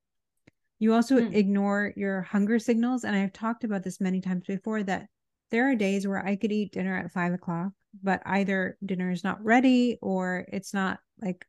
you 0.79 0.93
also 0.93 1.17
mm. 1.17 1.35
ignore 1.35 1.93
your 1.97 2.21
hunger 2.21 2.57
signals 2.57 3.03
and 3.03 3.15
i've 3.15 3.33
talked 3.33 3.65
about 3.65 3.83
this 3.83 3.99
many 3.99 4.21
times 4.21 4.45
before 4.47 4.81
that 4.81 5.07
there 5.51 5.69
are 5.69 5.75
days 5.75 6.07
where 6.07 6.25
i 6.25 6.37
could 6.37 6.53
eat 6.53 6.71
dinner 6.71 6.97
at 6.97 7.11
five 7.11 7.33
o'clock 7.33 7.71
but 8.01 8.21
either 8.25 8.77
dinner 8.85 9.11
is 9.11 9.23
not 9.23 9.43
ready 9.43 9.97
or 10.01 10.45
it's 10.51 10.73
not 10.73 10.99
like 11.21 11.45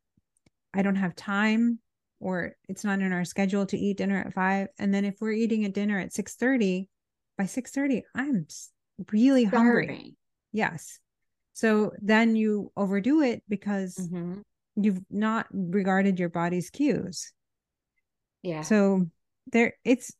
I 0.74 0.82
don't 0.82 0.96
have 0.96 1.14
time 1.14 1.78
or 2.20 2.56
it's 2.68 2.84
not 2.84 3.00
in 3.00 3.12
our 3.12 3.24
schedule 3.24 3.66
to 3.66 3.78
eat 3.78 3.98
dinner 3.98 4.18
at 4.18 4.32
5 4.32 4.68
and 4.78 4.92
then 4.92 5.04
if 5.04 5.16
we're 5.20 5.32
eating 5.32 5.64
a 5.64 5.68
dinner 5.68 5.98
at 5.98 6.12
6:30 6.12 6.88
by 7.36 7.44
6:30 7.44 8.02
I'm 8.14 8.46
really 9.10 9.46
Starving. 9.46 9.88
hungry. 9.88 10.16
Yes. 10.52 10.98
So 11.54 11.92
then 12.00 12.36
you 12.36 12.72
overdo 12.76 13.22
it 13.22 13.42
because 13.48 13.96
mm-hmm. 13.96 14.40
you've 14.76 15.00
not 15.10 15.46
regarded 15.50 16.18
your 16.18 16.28
body's 16.28 16.70
cues. 16.70 17.32
Yeah. 18.42 18.62
So 18.62 19.06
there 19.52 19.74
it's 19.84 20.12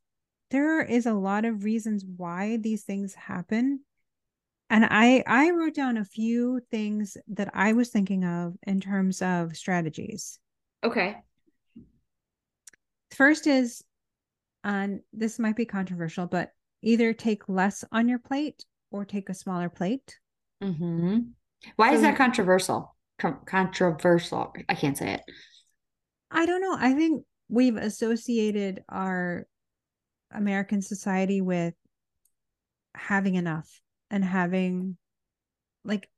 there 0.51 0.83
is 0.83 1.07
a 1.07 1.15
lot 1.15 1.45
of 1.45 1.65
reasons 1.65 2.05
why 2.05 2.59
these 2.59 2.85
things 2.85 3.15
happen 3.15 3.81
and 4.73 4.87
i 4.87 5.23
i 5.27 5.51
wrote 5.51 5.75
down 5.75 5.99
a 5.99 6.05
few 6.05 6.61
things 6.71 7.17
that 7.29 7.51
i 7.55 7.73
was 7.75 7.91
thinking 7.91 8.25
of 8.25 8.55
in 8.67 8.81
terms 8.81 9.23
of 9.23 9.57
strategies. 9.57 10.39
Okay. 10.83 11.19
First 13.13 13.47
is 13.47 13.85
and 14.65 15.01
this 15.13 15.39
might 15.39 15.57
be 15.57 15.67
controversial 15.67 16.27
but 16.27 16.51
either 16.83 17.13
take 17.13 17.49
less 17.49 17.85
on 17.93 18.09
your 18.09 18.19
plate 18.19 18.65
or 18.91 19.05
take 19.05 19.29
a 19.29 19.35
smaller 19.35 19.69
plate. 19.69 20.19
Mm-hmm. 20.63 21.19
why 21.77 21.91
so, 21.91 21.97
is 21.97 22.03
that 22.03 22.17
controversial? 22.17 22.97
Controversial. 23.19 24.53
I 24.69 24.75
can't 24.75 24.97
say 24.97 25.15
it. 25.15 25.21
I 26.31 26.47
don't 26.47 26.63
know. 26.63 26.77
I 26.79 26.95
think 26.95 27.25
we've 27.49 27.77
associated 27.77 28.83
our 28.89 29.47
american 30.35 30.81
society 30.81 31.43
with 31.43 31.75
having 32.95 33.35
enough 33.35 33.69
and 34.13 34.25
having 34.25 34.97
like 35.85 36.09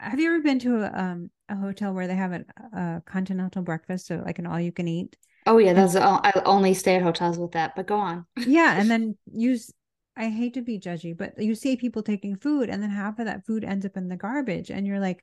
have 0.00 0.18
you 0.18 0.28
ever 0.28 0.42
been 0.42 0.58
to 0.58 0.82
a 0.82 0.90
um 0.98 1.30
a 1.48 1.54
hotel 1.54 1.92
where 1.92 2.08
they 2.08 2.14
have 2.14 2.32
a, 2.32 2.44
a 2.72 3.02
continental 3.06 3.62
breakfast 3.62 4.06
so 4.06 4.22
like 4.24 4.38
an 4.38 4.46
all 4.46 4.58
you 4.58 4.72
can 4.72 4.88
eat 4.88 5.16
oh 5.46 5.58
yeah 5.58 5.72
that's 5.72 5.94
all, 5.94 6.20
i 6.24 6.32
only 6.44 6.74
stay 6.74 6.96
at 6.96 7.02
hotels 7.02 7.38
with 7.38 7.52
that 7.52 7.76
but 7.76 7.86
go 7.86 7.96
on. 7.96 8.26
Yeah 8.38 8.80
and 8.80 8.90
then 8.90 9.16
use 9.32 9.70
i 10.16 10.28
hate 10.28 10.54
to 10.54 10.62
be 10.62 10.80
judgy 10.80 11.16
but 11.16 11.40
you 11.40 11.54
see 11.54 11.76
people 11.76 12.02
taking 12.02 12.36
food 12.36 12.68
and 12.68 12.82
then 12.82 12.90
half 12.90 13.18
of 13.18 13.26
that 13.26 13.46
food 13.46 13.62
ends 13.62 13.86
up 13.86 13.96
in 13.96 14.08
the 14.08 14.16
garbage 14.16 14.70
and 14.70 14.86
you're 14.86 15.00
like 15.00 15.22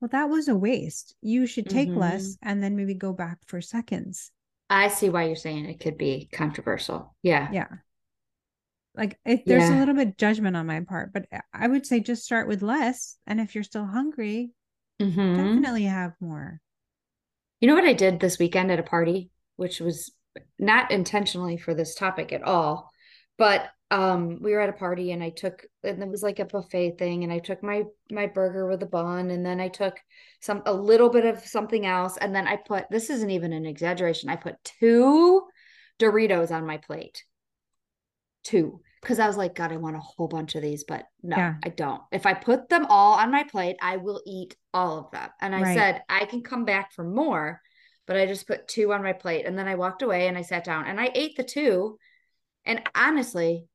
well 0.00 0.08
that 0.10 0.28
was 0.28 0.48
a 0.48 0.54
waste. 0.54 1.14
You 1.22 1.46
should 1.46 1.70
take 1.70 1.88
mm-hmm. 1.88 2.00
less 2.00 2.36
and 2.42 2.60
then 2.60 2.74
maybe 2.74 2.92
go 2.92 3.12
back 3.12 3.38
for 3.46 3.60
seconds. 3.60 4.32
I 4.68 4.88
see 4.88 5.08
why 5.08 5.24
you're 5.24 5.36
saying 5.36 5.66
it 5.66 5.78
could 5.78 5.96
be 5.96 6.28
controversial. 6.32 7.14
Yeah. 7.22 7.48
Yeah 7.52 7.68
like 8.94 9.18
it, 9.24 9.44
there's 9.46 9.68
yeah. 9.68 9.78
a 9.78 9.80
little 9.80 9.94
bit 9.94 10.08
of 10.08 10.16
judgment 10.16 10.56
on 10.56 10.66
my 10.66 10.80
part, 10.80 11.12
but 11.12 11.26
I 11.52 11.66
would 11.66 11.86
say 11.86 12.00
just 12.00 12.24
start 12.24 12.46
with 12.46 12.62
less. 12.62 13.16
And 13.26 13.40
if 13.40 13.54
you're 13.54 13.64
still 13.64 13.86
hungry, 13.86 14.50
mm-hmm. 15.00 15.36
definitely 15.36 15.84
have 15.84 16.12
more. 16.20 16.60
You 17.60 17.68
know 17.68 17.74
what 17.74 17.84
I 17.84 17.94
did 17.94 18.20
this 18.20 18.38
weekend 18.38 18.70
at 18.70 18.80
a 18.80 18.84
party, 18.84 19.30
which 19.56 19.80
was 19.80 20.12
not 20.58 20.90
intentionally 20.90 21.56
for 21.56 21.74
this 21.74 21.94
topic 21.94 22.32
at 22.32 22.42
all, 22.42 22.90
but 23.38 23.68
um 23.90 24.38
we 24.40 24.52
were 24.52 24.60
at 24.60 24.70
a 24.70 24.74
party 24.74 25.12
and 25.12 25.22
I 25.22 25.28
took 25.28 25.66
and 25.84 26.02
it 26.02 26.08
was 26.08 26.22
like 26.22 26.38
a 26.38 26.46
buffet 26.46 26.92
thing 26.98 27.24
and 27.24 27.32
I 27.32 27.40
took 27.40 27.62
my 27.62 27.82
my 28.10 28.26
burger 28.26 28.66
with 28.66 28.82
a 28.82 28.86
bun 28.86 29.30
and 29.30 29.44
then 29.44 29.60
I 29.60 29.68
took 29.68 30.00
some 30.40 30.62
a 30.64 30.72
little 30.72 31.10
bit 31.10 31.26
of 31.26 31.40
something 31.40 31.84
else 31.84 32.16
and 32.16 32.34
then 32.34 32.48
I 32.48 32.56
put 32.56 32.86
this 32.90 33.10
isn't 33.10 33.30
even 33.30 33.52
an 33.52 33.66
exaggeration. 33.66 34.30
I 34.30 34.36
put 34.36 34.62
two 34.64 35.42
Doritos 35.98 36.50
on 36.50 36.66
my 36.66 36.78
plate 36.78 37.22
two 38.42 38.80
because 39.02 39.18
I 39.18 39.26
was 39.26 39.36
like, 39.36 39.56
God, 39.56 39.72
I 39.72 39.76
want 39.76 39.96
a 39.96 40.00
whole 40.00 40.28
bunch 40.28 40.54
of 40.54 40.62
these, 40.62 40.84
but 40.84 41.06
no, 41.22 41.36
yeah. 41.36 41.54
I 41.64 41.70
don't. 41.70 42.00
If 42.12 42.24
I 42.24 42.34
put 42.34 42.68
them 42.68 42.86
all 42.88 43.14
on 43.14 43.32
my 43.32 43.42
plate, 43.42 43.76
I 43.82 43.96
will 43.96 44.22
eat 44.24 44.56
all 44.72 44.98
of 44.98 45.10
them. 45.10 45.28
And 45.40 45.54
I 45.54 45.62
right. 45.62 45.76
said, 45.76 46.02
I 46.08 46.24
can 46.24 46.42
come 46.42 46.64
back 46.64 46.92
for 46.92 47.02
more, 47.02 47.60
but 48.06 48.16
I 48.16 48.26
just 48.26 48.46
put 48.46 48.68
two 48.68 48.92
on 48.92 49.02
my 49.02 49.12
plate. 49.12 49.44
And 49.44 49.58
then 49.58 49.66
I 49.66 49.74
walked 49.74 50.02
away 50.02 50.28
and 50.28 50.38
I 50.38 50.42
sat 50.42 50.62
down 50.62 50.86
and 50.86 51.00
I 51.00 51.10
ate 51.14 51.36
the 51.36 51.42
two. 51.42 51.98
And 52.64 52.80
honestly, 52.94 53.66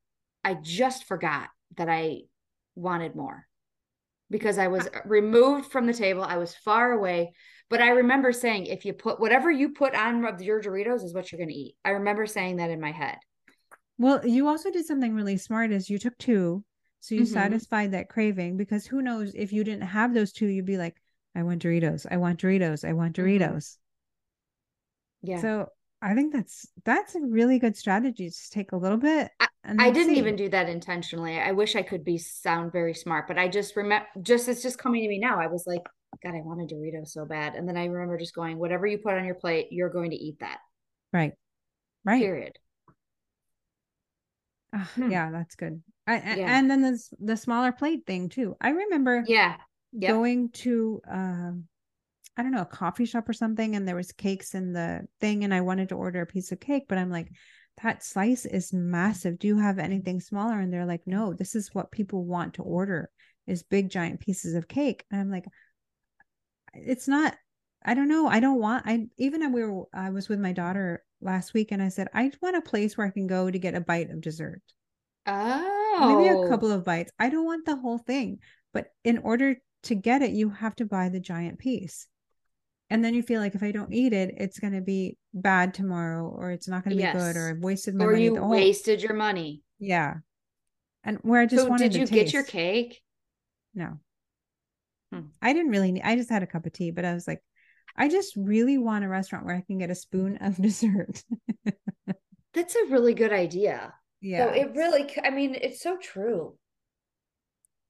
I 0.42 0.54
just 0.54 1.04
forgot 1.04 1.48
that 1.76 1.90
I 1.90 2.20
wanted 2.74 3.14
more 3.14 3.46
because 4.30 4.56
I 4.56 4.68
was 4.68 4.88
removed 5.04 5.70
from 5.70 5.86
the 5.86 5.92
table. 5.92 6.22
I 6.22 6.38
was 6.38 6.54
far 6.54 6.92
away. 6.92 7.32
But 7.68 7.82
I 7.82 7.90
remember 7.90 8.32
saying, 8.32 8.64
if 8.64 8.86
you 8.86 8.94
put 8.94 9.20
whatever 9.20 9.50
you 9.50 9.70
put 9.70 9.94
on 9.94 10.22
your 10.40 10.62
Doritos 10.62 11.04
is 11.04 11.12
what 11.12 11.30
you're 11.30 11.38
going 11.38 11.50
to 11.50 11.54
eat. 11.54 11.76
I 11.84 11.90
remember 11.90 12.24
saying 12.24 12.56
that 12.56 12.70
in 12.70 12.80
my 12.80 12.92
head. 12.92 13.18
Well, 13.98 14.26
you 14.26 14.46
also 14.48 14.70
did 14.70 14.86
something 14.86 15.14
really 15.14 15.36
smart 15.36 15.72
is 15.72 15.90
you 15.90 15.98
took 15.98 16.16
two. 16.18 16.64
So 17.00 17.14
you 17.14 17.22
mm-hmm. 17.22 17.32
satisfied 17.32 17.92
that 17.92 18.08
craving 18.08 18.56
because 18.56 18.86
who 18.86 19.02
knows 19.02 19.34
if 19.34 19.52
you 19.52 19.64
didn't 19.64 19.86
have 19.88 20.14
those 20.14 20.32
two, 20.32 20.46
you'd 20.46 20.66
be 20.66 20.78
like, 20.78 20.96
I 21.34 21.42
want 21.42 21.62
Doritos. 21.62 22.06
I 22.10 22.16
want 22.16 22.40
Doritos. 22.40 22.86
I 22.86 22.92
want 22.92 23.16
Mhm. 23.16 23.38
Doritos. 23.38 23.76
Yeah. 25.22 25.40
So 25.40 25.68
I 26.00 26.14
think 26.14 26.32
that's 26.32 26.68
that's 26.84 27.14
a 27.14 27.20
really 27.20 27.58
good 27.58 27.76
strategy. 27.76 28.26
Just 28.26 28.52
take 28.52 28.72
a 28.72 28.76
little 28.76 28.98
bit. 28.98 29.30
and 29.64 29.80
I 29.80 29.90
didn't 29.90 30.14
see. 30.14 30.18
even 30.18 30.36
do 30.36 30.48
that 30.48 30.68
intentionally. 30.68 31.38
I 31.38 31.52
wish 31.52 31.76
I 31.76 31.82
could 31.82 32.04
be 32.04 32.18
sound 32.18 32.72
very 32.72 32.94
smart, 32.94 33.26
but 33.28 33.38
I 33.38 33.48
just 33.48 33.76
remember 33.76 34.06
just 34.22 34.48
it's 34.48 34.62
just 34.62 34.78
coming 34.78 35.02
to 35.02 35.08
me 35.08 35.18
now. 35.18 35.40
I 35.40 35.48
was 35.48 35.64
like, 35.66 35.82
God, 36.22 36.34
I 36.34 36.40
want 36.40 36.62
a 36.62 36.74
Dorito 36.74 37.06
so 37.06 37.24
bad. 37.26 37.54
And 37.54 37.68
then 37.68 37.76
I 37.76 37.86
remember 37.86 38.16
just 38.18 38.34
going, 38.34 38.58
whatever 38.58 38.86
you 38.86 38.98
put 38.98 39.14
on 39.14 39.24
your 39.24 39.34
plate, 39.34 39.68
you're 39.70 39.90
going 39.90 40.10
to 40.10 40.16
eat 40.16 40.38
that. 40.40 40.58
right, 41.12 41.32
right. 42.04 42.20
Period. 42.20 42.58
Ah, 44.72 44.90
Hmm. 44.94 45.10
Yeah, 45.10 45.30
that's 45.30 45.54
good. 45.54 45.82
I, 46.06 46.16
Yeah. 46.16 46.58
And 46.58 46.70
then 46.70 46.82
the 46.82 47.02
the 47.20 47.36
smaller 47.36 47.72
plate 47.72 48.06
thing 48.06 48.28
too. 48.28 48.56
I 48.60 48.70
remember 48.70 49.24
Yeah. 49.28 49.56
Yep. 49.92 50.10
going 50.10 50.48
to 50.50 51.00
um 51.08 51.68
I 52.36 52.42
don't 52.42 52.52
know, 52.52 52.62
a 52.62 52.66
coffee 52.66 53.04
shop 53.04 53.28
or 53.28 53.32
something, 53.32 53.74
and 53.74 53.86
there 53.86 53.96
was 53.96 54.12
cakes 54.12 54.54
in 54.54 54.72
the 54.72 55.08
thing, 55.20 55.42
and 55.42 55.52
I 55.52 55.60
wanted 55.60 55.88
to 55.88 55.96
order 55.96 56.20
a 56.22 56.26
piece 56.26 56.52
of 56.52 56.60
cake, 56.60 56.84
but 56.88 56.96
I'm 56.96 57.10
like, 57.10 57.32
that 57.82 58.04
slice 58.04 58.46
is 58.46 58.72
massive. 58.72 59.40
Do 59.40 59.48
you 59.48 59.58
have 59.58 59.80
anything 59.80 60.20
smaller? 60.20 60.60
And 60.60 60.72
they're 60.72 60.86
like, 60.86 61.04
no, 61.04 61.32
this 61.32 61.56
is 61.56 61.74
what 61.74 61.90
people 61.90 62.24
want 62.24 62.54
to 62.54 62.62
order 62.62 63.10
is 63.48 63.64
big 63.64 63.90
giant 63.90 64.20
pieces 64.20 64.54
of 64.54 64.68
cake. 64.68 65.04
And 65.10 65.20
I'm 65.20 65.30
like, 65.32 65.46
it's 66.74 67.08
not, 67.08 67.36
I 67.84 67.94
don't 67.94 68.08
know. 68.08 68.26
I 68.28 68.40
don't 68.40 68.60
want 68.60 68.86
I 68.86 69.06
even 69.16 69.40
when 69.40 69.52
we 69.52 69.64
were 69.64 69.84
I 69.92 70.10
was 70.10 70.28
with 70.28 70.38
my 70.40 70.52
daughter 70.52 71.02
last 71.20 71.54
week 71.54 71.72
and 71.72 71.82
I 71.82 71.88
said, 71.88 72.08
I 72.14 72.30
want 72.40 72.56
a 72.56 72.62
place 72.62 72.96
where 72.96 73.06
I 73.06 73.10
can 73.10 73.26
go 73.26 73.50
to 73.50 73.58
get 73.58 73.74
a 73.74 73.80
bite 73.80 74.10
of 74.10 74.20
dessert 74.20 74.62
Oh. 75.26 76.16
maybe 76.24 76.28
a 76.28 76.48
couple 76.48 76.72
of 76.72 76.84
bites. 76.84 77.12
I 77.18 77.28
don't 77.28 77.44
want 77.44 77.66
the 77.66 77.76
whole 77.76 77.98
thing, 77.98 78.38
but 78.72 78.86
in 79.04 79.18
order 79.18 79.56
to 79.84 79.94
get 79.94 80.22
it, 80.22 80.30
you 80.30 80.50
have 80.50 80.74
to 80.76 80.86
buy 80.86 81.08
the 81.08 81.20
giant 81.20 81.58
piece. 81.58 82.06
And 82.90 83.04
then 83.04 83.12
you 83.14 83.22
feel 83.22 83.40
like 83.40 83.54
if 83.54 83.62
I 83.62 83.70
don't 83.70 83.92
eat 83.92 84.14
it, 84.14 84.34
it's 84.38 84.58
going 84.58 84.72
to 84.72 84.80
be 84.80 85.18
bad 85.34 85.74
tomorrow, 85.74 86.26
or 86.26 86.50
it's 86.52 86.68
not 86.68 86.84
going 86.84 86.96
to 86.96 87.02
be 87.02 87.12
good, 87.12 87.36
or 87.36 87.50
I've 87.50 87.58
wasted 87.62 87.94
my 87.94 88.04
Or 88.06 88.12
money. 88.12 88.28
Or 88.30 88.34
you 88.34 88.42
wasted 88.46 89.02
your 89.02 89.12
money. 89.14 89.62
yeah. 89.78 90.14
And 91.04 91.18
where 91.22 91.40
I 91.40 91.46
just 91.46 91.64
So 91.64 91.68
wanted 91.68 91.92
did 91.92 92.00
you 92.00 92.06
to 92.06 92.12
get 92.14 92.32
your 92.32 92.42
cake? 92.44 93.02
No, 93.74 93.98
Hmm. 95.12 95.28
I 95.40 95.52
didn't 95.52 95.70
really. 95.70 95.92
Need, 95.92 96.02
I 96.02 96.16
just 96.16 96.30
had 96.30 96.42
a 96.42 96.46
cup 96.46 96.66
of 96.66 96.72
tea, 96.72 96.90
but 96.90 97.04
I 97.04 97.14
was 97.14 97.26
like, 97.26 97.42
I 97.98 98.08
just 98.08 98.36
really 98.36 98.78
want 98.78 99.04
a 99.04 99.08
restaurant 99.08 99.44
where 99.44 99.56
I 99.56 99.60
can 99.60 99.78
get 99.78 99.90
a 99.90 99.94
spoon 99.94 100.38
of 100.40 100.56
dessert. 100.62 101.22
That's 102.54 102.74
a 102.76 102.86
really 102.90 103.14
good 103.14 103.32
idea. 103.32 103.94
yeah, 104.20 104.46
So 104.46 104.52
it 104.54 104.74
really, 104.74 105.10
I 105.22 105.30
mean, 105.30 105.54
it's 105.60 105.82
so 105.82 105.96
true. 105.96 106.56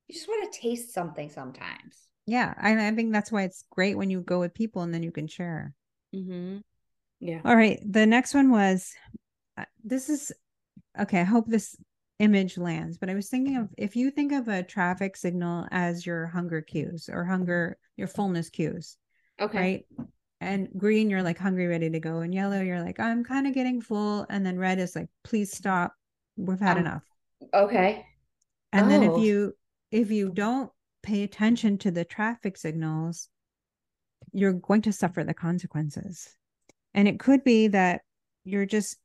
You 0.08 0.14
just 0.14 0.26
want 0.28 0.50
to 0.52 0.60
taste 0.60 0.92
something 0.94 1.28
sometimes. 1.30 2.08
yeah. 2.26 2.54
I, 2.60 2.88
I 2.88 2.94
think 2.94 3.12
that's 3.12 3.30
why 3.30 3.42
it's 3.42 3.64
great 3.70 3.96
when 3.96 4.10
you 4.10 4.22
go 4.22 4.40
with 4.40 4.54
people 4.54 4.82
and 4.82 4.92
then 4.92 5.02
you 5.02 5.12
can 5.12 5.26
share. 5.28 5.74
Mm-hmm. 6.14 6.58
Yeah. 7.20 7.40
All 7.44 7.54
right. 7.56 7.80
The 7.84 8.06
next 8.06 8.32
one 8.34 8.50
was 8.50 8.92
uh, 9.58 9.64
this 9.84 10.08
is 10.08 10.32
okay. 10.98 11.20
I 11.20 11.24
hope 11.24 11.46
this 11.46 11.76
image 12.18 12.56
lands, 12.58 12.98
but 12.98 13.10
I 13.10 13.14
was 13.14 13.28
thinking 13.28 13.56
of 13.56 13.68
if 13.76 13.96
you 13.96 14.10
think 14.10 14.32
of 14.32 14.48
a 14.48 14.62
traffic 14.62 15.16
signal 15.16 15.66
as 15.70 16.06
your 16.06 16.26
hunger 16.26 16.62
cues 16.62 17.08
or 17.12 17.24
hunger, 17.24 17.76
your 17.96 18.08
fullness 18.08 18.50
cues, 18.50 18.96
Okay. 19.40 19.58
right? 19.58 20.08
And 20.40 20.68
green, 20.76 21.10
you're 21.10 21.22
like 21.22 21.38
hungry, 21.38 21.66
ready 21.66 21.90
to 21.90 22.00
go. 22.00 22.18
And 22.20 22.32
yellow, 22.32 22.60
you're 22.60 22.82
like, 22.82 23.00
I'm 23.00 23.24
kind 23.24 23.46
of 23.46 23.54
getting 23.54 23.80
full. 23.80 24.26
And 24.30 24.46
then 24.46 24.58
red 24.58 24.78
is 24.78 24.94
like, 24.94 25.08
please 25.24 25.52
stop. 25.52 25.94
We've 26.36 26.60
had 26.60 26.76
Um, 26.76 26.84
enough. 26.84 27.04
Okay. 27.52 28.06
And 28.72 28.90
then 28.90 29.02
if 29.02 29.10
oh. 29.12 29.22
you 29.22 29.56
if 29.90 30.10
you 30.10 30.30
don't 30.30 30.70
pay 31.02 31.22
attention 31.22 31.78
to 31.78 31.90
the 31.90 32.04
traffic 32.04 32.56
signals, 32.56 33.28
you're 34.32 34.52
going 34.52 34.82
to 34.82 34.92
suffer 34.92 35.24
the 35.24 35.34
consequences. 35.34 36.28
And 36.94 37.08
it 37.08 37.18
could 37.18 37.44
be 37.44 37.68
that 37.68 38.02
you're 38.44 38.66
just 38.66 38.96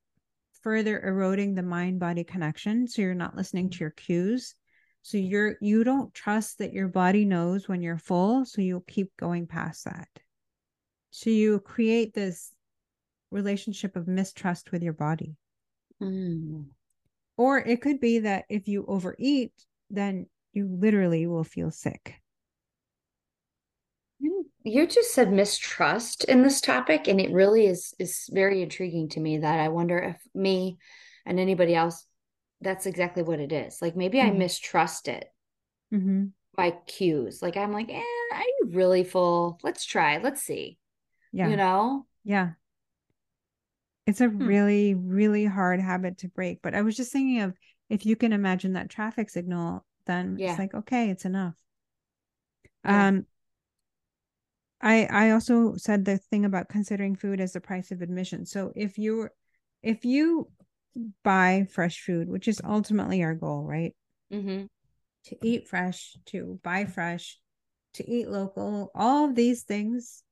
further 0.61 1.01
eroding 1.01 1.55
the 1.55 1.63
mind 1.63 1.99
body 1.99 2.23
connection 2.23 2.88
so 2.88 3.01
you're 3.01 3.13
not 3.13 3.36
listening 3.36 3.69
to 3.69 3.79
your 3.79 3.91
cues. 3.91 4.55
So 5.01 5.17
you're 5.17 5.55
you 5.61 5.84
don't 5.84 6.13
trust 6.13 6.59
that 6.59 6.73
your 6.73 6.88
body 6.88 7.25
knows 7.25 7.67
when 7.67 7.81
you're 7.81 7.97
full, 7.97 8.45
so 8.45 8.61
you'll 8.61 8.86
keep 8.88 9.11
going 9.17 9.47
past 9.47 9.86
that. 9.86 10.07
So 11.16 11.30
you 11.30 11.59
create 11.59 12.16
this 12.16 12.51
relationship 13.30 13.95
of 13.95 14.07
mistrust 14.07 14.72
with 14.72 14.82
your 14.82 14.93
body. 14.93 15.36
Mm. 16.01 16.66
Or 17.38 17.59
it 17.59 17.82
could 17.82 17.99
be 17.99 18.18
that 18.20 18.45
if 18.49 18.68
you 18.68 18.84
overeat, 18.88 19.53
then 19.91 20.26
you 20.53 20.68
literally 20.68 21.28
will 21.28 21.43
feel 21.43 21.70
sick. 21.70 22.16
You 24.64 24.88
just 24.88 25.14
said 25.14 25.32
mistrust 25.32 26.24
in 26.24 26.41
this 26.41 26.61
topic, 26.61 27.07
and 27.07 27.22
it 27.22 27.32
really 27.32 27.68
is 27.68 27.93
is 27.99 28.28
very 28.32 28.64
intriguing 28.64 29.07
to 29.09 29.20
me 29.20 29.38
that 29.38 29.59
I 29.59 29.68
wonder 29.68 29.99
if 29.99 30.18
me 30.34 30.80
and 31.28 31.39
anybody 31.39 31.76
else, 31.76 32.07
that's 32.59 32.88
exactly 32.88 33.22
what 33.22 33.39
it 33.39 33.51
is. 33.51 33.84
Like 33.84 33.95
maybe 33.95 34.20
I 34.20 34.32
Mhm. 34.32 34.38
mistrust 34.38 35.07
it, 35.09 35.32
Mm-hmm. 35.91 36.26
my 36.57 36.72
cues. 36.88 37.41
Like 37.43 37.55
I'm 37.57 37.72
like, 37.72 37.89
eh, 37.89 38.01
are 38.32 38.41
you 38.41 38.70
really 38.72 39.03
full? 39.03 39.59
Let's 39.61 39.86
try. 39.86 40.18
Let's 40.18 40.41
see. 40.41 40.80
Yeah. 41.34 41.49
You 41.49 41.57
know? 41.57 42.05
Yeah. 42.23 42.51
It's 44.05 44.21
a 44.21 44.29
really, 44.29 44.95
really 44.95 45.45
hard 45.45 45.81
habit 45.81 46.19
to 46.19 46.29
break. 46.29 46.61
But 46.61 46.75
I 46.75 46.81
was 46.81 46.95
just 46.95 47.11
thinking 47.11 47.41
of 47.41 47.53
if 47.89 48.05
you 48.05 48.15
can 48.15 48.31
imagine 48.31 48.73
that 48.73 48.89
traffic 48.89 49.29
signal, 49.29 49.86
then 50.05 50.38
Yeah. 50.39 50.51
it's 50.51 50.59
like, 50.59 50.73
okay, 50.73 51.09
it's 51.09 51.25
enough. 51.25 51.55
Yeah. 52.86 53.07
Um 53.07 53.25
I 54.81 55.05
I 55.05 55.31
also 55.31 55.75
said 55.75 56.05
the 56.05 56.17
thing 56.17 56.45
about 56.45 56.69
considering 56.69 57.15
food 57.15 57.39
as 57.39 57.53
the 57.53 57.61
price 57.61 57.91
of 57.91 58.01
admission. 58.01 58.45
So 58.45 58.71
if 58.75 58.97
you 58.97 59.29
if 59.81 60.05
you 60.05 60.49
buy 61.23 61.67
fresh 61.71 62.01
food, 62.01 62.29
which 62.29 62.47
is 62.47 62.61
ultimately 62.63 63.23
our 63.23 63.34
goal, 63.34 63.63
right? 63.63 63.95
Mm-hmm. 64.31 64.65
To 65.25 65.38
eat 65.41 65.67
fresh, 65.67 66.17
to 66.27 66.59
buy 66.63 66.86
fresh, 66.86 67.39
to 67.93 68.09
eat 68.09 68.27
local, 68.27 68.91
all 68.93 69.29
of 69.29 69.36
these 69.36 69.63
things, 69.63 70.22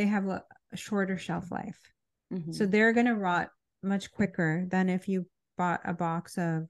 they 0.00 0.06
have 0.06 0.26
a, 0.28 0.42
a 0.72 0.76
shorter 0.78 1.18
shelf 1.18 1.50
life. 1.50 1.78
Mm-hmm. 2.32 2.52
So 2.52 2.64
they're 2.64 2.94
going 2.94 3.04
to 3.04 3.14
rot 3.14 3.50
much 3.82 4.10
quicker 4.10 4.64
than 4.66 4.88
if 4.88 5.08
you 5.08 5.26
bought 5.58 5.82
a 5.84 5.92
box 5.92 6.38
of 6.38 6.68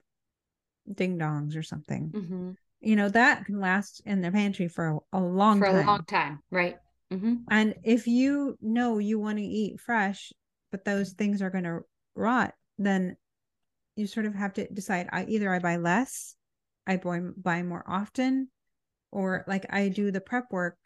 ding 0.93 1.17
dongs 1.17 1.57
or 1.57 1.63
something. 1.63 2.11
mm-hmm. 2.11 2.51
You 2.81 2.97
know, 2.97 3.09
that 3.11 3.45
can 3.45 3.61
last 3.61 4.03
in 4.05 4.21
the 4.21 4.33
pantry 4.33 4.67
for 4.67 4.99
a, 5.13 5.19
a 5.19 5.21
long 5.21 5.61
For 5.61 5.67
time. 5.67 5.77
a 5.77 5.87
long 5.87 6.05
time, 6.07 6.41
right? 6.51 6.77
Mm-hmm. 7.13 7.35
And 7.51 7.75
if 7.85 8.09
you 8.09 8.57
know 8.61 8.99
you 8.99 9.21
want 9.21 9.39
to 9.39 9.45
eat 9.45 9.79
fresh, 9.79 10.33
but 10.73 10.85
those 10.85 11.13
things 11.13 11.41
are 11.41 11.51
going 11.51 11.65
to 11.65 11.81
rot, 12.17 12.55
then 12.79 13.17
you 13.95 14.09
sort 14.09 14.27
of 14.27 14.35
have 14.35 14.55
to 14.55 14.67
decide 14.73 15.09
I 15.13 15.25
either 15.27 15.53
I 15.55 15.61
buy 15.61 15.77
less, 15.77 16.35
I 16.85 16.97
buy, 16.97 17.21
buy 17.37 17.63
more 17.63 17.85
often, 17.87 18.49
or 19.13 19.45
like 19.47 19.67
I 19.71 19.89
do 19.89 20.11
the 20.11 20.21
prep 20.21 20.51
work 20.51 20.79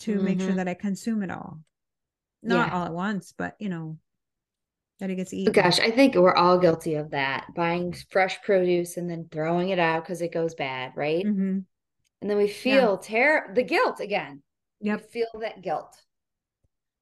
to 0.00 0.20
make 0.22 0.40
sure 0.40 0.50
Mhm. 0.50 0.56
that 0.56 0.68
I 0.68 0.74
consume 0.74 1.22
it 1.22 1.30
all. 1.30 1.60
Not 2.42 2.68
Yeah. 2.68 2.74
all 2.74 2.84
at 2.86 2.94
once, 2.94 3.32
but 3.36 3.56
you 3.58 3.68
know, 3.68 3.98
that 5.00 5.10
it 5.10 5.16
gets 5.16 5.32
eaten. 5.32 5.52
Gosh, 5.52 5.80
I 5.80 5.90
think 5.90 6.14
we're 6.14 6.34
all 6.34 6.58
guilty 6.58 6.94
of 6.94 7.10
that. 7.10 7.52
Buying 7.54 7.92
fresh 8.10 8.40
produce 8.42 8.96
and 8.96 9.08
then 9.10 9.28
throwing 9.30 9.70
it 9.70 9.78
out 9.78 10.04
because 10.04 10.22
it 10.22 10.32
goes 10.32 10.54
bad, 10.54 10.92
right? 10.96 11.24
Mhm. 11.24 11.64
And 12.20 12.30
then 12.30 12.36
we 12.36 12.48
feel 12.48 12.98
terror, 12.98 13.52
the 13.54 13.62
guilt 13.62 14.00
again. 14.00 14.42
Yep. 14.80 15.00
We 15.02 15.06
feel 15.08 15.28
that 15.40 15.62
guilt. 15.62 15.96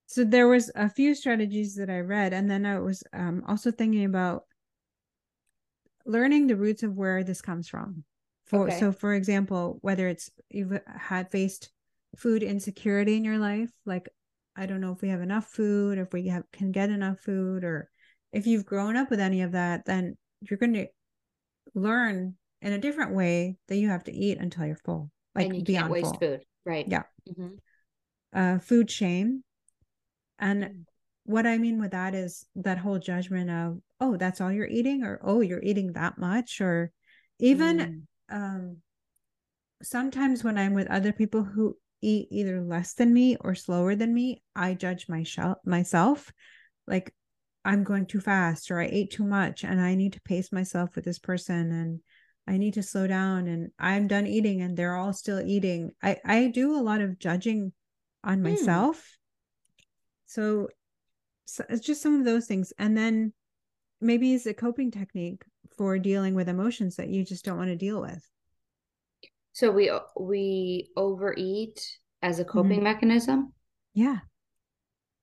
So 0.06 0.24
there 0.24 0.46
was 0.46 0.70
a 0.74 0.88
few 0.88 1.14
strategies 1.14 1.74
that 1.76 1.90
I 1.90 2.00
read, 2.00 2.32
and 2.32 2.50
then 2.50 2.64
I 2.64 2.78
was 2.78 3.02
um, 3.12 3.42
also 3.46 3.70
thinking 3.70 4.04
about 4.04 4.44
learning 6.04 6.46
the 6.46 6.56
roots 6.56 6.82
of 6.82 6.96
where 6.96 7.24
this 7.24 7.42
comes 7.42 7.68
from. 7.68 8.04
For 8.44 8.66
Okay. 8.68 8.78
so, 8.78 8.92
for 8.92 9.14
example, 9.14 9.78
whether 9.82 10.06
it's 10.06 10.30
you've 10.50 10.78
had 10.86 11.30
faced 11.30 11.70
food 12.16 12.42
insecurity 12.42 13.16
in 13.16 13.24
your 13.24 13.38
life, 13.38 13.70
like 13.84 14.08
I 14.56 14.66
don't 14.66 14.80
know 14.80 14.92
if 14.92 15.02
we 15.02 15.08
have 15.08 15.20
enough 15.20 15.46
food, 15.46 15.98
if 15.98 16.12
we 16.12 16.28
have 16.28 16.44
can 16.52 16.72
get 16.72 16.90
enough 16.90 17.20
food, 17.20 17.64
or 17.64 17.90
if 18.32 18.46
you've 18.46 18.66
grown 18.66 18.96
up 18.96 19.10
with 19.10 19.20
any 19.20 19.42
of 19.42 19.52
that, 19.52 19.84
then 19.84 20.16
you're 20.40 20.58
going 20.58 20.74
to 20.74 20.86
learn 21.74 22.34
in 22.62 22.72
a 22.72 22.78
different 22.78 23.14
way 23.14 23.56
that 23.68 23.76
you 23.76 23.88
have 23.88 24.04
to 24.04 24.12
eat 24.12 24.38
until 24.38 24.66
you're 24.66 24.76
full, 24.84 25.10
like 25.34 25.46
and 25.46 25.56
you 25.56 25.64
beyond 25.64 25.84
can't 25.84 25.92
waste 25.92 26.20
full. 26.20 26.28
food. 26.28 26.44
Right. 26.64 26.86
Yeah. 26.88 27.02
Mhm. 27.28 27.58
uh, 28.32 28.58
food 28.58 28.90
shame. 28.90 29.44
And 30.38 30.64
Mm. 30.64 30.84
what 31.24 31.46
I 31.46 31.58
mean 31.58 31.80
with 31.80 31.92
that 31.92 32.14
is 32.14 32.46
that 32.56 32.78
whole 32.78 32.98
judgment 32.98 33.50
of, 33.50 33.80
oh, 34.00 34.16
that's 34.16 34.40
all 34.40 34.52
you're 34.52 34.66
eating, 34.66 35.02
or 35.04 35.20
oh, 35.22 35.40
you're 35.40 35.62
eating 35.62 35.92
that 35.92 36.18
much, 36.18 36.60
or 36.60 36.92
even 37.38 37.78
Mm. 37.78 38.34
um, 38.36 38.76
sometimes 39.82 40.42
when 40.42 40.58
I'm 40.58 40.74
with 40.74 40.90
other 40.90 41.12
people 41.12 41.44
who 41.44 41.76
eat 42.02 42.28
either 42.30 42.60
less 42.60 42.94
than 42.94 43.12
me 43.12 43.36
or 43.40 43.54
slower 43.54 43.94
than 43.94 44.12
me, 44.14 44.42
I 44.54 44.74
judge 44.74 45.08
myself 45.08 45.58
myself 45.64 46.32
like 46.86 47.14
I'm 47.64 47.82
going 47.82 48.06
too 48.06 48.20
fast 48.20 48.70
or 48.70 48.80
I 48.80 48.86
ate 48.86 49.10
too 49.10 49.24
much 49.24 49.64
and 49.64 49.80
I 49.80 49.94
need 49.96 50.12
to 50.12 50.20
pace 50.20 50.52
myself 50.52 50.94
with 50.94 51.04
this 51.04 51.18
person 51.18 51.72
and 51.72 52.00
I 52.46 52.58
need 52.58 52.74
to 52.74 52.82
slow 52.82 53.08
down 53.08 53.48
and 53.48 53.70
I'm 53.78 54.06
done 54.06 54.26
eating 54.26 54.62
and 54.62 54.76
they're 54.76 54.94
all 54.94 55.12
still 55.12 55.40
eating. 55.40 55.90
I 56.02 56.18
I 56.24 56.46
do 56.48 56.76
a 56.76 56.82
lot 56.82 57.00
of 57.00 57.18
judging 57.18 57.72
on 58.22 58.38
Hmm. 58.38 58.42
myself. 58.42 59.16
So, 60.26 60.68
so 61.44 61.64
it's 61.68 61.84
just 61.84 62.02
some 62.02 62.18
of 62.18 62.24
those 62.24 62.46
things. 62.46 62.72
And 62.78 62.96
then 62.96 63.32
maybe 64.00 64.34
it's 64.34 64.46
a 64.46 64.54
coping 64.54 64.90
technique 64.90 65.42
for 65.76 65.98
dealing 65.98 66.34
with 66.34 66.48
emotions 66.48 66.96
that 66.96 67.08
you 67.08 67.24
just 67.24 67.44
don't 67.44 67.58
want 67.58 67.70
to 67.70 67.76
deal 67.76 68.00
with. 68.00 68.28
So 69.56 69.70
we 69.70 69.90
we 70.20 70.90
overeat 70.98 71.80
as 72.20 72.40
a 72.40 72.44
coping 72.44 72.72
mm-hmm. 72.72 72.84
mechanism. 72.84 73.54
Yeah. 73.94 74.18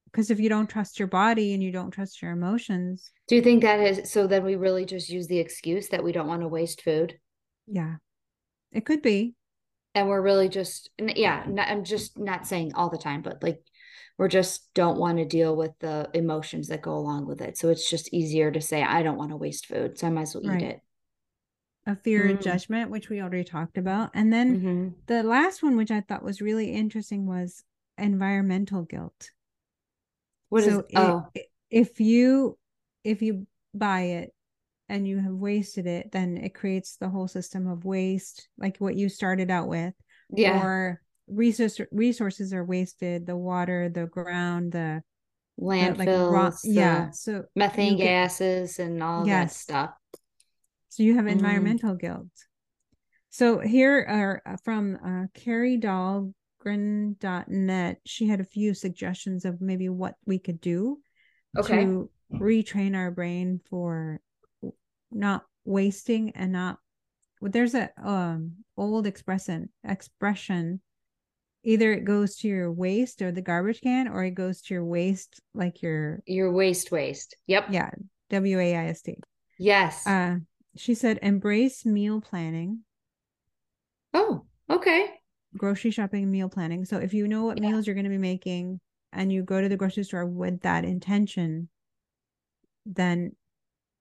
Because 0.06 0.32
if 0.32 0.40
you 0.40 0.50
don't 0.50 0.66
trust 0.68 0.98
your 0.98 1.08
body 1.08 1.54
and 1.54 1.62
you 1.62 1.72
don't 1.72 1.92
trust 1.92 2.20
your 2.20 2.32
emotions, 2.32 3.12
Do 3.28 3.36
you 3.36 3.44
think 3.44 3.62
that 3.62 3.80
is 3.80 4.12
so 4.12 4.26
then 4.26 4.44
we 4.44 4.56
really 4.56 4.86
just 4.86 5.08
use 5.08 5.28
the 5.28 5.38
excuse 5.38 5.90
that 5.90 6.04
we 6.04 6.12
don't 6.12 6.26
want 6.26 6.42
to 6.42 6.48
waste 6.48 6.82
food? 6.82 7.20
yeah, 7.68 7.98
it 8.72 8.88
could 8.88 9.04
be. 9.04 9.36
And 9.94 10.08
we're 10.10 10.20
really 10.20 10.50
just 10.50 10.90
yeah, 10.98 11.44
not, 11.48 11.68
I'm 11.68 11.84
just 11.84 12.18
not 12.18 12.48
saying 12.48 12.72
all 12.74 12.90
the 12.90 12.98
time, 12.98 13.22
but 13.22 13.44
like 13.44 13.62
we're 14.18 14.30
just 14.30 14.74
don't 14.74 14.98
want 14.98 15.20
to 15.20 15.26
deal 15.26 15.56
with 15.56 15.78
the 15.78 16.10
emotions 16.16 16.70
that 16.70 16.82
go 16.82 16.96
along 16.96 17.28
with 17.28 17.40
it. 17.40 17.56
So 17.60 17.70
it's 17.70 17.88
just 17.88 18.12
easier 18.12 18.50
to 18.50 18.62
say 18.62 18.82
I 18.82 19.04
don't 19.04 19.18
want 19.18 19.30
to 19.30 19.38
waste 19.38 19.68
food, 19.68 20.00
so 20.00 20.08
I 20.08 20.10
might 20.10 20.24
as 20.24 20.34
well 20.34 20.46
eat 20.46 20.50
Right. 20.50 20.64
it. 20.64 20.82
A 21.86 21.96
fear 21.98 22.30
of 22.30 22.40
Mm. 22.40 22.44
judgment, 22.44 22.92
which 22.92 23.10
we 23.10 23.22
already 23.22 23.44
talked 23.44 23.78
about. 23.78 24.12
And 24.14 24.32
then 24.32 24.64
Mhm. 24.64 24.94
the 25.08 25.22
last 25.24 25.62
one, 25.62 25.76
which 25.76 25.92
I 25.92 26.02
thought 26.02 26.24
was 26.24 26.42
really 26.42 26.72
interesting, 26.72 27.26
was 27.26 27.64
environmental 27.98 28.84
guilt. 28.84 29.32
What 30.50 30.64
is 30.64 30.76
so 30.76 30.86
i- 30.94 30.98
oh 30.98 31.28
i- 31.36 31.46
if 31.70 32.00
you 32.00 32.58
if 33.04 33.22
you 33.22 33.48
buy 33.74 34.02
it 34.02 34.34
and 34.88 35.08
you 35.08 35.18
have 35.20 35.34
wasted 35.34 35.88
it 35.88 36.12
then 36.12 36.38
it 36.38 36.54
creates 36.54 36.98
the 36.98 37.10
whole 37.10 37.28
system 37.28 37.68
of 37.68 37.84
waste 37.86 38.48
like 38.58 38.78
what 38.78 38.96
you 38.96 39.10
started 39.10 39.50
out 39.50 39.68
with 39.68 39.94
yeah 40.30 40.60
or 40.60 41.02
resource 41.28 41.82
resources 41.92 42.54
are 42.54 42.64
wasted 42.64 43.26
the 43.26 43.36
water 43.36 43.90
the 43.90 44.06
ground 44.06 44.72
the, 44.72 45.02
the 45.58 45.64
landfills, 45.66 45.98
like 45.98 46.10
raw, 46.32 46.52
yeah 46.64 47.10
so 47.12 47.46
methane 47.56 47.98
gases 47.98 48.80
and 48.80 49.02
all 49.02 49.26
that 49.26 49.52
stuff. 49.52 49.92
So 50.94 51.02
you 51.02 51.16
have 51.16 51.26
Mhm. 51.26 51.32
environmental 51.32 51.96
guilt 51.96 52.28
so 53.30 53.58
here 53.58 54.06
are 54.08 54.44
uh, 54.46 54.58
from 54.64 54.96
uh, 55.04 55.26
carrie 55.34 55.80
dahlgren.net 55.80 58.00
she 58.06 58.28
had 58.28 58.40
a 58.40 58.44
few 58.46 58.76
suggestions 58.76 59.44
of 59.44 59.60
maybe 59.60 59.90
what 59.90 60.14
we 60.26 60.38
could 60.38 60.62
do 60.62 61.00
Okay. 61.58 61.86
to 61.86 62.12
retrain 62.40 62.96
our 62.96 63.10
brain 63.10 63.60
for 63.70 64.22
not 65.12 65.46
wasting 65.66 66.30
and 66.36 66.52
not 66.52 66.78
there's 67.42 67.74
a 67.74 67.90
um 68.04 68.52
old 68.78 69.08
expression 69.08 69.70
expression 69.84 70.80
either 71.64 71.92
it 71.92 72.06
goes 72.06 72.36
to 72.36 72.48
your 72.48 72.72
waste 72.72 73.20
or 73.22 73.32
the 73.32 73.42
garbage 73.42 73.82
can 73.82 74.08
or 74.08 74.24
it 74.24 74.32
goes 74.32 74.62
to 74.62 74.74
your 74.76 74.86
waste 74.86 75.42
like 75.54 75.82
your 75.82 76.22
Your 76.26 76.52
waste 76.52 76.92
waste. 76.92 77.36
Yep. 77.48 77.66
yeah 77.72 77.90
w-a-i-s-t 78.30 79.18
Yes. 79.58 80.08
uh 80.08 80.38
she 80.76 80.94
said 80.94 81.20
embrace 81.22 81.86
meal 81.86 82.20
planning 82.22 82.80
oh, 84.14 84.46
okay. 84.70 85.20
grocery 85.58 85.92
shopping 85.92 86.24
and 86.24 86.32
meal 86.32 86.50
planning 86.50 86.84
so 86.86 86.98
if 86.98 87.14
you 87.14 87.28
know 87.28 87.44
what 87.46 87.62
Yeah. 87.62 87.70
meals 87.70 87.86
you're 87.86 87.94
going 87.94 88.06
to 88.06 88.10
be 88.10 88.18
making 88.18 88.80
and 89.12 89.32
you 89.32 89.44
go 89.44 89.62
to 89.62 89.70
the 89.70 89.78
grocery 89.78 90.04
store 90.04 90.26
with 90.26 90.62
that 90.62 90.84
intention 90.84 91.70
then 92.86 93.36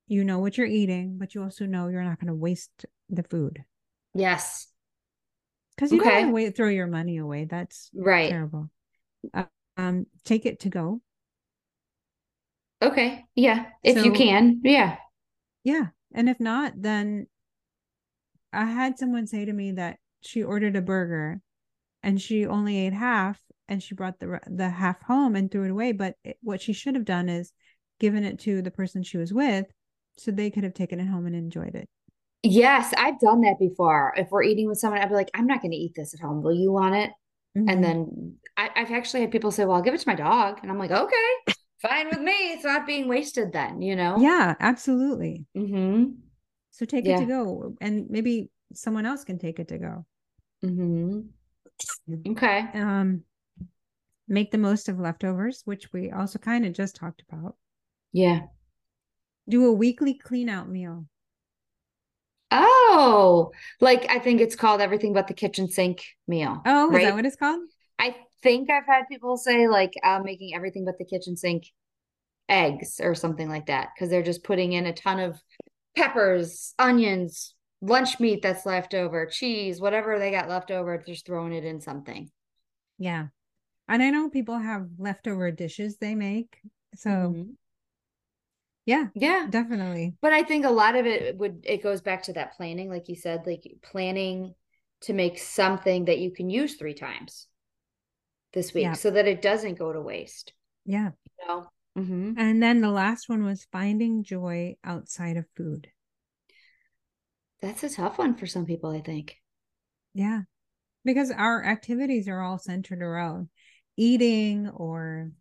you 0.08 0.24
know 0.24 0.38
what 0.38 0.56
you're 0.56 0.66
eating 0.66 1.16
but 1.18 1.34
you 1.34 1.42
also 1.42 1.66
know 1.66 1.88
you're 1.88 2.02
not 2.04 2.18
going 2.18 2.28
to 2.28 2.34
waste 2.34 2.86
the 3.10 3.22
food 3.22 3.64
Yes. 4.14 4.68
because 5.76 5.92
you 5.92 5.98
don't 6.00 6.12
want 6.12 6.26
to 6.26 6.32
wait, 6.32 6.56
throw 6.56 6.68
your 6.68 6.86
money 6.86 7.18
away 7.18 7.44
that's 7.44 7.90
Right. 7.94 8.30
terrible 8.30 8.70
Uh, 9.34 9.44
um 9.76 10.06
take 10.24 10.46
it 10.46 10.60
to 10.60 10.68
go 10.68 11.00
Okay. 12.82 13.24
Yeah. 13.34 13.66
If 13.84 14.04
you 14.04 14.12
can. 14.12 14.60
Yeah. 14.64 14.96
yeah 15.64 15.86
and 16.14 16.28
if 16.28 16.38
not 16.40 16.72
then 16.76 17.26
i 18.52 18.64
had 18.64 18.98
someone 18.98 19.26
say 19.26 19.44
to 19.44 19.52
me 19.52 19.72
that 19.72 19.98
she 20.20 20.42
ordered 20.42 20.76
a 20.76 20.82
burger 20.82 21.40
and 22.02 22.20
she 22.20 22.46
only 22.46 22.86
ate 22.86 22.92
half 22.92 23.40
and 23.68 23.82
she 23.82 23.94
brought 23.94 24.18
the 24.20 24.40
the 24.46 24.68
half 24.68 25.02
home 25.02 25.36
and 25.36 25.50
threw 25.50 25.64
it 25.64 25.70
away 25.70 25.92
but 25.92 26.16
it, 26.24 26.36
what 26.42 26.60
she 26.60 26.72
should 26.72 26.94
have 26.94 27.04
done 27.04 27.28
is 27.28 27.52
given 28.00 28.24
it 28.24 28.38
to 28.38 28.62
the 28.62 28.70
person 28.70 29.02
she 29.02 29.18
was 29.18 29.32
with 29.32 29.66
so 30.16 30.30
they 30.30 30.50
could 30.50 30.64
have 30.64 30.74
taken 30.74 31.00
it 31.00 31.06
home 31.06 31.26
and 31.26 31.36
enjoyed 31.36 31.74
it 31.74 31.88
Yes, 32.42 32.92
I've 32.96 33.20
done 33.20 33.42
that 33.42 33.58
before. 33.60 34.14
If 34.16 34.30
we're 34.30 34.42
eating 34.42 34.66
with 34.66 34.78
someone, 34.78 35.00
I'd 35.00 35.08
be 35.08 35.14
like, 35.14 35.30
I'm 35.32 35.46
not 35.46 35.62
going 35.62 35.70
to 35.70 35.76
eat 35.76 35.92
this 35.94 36.12
at 36.12 36.20
home. 36.20 36.42
Will 36.42 36.54
you 36.54 36.72
want 36.72 36.96
it? 36.96 37.10
Mhm. 37.56 37.70
And 37.70 37.84
then 37.84 38.36
I, 38.56 38.68
I've 38.74 38.90
actually 38.90 39.20
had 39.20 39.30
people 39.30 39.52
say, 39.52 39.64
Well, 39.64 39.76
I'll 39.76 39.82
give 39.82 39.94
it 39.94 40.00
to 40.00 40.08
my 40.08 40.16
dog. 40.16 40.58
And 40.62 40.70
I'm 40.70 40.78
like, 40.78 40.90
Okay, 40.90 41.54
fine 41.82 42.08
with 42.08 42.20
me. 42.20 42.32
It's 42.52 42.64
not 42.64 42.86
being 42.86 43.08
wasted 43.08 43.52
then, 43.52 43.82
you 43.82 43.96
know? 43.96 44.16
yeah 44.18 44.54
absolutely 44.60 45.44
Mm-hmm. 45.56 46.12
so 46.70 46.84
take 46.86 47.04
it 47.06 47.18
to 47.18 47.26
go 47.26 47.74
and 47.80 48.06
maybe 48.08 48.48
someone 48.72 49.04
else 49.06 49.24
can 49.24 49.38
take 49.38 49.58
it 49.58 49.68
to 49.68 49.78
go 49.78 50.06
Mm-hmm. 50.64 52.30
Okay. 52.32 52.68
um 52.74 53.22
make 54.28 54.50
the 54.50 54.58
most 54.58 54.88
of 54.88 54.98
leftovers 55.00 55.62
which 55.64 55.92
we 55.92 56.10
also 56.10 56.38
kind 56.38 56.64
of 56.64 56.72
just 56.72 56.94
talked 56.96 57.22
about 57.28 57.56
Yeah. 58.12 58.42
do 59.48 59.66
a 59.66 59.72
weekly 59.72 60.14
clean 60.14 60.48
out 60.48 60.68
meal 60.68 61.06
Oh, 62.54 63.50
like 63.80 64.06
I 64.10 64.18
think 64.18 64.40
it's 64.42 64.56
called 64.56 64.80
everything 64.82 65.12
but 65.14 65.26
the 65.26 65.34
kitchen 65.34 65.68
sink 65.68 66.04
meal. 66.28 66.60
oh 66.66 66.94
is 66.94 67.02
that 67.02 67.14
what 67.14 67.24
it's 67.26 67.36
called 67.36 67.60
I 67.98 68.14
think 68.42 68.70
I've 68.70 68.86
had 68.86 69.04
people 69.10 69.36
say 69.36 69.68
like 69.68 69.92
I'm 70.02 70.24
making 70.24 70.54
everything 70.54 70.84
but 70.84 70.98
the 70.98 71.04
kitchen 71.04 71.36
sink 71.36 71.64
eggs 72.48 73.00
or 73.02 73.14
something 73.14 73.48
like 73.48 73.66
that 73.66 73.90
because 73.94 74.10
they're 74.10 74.22
just 74.22 74.44
putting 74.44 74.72
in 74.72 74.86
a 74.86 74.92
ton 74.92 75.20
of 75.20 75.40
peppers, 75.96 76.74
onions, 76.78 77.54
lunch 77.80 78.20
meat 78.20 78.42
that's 78.42 78.66
left 78.66 78.94
over, 78.94 79.26
cheese, 79.26 79.80
whatever 79.80 80.18
they 80.18 80.30
got 80.30 80.48
left 80.48 80.70
over, 80.70 80.98
just 81.06 81.26
throwing 81.26 81.52
it 81.52 81.64
in 81.64 81.80
something. 81.80 82.30
Yeah. 82.98 83.28
And 83.88 84.02
I 84.02 84.10
know 84.10 84.30
people 84.30 84.58
have 84.58 84.88
leftover 84.98 85.50
dishes 85.50 85.96
they 85.98 86.14
make. 86.14 86.58
So, 86.94 87.10
Mhm. 87.10 87.56
yeah, 88.86 89.08
Yeah. 89.14 89.46
definitely. 89.50 90.14
But 90.20 90.32
I 90.32 90.44
think 90.44 90.64
a 90.64 90.70
lot 90.70 90.94
of 90.96 91.06
it 91.06 91.36
would 91.36 91.64
it 91.64 91.82
goes 91.82 92.00
back 92.00 92.22
to 92.24 92.32
that 92.34 92.54
planning, 92.56 92.88
like 92.88 93.08
you 93.08 93.16
said, 93.16 93.46
like 93.46 93.64
planning 93.82 94.54
to 95.02 95.12
make 95.12 95.38
something 95.38 96.04
that 96.06 96.18
you 96.18 96.30
can 96.30 96.48
use 96.48 96.76
three 96.76 96.94
times 96.94 97.48
this 98.52 98.74
week 98.74 98.84
Yeah. 98.84 98.92
so 98.94 99.10
that 99.10 99.26
it 99.26 99.42
doesn't 99.42 99.78
go 99.78 99.92
to 99.92 100.00
waste. 100.00 100.52
Yeah. 100.84 101.10
You 101.40 101.48
know? 101.48 101.66
Mhm. 101.96 102.34
And 102.38 102.62
then 102.62 102.80
the 102.80 102.90
last 102.90 103.28
one 103.28 103.44
was 103.44 103.66
finding 103.70 104.24
joy 104.24 104.76
outside 104.84 105.36
of 105.36 105.46
food. 105.56 105.90
That's 107.60 107.84
a 107.84 107.90
tough 107.90 108.18
one 108.18 108.34
for 108.34 108.46
some 108.46 108.66
people, 108.66 108.90
I 108.90 109.00
think. 109.00 109.36
Yeah. 110.14 110.42
Because 111.04 111.30
our 111.30 111.64
activities 111.64 112.28
are 112.28 112.40
all 112.40 112.58
centered 112.58 113.02
around 113.02 113.48
eating 113.96 114.68
or, 114.68 115.32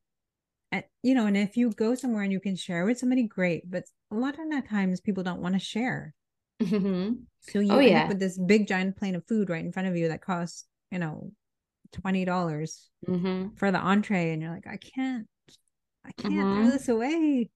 and, 0.71 0.83
you 1.03 1.15
know, 1.15 1.25
and 1.27 1.37
if 1.37 1.57
you 1.57 1.71
go 1.71 1.95
somewhere 1.95 2.23
and 2.23 2.31
you 2.31 2.39
can 2.39 2.55
share 2.55 2.85
with 2.85 2.99
somebody, 2.99 3.23
great. 3.23 3.69
But 3.69 3.85
a 4.11 4.15
lot 4.15 4.37
of 4.39 4.49
the 4.49 4.61
times 4.67 5.01
people 5.01 5.23
don't 5.23 5.41
want 5.41 5.55
to 5.55 5.59
share. 5.59 6.13
Mhm. 6.59 7.25
So 7.41 7.59
you 7.59 7.71
Oh, 7.71 7.79
end 7.79 7.89
yeah. 7.89 8.03
up 8.03 8.09
with 8.09 8.19
this 8.19 8.37
big 8.37 8.67
giant 8.67 8.97
plate 8.97 9.15
of 9.15 9.25
food 9.27 9.49
right 9.49 9.65
in 9.65 9.71
front 9.71 9.87
of 9.87 9.97
you 9.97 10.09
that 10.09 10.21
costs, 10.21 10.67
you 10.91 10.99
know, 10.99 11.31
$20 11.93 12.89
Mhm. 13.07 13.57
for 13.57 13.71
the 13.71 13.77
entree. 13.79 14.31
And 14.31 14.41
you're 14.41 14.51
like, 14.51 14.67
I 14.67 14.77
can't, 14.77 15.27
I 16.05 16.11
can't 16.13 16.33
throw 16.33 16.65
Mhm. 16.65 16.71
this 16.71 16.89
away. 16.89 17.49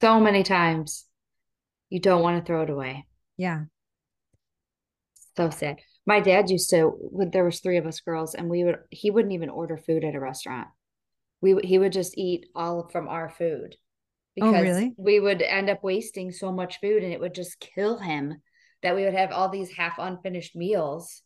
So 0.00 0.20
many 0.20 0.42
times 0.42 1.06
you 1.88 2.00
don't 2.00 2.22
want 2.22 2.38
to 2.38 2.46
throw 2.46 2.62
it 2.62 2.70
away. 2.70 3.06
Yeah. 3.36 3.64
So 5.36 5.50
sad. 5.50 5.80
My 6.06 6.20
dad 6.20 6.50
used 6.50 6.70
to 6.70 6.86
when 6.88 7.30
there 7.30 7.44
was 7.44 7.60
three 7.60 7.76
of 7.78 7.86
us 7.86 8.00
girls 8.00 8.34
and 8.34 8.50
we 8.50 8.64
would 8.64 8.78
he 8.90 9.10
wouldn't 9.10 9.32
even 9.34 9.48
order 9.48 9.76
food 9.76 10.04
at 10.04 10.14
a 10.14 10.20
restaurant. 10.20 10.68
We 11.40 11.58
he 11.62 11.78
would 11.78 11.92
just 11.92 12.18
eat 12.18 12.46
all 12.54 12.88
from 12.88 13.08
our 13.08 13.28
food. 13.30 13.76
Oh, 14.40 14.50
Because 14.50 14.62
really? 14.62 14.94
we 14.96 15.20
would 15.20 15.42
end 15.42 15.70
up 15.70 15.82
wasting 15.84 16.32
so 16.32 16.50
much 16.52 16.80
food 16.80 17.02
and 17.02 17.12
it 17.12 17.20
would 17.20 17.34
just 17.34 17.60
kill 17.60 17.98
him 17.98 18.42
that 18.82 18.94
we 18.96 19.04
would 19.04 19.14
have 19.14 19.30
all 19.30 19.48
these 19.48 19.70
half 19.72 19.94
unfinished 19.98 20.56
meals. 20.56 21.22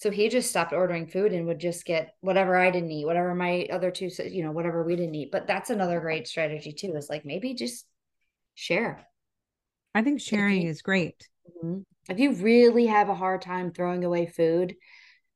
So 0.00 0.10
he 0.10 0.30
just 0.30 0.48
stopped 0.48 0.72
ordering 0.72 1.06
food 1.06 1.32
and 1.32 1.46
would 1.46 1.58
just 1.58 1.84
get 1.84 2.14
whatever 2.22 2.56
I 2.56 2.70
didn't 2.70 2.90
eat, 2.90 3.04
whatever 3.04 3.34
my 3.34 3.68
other 3.70 3.90
two, 3.90 4.08
you 4.30 4.42
know, 4.42 4.50
whatever 4.50 4.82
we 4.82 4.96
didn't 4.96 5.14
eat. 5.14 5.30
But 5.30 5.46
that's 5.46 5.68
another 5.68 6.00
great 6.00 6.26
strategy 6.26 6.72
too, 6.72 6.94
is 6.96 7.10
like 7.10 7.26
maybe 7.26 7.52
just 7.52 7.84
share. 8.54 9.06
I 9.94 10.02
think 10.02 10.22
sharing 10.22 10.62
you- 10.62 10.70
is 10.70 10.80
great. 10.80 11.28
Mhm. 11.62 11.84
If 12.08 12.18
you 12.18 12.32
really 12.32 12.86
have 12.86 13.10
a 13.10 13.14
hard 13.14 13.42
time 13.42 13.72
throwing 13.72 14.02
away 14.02 14.24
food, 14.24 14.74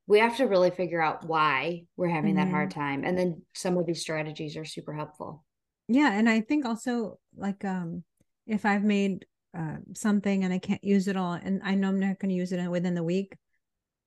we 0.06 0.18
have 0.20 0.38
to 0.38 0.46
really 0.46 0.70
figure 0.70 1.00
out 1.00 1.26
why 1.26 1.84
we're 1.96 2.08
having 2.08 2.36
that 2.36 2.48
hard 2.48 2.70
time. 2.70 3.04
And 3.04 3.18
then 3.18 3.42
some 3.54 3.76
of 3.76 3.84
these 3.84 4.00
strategies 4.00 4.56
are 4.56 4.64
super 4.64 4.94
helpful. 4.94 5.44
Yeah. 5.88 6.10
And 6.10 6.26
I 6.26 6.40
think 6.40 6.64
also 6.64 7.18
like 7.36 7.64
um 7.66 8.02
if 8.46 8.64
I've 8.64 8.84
made 8.84 9.26
uh, 9.56 9.76
something 9.94 10.42
and 10.42 10.52
I 10.52 10.58
can't 10.58 10.82
use 10.82 11.06
it 11.06 11.16
all 11.16 11.34
and 11.34 11.60
I 11.62 11.74
know 11.74 11.88
I'm 11.88 12.00
not 12.00 12.18
going 12.18 12.30
to 12.30 12.34
use 12.34 12.50
it 12.50 12.70
within 12.70 12.94
the 12.94 13.04
week, 13.04 13.36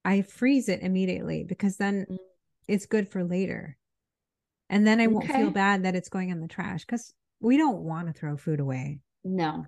I 0.07 0.21
freeze 0.21 0.69
it 0.69 0.81
immediately 0.81 1.43
because 1.43 1.75
then 1.75 2.05
Mm. 2.09 2.17
it's 2.69 2.85
good 2.85 3.09
for 3.09 3.25
later. 3.25 3.77
And 4.69 4.87
then 4.87 5.01
I 5.01 5.07
won't 5.07 5.29
feel 5.29 5.51
bad 5.51 5.83
that 5.83 5.95
it's 5.95 6.09
going 6.09 6.29
in 6.29 6.39
the 6.39 6.47
trash 6.47 6.85
because 6.85 7.13
we 7.41 7.57
don't 7.57 7.83
want 7.83 8.07
to 8.07 8.13
throw 8.13 8.37
food 8.37 8.61
away. 8.61 8.99
No, 9.23 9.65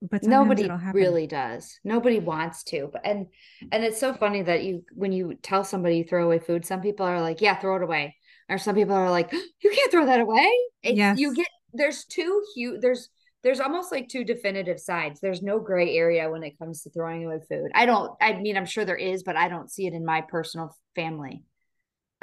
But 0.00 0.22
nobody 0.22 0.68
really 0.92 1.26
does. 1.26 1.78
Nobody 1.84 2.18
wants 2.18 2.62
to. 2.64 2.88
But 2.92 3.02
and 3.04 3.26
and 3.70 3.84
it's 3.84 4.00
so 4.00 4.14
funny 4.14 4.42
that 4.42 4.64
you 4.64 4.84
when 4.94 5.12
you 5.12 5.34
tell 5.34 5.64
somebody 5.64 5.98
you 5.98 6.04
throw 6.04 6.24
away 6.24 6.38
food, 6.38 6.64
some 6.64 6.80
people 6.80 7.04
are 7.06 7.20
like, 7.20 7.40
"Yeah, 7.40 7.58
throw 7.58 7.76
it 7.76 7.82
away," 7.82 8.16
or 8.48 8.56
some 8.58 8.74
people 8.74 8.94
are 8.94 9.10
like, 9.10 9.32
"You 9.32 9.70
can't 9.70 9.90
throw 9.90 10.06
that 10.06 10.20
away." 10.20 10.50
It's, 10.82 11.20
you 11.20 11.34
get 11.34 11.48
there's 11.74 12.04
two 12.04 12.42
huge 12.54 12.80
there's 12.80 13.10
there's 13.42 13.60
almost 13.60 13.90
like 13.92 14.08
two 14.08 14.24
definitive 14.24 14.78
sides. 14.78 15.20
There's 15.20 15.42
no 15.42 15.58
gray 15.58 15.96
area 15.96 16.30
when 16.30 16.42
it 16.42 16.58
comes 16.58 16.82
to 16.82 16.90
throwing 16.90 17.24
away 17.24 17.38
food. 17.48 17.70
I 17.74 17.86
don't. 17.86 18.12
I 18.20 18.34
mean, 18.34 18.56
I'm 18.56 18.66
sure 18.66 18.84
there 18.84 18.96
is, 18.96 19.22
but 19.22 19.36
I 19.36 19.48
don't 19.48 19.70
see 19.70 19.86
it 19.86 19.94
in 19.94 20.04
my 20.04 20.20
personal 20.20 20.76
family. 20.94 21.42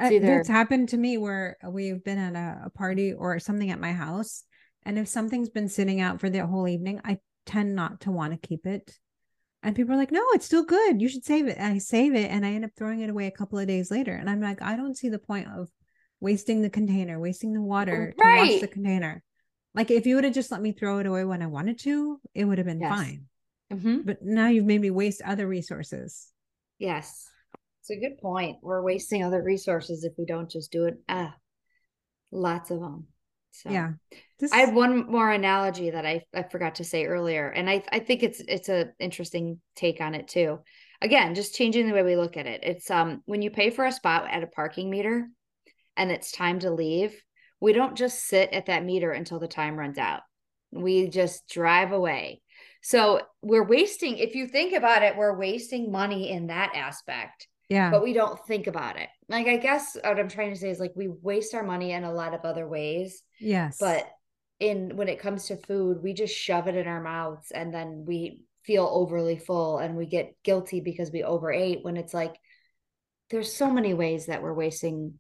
Uh, 0.02 0.06
It's 0.06 0.14
either- 0.14 0.40
It's 0.40 0.48
happened 0.50 0.90
to 0.90 0.98
me 0.98 1.18
where 1.18 1.58
we've 1.70 2.04
been 2.04 2.18
at 2.18 2.36
a, 2.36 2.66
a 2.68 2.70
party 2.70 3.14
or 3.14 3.40
something 3.40 3.70
at 3.70 3.80
my 3.82 3.92
house. 3.92 4.44
And 4.84 4.98
if 4.98 5.08
something's 5.10 5.50
been 5.50 5.68
sitting 5.68 6.00
out 6.00 6.22
for 6.22 6.30
the 6.30 6.48
whole 6.48 6.68
evening, 6.68 7.02
I 7.04 7.20
tend 7.46 7.76
not 7.76 8.02
to 8.02 8.12
want 8.12 8.32
to 8.34 8.48
keep 8.48 8.66
it. 8.66 8.98
And 9.62 9.76
people 9.76 9.94
are 9.94 9.98
like, 9.98 10.12
no, 10.14 10.24
it's 10.34 10.46
still 10.46 10.64
good. 10.64 11.02
You 11.02 11.10
should 11.10 11.26
save 11.26 11.48
it. 11.48 11.58
And 11.58 11.74
I 11.74 11.78
save 11.80 12.16
it 12.16 12.32
and 12.32 12.46
I 12.46 12.52
end 12.54 12.64
up 12.64 12.72
throwing 12.78 13.02
it 13.02 13.10
away 13.10 13.28
a 13.28 13.32
couple 13.32 13.60
of 13.60 13.68
days 13.68 13.92
later. 13.92 14.14
And 14.16 14.30
I'm 14.30 14.40
like, 14.40 14.62
I 14.62 14.78
don't 14.78 14.96
see 14.96 15.10
the 15.10 15.20
point 15.20 15.48
of 15.54 15.68
wasting 16.22 16.62
the 16.62 16.70
container, 16.70 17.20
wasting 17.20 17.52
the 17.54 17.62
water 17.62 18.14
to 18.18 18.24
wash 18.52 18.62
the 18.62 18.68
container. 18.70 19.22
Like 19.74 19.92
if 19.92 20.06
you 20.06 20.16
would 20.16 20.24
have 20.24 20.34
just 20.34 20.52
let 20.52 20.62
me 20.62 20.72
throw 20.72 21.00
it 21.00 21.06
away 21.06 21.24
when 21.26 21.42
I 21.42 21.48
wanted 21.48 21.80
to, 21.80 22.20
it 22.34 22.46
would 22.46 22.58
have 22.58 22.68
been 22.68 22.82
Yes. 22.82 22.98
fine. 22.98 23.26
Mhm. 23.72 24.06
But 24.06 24.24
now 24.24 24.48
you've 24.48 24.66
made 24.66 24.82
me 24.82 24.90
waste 24.90 25.22
other 25.24 25.48
resources. 25.48 26.32
Yes. 26.80 27.30
It's 27.82 27.92
a 27.92 28.00
good 28.00 28.18
point. 28.18 28.58
We're 28.62 28.82
wasting 28.82 29.24
other 29.24 29.42
resources 29.42 30.04
if 30.04 30.14
we 30.18 30.26
don't 30.26 30.50
just 30.50 30.72
do 30.72 30.86
it. 30.86 30.96
Ah, 31.08 31.36
lots 32.32 32.72
of 32.72 32.80
them. 32.80 33.08
So 33.52 33.70
Yeah. 33.70 33.94
This, 34.40 34.52
I 34.54 34.58
had 34.58 34.74
one 34.76 35.12
more 35.12 35.30
analogy 35.30 35.90
that 35.90 36.06
I, 36.06 36.24
I 36.34 36.44
forgot 36.44 36.76
to 36.76 36.84
say 36.84 37.06
earlier, 37.06 37.50
and 37.50 37.70
I, 37.70 37.84
I 37.92 38.00
think 38.00 38.24
it's 38.24 38.40
it's 38.40 38.70
a 38.70 38.92
interesting 39.00 39.60
take 39.76 40.02
on 40.02 40.16
it 40.16 40.28
too. 40.30 40.60
Again, 41.02 41.36
just 41.36 41.56
changing 41.56 41.88
the 41.88 41.94
way 41.94 42.04
we 42.04 42.16
look 42.16 42.38
at 42.38 42.48
it. 42.48 42.62
It's 42.64 42.90
um 42.90 43.22
when 43.26 43.42
you 43.42 43.52
pay 43.52 43.70
for 43.70 43.86
a 43.86 43.92
spot 43.92 44.30
at 44.32 44.44
a 44.44 44.48
parking 44.48 44.90
meter 44.90 45.28
and 45.98 46.12
it's 46.12 46.32
time 46.32 46.60
to 46.60 46.72
leave, 46.72 47.22
we 47.60 47.74
don't 47.74 47.98
just 47.98 48.26
sit 48.26 48.52
at 48.54 48.68
that 48.68 48.86
meter 48.86 49.12
until 49.12 49.40
the 49.40 49.48
time 49.48 49.78
runs 49.78 49.98
out. 49.98 50.22
We 50.72 51.10
just 51.10 51.48
drive 51.50 51.92
away. 51.92 52.42
So 52.82 53.22
we're 53.42 53.66
wasting, 53.66 54.18
if 54.18 54.36
you 54.36 54.48
think 54.48 54.74
about 54.74 55.04
it, 55.04 55.18
we're 55.18 55.38
wasting 55.38 55.92
money 55.92 56.30
in 56.30 56.48
that 56.48 56.72
aspect 56.76 57.48
yeah. 57.70 57.92
but 57.92 58.04
we 58.04 58.14
don't 58.14 58.40
think 58.48 58.68
about 58.68 58.98
it. 58.98 59.10
Like 59.30 59.48
I 59.48 59.58
guess 59.58 59.96
what 60.04 60.20
I'm 60.20 60.28
trying 60.28 60.54
to 60.54 60.60
say 60.60 60.70
is 60.70 60.80
like 60.80 60.94
we 60.96 61.08
waste 61.08 61.54
our 61.54 61.64
money 61.64 61.92
in 61.92 62.04
a 62.04 62.12
lot 62.12 62.34
of 62.34 62.42
other 62.42 62.68
ways, 62.68 63.22
yes. 63.40 63.78
but 63.80 64.10
in 64.60 64.98
when 64.98 65.08
it 65.08 65.20
comes 65.20 65.46
to 65.46 65.56
food, 65.56 66.02
we 66.02 66.14
just 66.14 66.36
shove 66.36 66.68
it 66.68 66.76
in 66.76 66.88
our 66.88 67.02
mouths 67.02 67.52
and 67.52 67.74
then 67.74 68.04
we 68.06 68.42
feel 68.64 68.90
overly 68.92 69.38
full 69.38 69.78
and 69.78 69.96
we 69.96 70.06
get 70.06 70.36
guilty 70.44 70.82
because 70.82 71.12
we 71.12 71.24
overate 71.24 71.80
when 71.84 71.96
it's 71.96 72.14
like 72.14 72.36
there's 73.30 73.54
so 73.54 73.72
many 73.72 73.94
ways 73.94 74.26
that 74.26 74.42
we're 74.42 74.54
wasting 74.54 75.14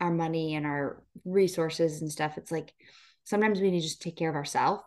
our 0.00 0.10
money 0.10 0.54
and 0.54 0.66
our 0.66 1.02
resources 1.24 2.00
and 2.02 2.10
stuff. 2.10 2.38
It's 2.38 2.52
like 2.52 2.72
sometimes 3.24 3.60
we 3.60 3.70
need 3.70 3.80
to 3.80 3.86
just 3.86 4.02
take 4.02 4.16
care 4.16 4.30
of 4.30 4.36
ourselves, 4.36 4.82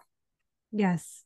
yes. 0.72 1.24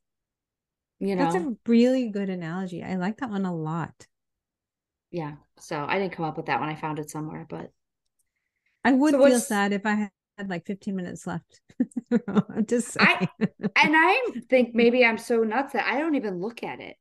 you 0.99 1.15
know. 1.15 1.31
That's 1.31 1.35
a 1.35 1.55
really 1.67 2.09
good 2.09 2.29
analogy. 2.29 2.83
I 2.83 2.95
like 2.95 3.17
that 3.17 3.29
one 3.29 3.45
a 3.45 3.55
lot. 3.55 4.07
yeah. 5.11 5.33
So 5.59 5.85
I 5.87 5.97
didn't 5.99 6.13
come 6.13 6.25
up 6.25 6.37
with 6.37 6.47
that 6.47 6.59
when 6.59 6.69
I 6.69 6.75
found 6.75 6.99
it 6.99 7.09
somewhere, 7.09 7.45
but 7.49 7.71
I 8.83 8.91
would 8.91 9.11
So 9.13 9.23
feel 9.23 9.39
sad 9.39 9.73
if 9.73 9.85
I 9.85 10.09
had 10.37 10.49
like 10.49 10.65
15 10.65 10.95
minutes 10.95 11.25
left. 11.25 11.61
I'm 12.27 12.65
just 12.65 12.89
saying. 12.91 13.07
I- 13.07 13.27
and 13.75 13.93
I 13.95 14.21
think 14.49 14.73
maybe 14.75 15.03
I'm 15.05 15.17
so 15.17 15.43
nuts 15.43 15.73
that 15.73 15.85
I 15.91 15.99
don't 15.99 16.15
even 16.15 16.39
look 16.41 16.63
at 16.63 16.79
it. 16.79 16.95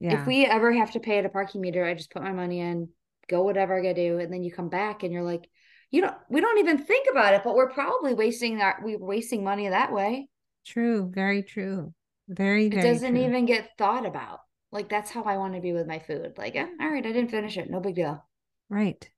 yeah. 0.00 0.12
If 0.20 0.26
we 0.26 0.44
ever 0.46 0.72
have 0.72 0.92
to 0.92 1.00
pay 1.00 1.18
at 1.18 1.24
a 1.26 1.28
parking 1.28 1.60
meter, 1.60 1.84
I 1.84 1.94
just 1.94 2.10
put 2.12 2.22
my 2.22 2.32
money 2.32 2.60
in, 2.60 2.88
go 3.28 3.42
whatever 3.42 3.78
I 3.78 3.82
gotta 3.82 3.94
do, 3.94 4.18
and 4.18 4.32
then 4.32 4.42
you 4.42 4.52
come 4.52 4.68
back 4.68 5.02
and 5.02 5.12
you're 5.12 5.22
like, 5.22 5.48
you 5.90 6.00
don't 6.02 6.14
we 6.28 6.40
don't 6.40 6.58
even 6.58 6.78
think 6.78 7.06
about 7.10 7.34
it, 7.34 7.42
but 7.44 7.54
we're 7.54 7.70
probably 7.70 8.14
wasting 8.14 8.60
our 8.60 8.80
we're 8.82 8.98
wasting 8.98 9.42
money 9.44 9.68
that 9.68 9.92
way. 9.92 10.28
true. 10.66 11.10
Very 11.12 11.42
true. 11.42 11.92
Very, 12.28 12.66
It 12.66 12.80
doesn't 12.82 13.14
true. 13.14 13.24
even 13.24 13.44
get 13.44 13.70
thought 13.76 14.06
about. 14.06 14.38
Like 14.70 14.88
that's 14.88 15.10
how 15.10 15.24
I 15.24 15.36
want 15.36 15.54
to 15.54 15.60
be 15.60 15.72
with 15.72 15.88
my 15.88 15.98
food. 15.98 16.34
Like, 16.38 16.54
eh, 16.54 16.66
all 16.80 16.88
right, 16.88 17.04
I 17.04 17.10
didn't 17.12 17.30
finish 17.32 17.56
it. 17.58 17.68
No 17.68 17.80
big 17.80 17.96
deal. 17.96 18.24
Right. 18.68 19.08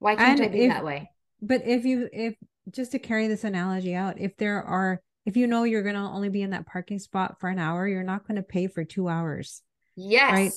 Why 0.00 0.16
can't 0.16 0.40
And 0.40 0.48
I 0.48 0.52
be 0.52 0.62
if- 0.64 0.72
that 0.72 0.84
way? 0.84 1.10
But 1.40 1.66
if 1.66 1.84
you, 1.84 2.08
if 2.12 2.34
just 2.70 2.92
to 2.92 2.98
carry 2.98 3.28
this 3.28 3.44
analogy 3.44 3.94
out, 3.94 4.18
if 4.18 4.36
there 4.36 4.62
are, 4.62 5.00
if 5.26 5.36
you 5.36 5.46
know 5.46 5.64
you're 5.64 5.82
going 5.82 5.94
to 5.94 6.00
only 6.00 6.28
be 6.30 6.42
in 6.42 6.50
that 6.50 6.66
parking 6.66 6.98
spot 6.98 7.38
for 7.38 7.48
an 7.50 7.58
hour, 7.58 7.86
you're 7.86 8.02
not 8.02 8.26
going 8.26 8.36
to 8.36 8.42
pay 8.42 8.66
for 8.66 8.82
two 8.82 9.08
hours. 9.08 9.62
Yes. 9.94 10.32
Right. 10.32 10.52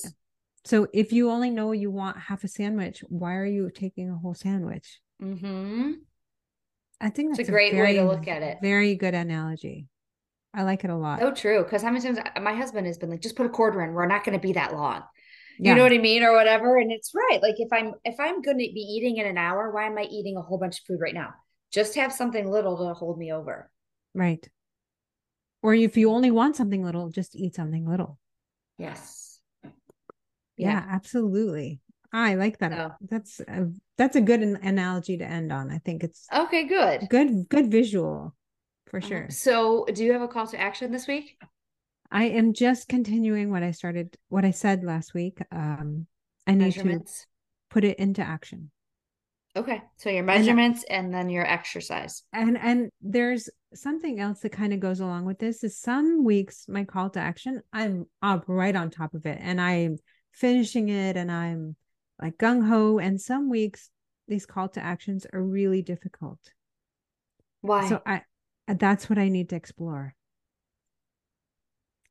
So 0.64 0.88
if 0.92 1.12
you 1.12 1.30
only 1.30 1.50
know 1.50 1.72
you 1.72 1.90
want 1.90 2.18
half 2.18 2.42
a 2.42 2.48
sandwich, 2.48 3.04
why 3.08 3.34
are 3.36 3.46
you 3.46 3.70
taking 3.70 4.10
a 4.10 4.16
whole 4.16 4.34
sandwich? 4.34 5.00
Mm-hmm. 5.22 5.92
I 7.00 7.10
think 7.10 7.30
It's 7.30 7.38
that's 7.38 7.48
a 7.48 7.52
great 7.52 7.74
way 7.74 7.94
to 7.94 8.04
look 8.04 8.26
at 8.28 8.42
it. 8.42 8.58
Very 8.62 8.94
good 8.96 9.14
analogy. 9.14 9.86
I 10.54 10.62
like 10.62 10.84
it 10.84 10.90
a 10.90 10.96
lot. 10.96 11.20
So 11.20 11.32
true. 11.32 11.62
Because 11.62 11.82
how 11.82 11.90
many 11.90 12.02
times 12.02 12.18
my 12.40 12.54
husband 12.54 12.86
has 12.86 12.98
been 12.98 13.10
like, 13.10 13.20
just 13.20 13.36
put 13.36 13.46
a 13.46 13.50
quarter 13.50 13.82
in. 13.82 13.92
We're 13.92 14.06
not 14.06 14.24
going 14.24 14.38
to 14.38 14.44
be 14.44 14.54
that 14.54 14.72
long. 14.72 15.02
yeah. 15.58 15.70
You 15.70 15.76
know 15.76 15.82
what 15.82 15.92
I 15.92 15.98
mean, 15.98 16.22
or 16.22 16.32
whatever. 16.32 16.76
And 16.78 16.90
it's 16.90 17.12
right. 17.14 17.40
Like 17.42 17.56
if 17.58 17.68
I'm 17.72 17.94
if 18.04 18.16
I'm 18.18 18.42
going 18.42 18.58
to 18.58 18.64
be 18.72 18.80
eating 18.80 19.18
in 19.18 19.26
an 19.26 19.38
hour, 19.38 19.70
why 19.70 19.86
am 19.86 19.98
I 19.98 20.02
eating 20.04 20.36
a 20.36 20.42
whole 20.42 20.58
bunch 20.58 20.80
of 20.80 20.86
food 20.86 20.98
right 21.00 21.14
now? 21.14 21.34
Just 21.72 21.94
have 21.96 22.12
something 22.12 22.50
little 22.50 22.78
to 22.78 22.94
hold 22.94 23.18
me 23.18 23.32
over. 23.32 23.70
Right. 24.14 24.48
Or 25.62 25.74
if 25.74 25.96
you 25.96 26.10
only 26.10 26.30
want 26.30 26.56
something 26.56 26.82
little, 26.82 27.10
just 27.10 27.36
eat 27.36 27.54
something 27.54 27.86
little. 27.86 28.18
Yes. 28.78 29.40
Yeah, 30.56 30.84
absolutely. 30.88 31.80
I 32.12 32.34
like 32.34 32.58
that. 32.58 32.72
So- 32.72 32.92
That's 33.08 33.40
a, 33.40 33.70
that's 33.96 34.16
a 34.16 34.20
good 34.20 34.40
an- 34.42 34.60
analogy 34.62 35.18
to 35.18 35.24
end 35.24 35.52
on. 35.52 35.70
I 35.70 35.78
think 35.78 36.04
it's 36.04 36.26
Okay. 36.32 36.64
Good. 36.64 37.08
good 37.10 37.48
good 37.48 37.70
visual 37.70 38.34
for 38.86 39.00
sure. 39.00 39.24
Um, 39.24 39.30
So, 39.30 39.84
do 39.92 40.04
you 40.04 40.12
have 40.12 40.22
a 40.22 40.28
call 40.28 40.46
to 40.46 40.60
action 40.60 40.90
this 40.92 41.06
week? 41.06 41.36
I 42.10 42.24
am 42.24 42.54
just 42.54 42.88
continuing 42.88 43.50
what 43.50 43.62
I 43.62 43.72
started 43.72 44.16
what 44.28 44.44
I 44.44 44.50
said 44.52 44.84
last 44.84 45.12
week. 45.14 45.38
Um 45.50 46.06
I 46.46 46.54
need 46.54 46.72
to 46.74 47.00
put 47.68 47.84
it 47.84 47.98
into 47.98 48.22
action. 48.22 48.70
Okay. 49.54 49.82
So 49.96 50.08
your 50.08 50.22
measurements 50.24 50.84
and 50.88 51.12
then 51.12 51.28
your 51.28 51.44
exercise. 51.44 52.22
And 52.32 52.56
and 52.56 52.90
there's 53.02 53.50
something 53.74 54.18
else 54.20 54.40
that 54.40 54.52
kind 54.52 54.72
of 54.72 54.80
goes 54.80 55.00
along 55.00 55.26
with 55.26 55.38
this 55.38 55.62
is 55.62 55.76
some 55.78 56.24
weeks 56.24 56.64
my 56.68 56.84
call 56.84 57.10
to 57.10 57.20
action 57.20 57.60
I'm 57.70 58.06
up 58.22 58.44
right 58.46 58.74
on 58.74 58.88
top 58.88 59.12
of 59.12 59.26
it 59.26 59.38
and 59.42 59.60
I'm 59.60 59.98
finishing 60.32 60.88
it 60.88 61.18
and 61.18 61.30
I'm 61.30 61.76
like 62.20 62.38
gung 62.38 62.66
ho 62.68 62.98
and 62.98 63.20
some 63.20 63.48
weeks 63.48 63.90
these 64.26 64.46
call 64.46 64.68
to 64.68 64.80
actions 64.80 65.26
are 65.32 65.42
really 65.42 65.82
difficult. 65.82 66.38
Why? 67.60 67.88
So 67.88 68.02
I 68.04 68.22
that's 68.66 69.08
what 69.08 69.18
I 69.18 69.28
need 69.28 69.48
to 69.50 69.56
explore. 69.56 70.14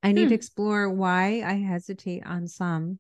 I 0.04 0.12
need 0.12 0.24
Hmm. 0.24 0.30
to 0.30 0.36
explore 0.36 0.90
why 0.90 1.42
I 1.46 1.54
hesitate 1.54 2.26
on 2.26 2.48
some, 2.48 3.00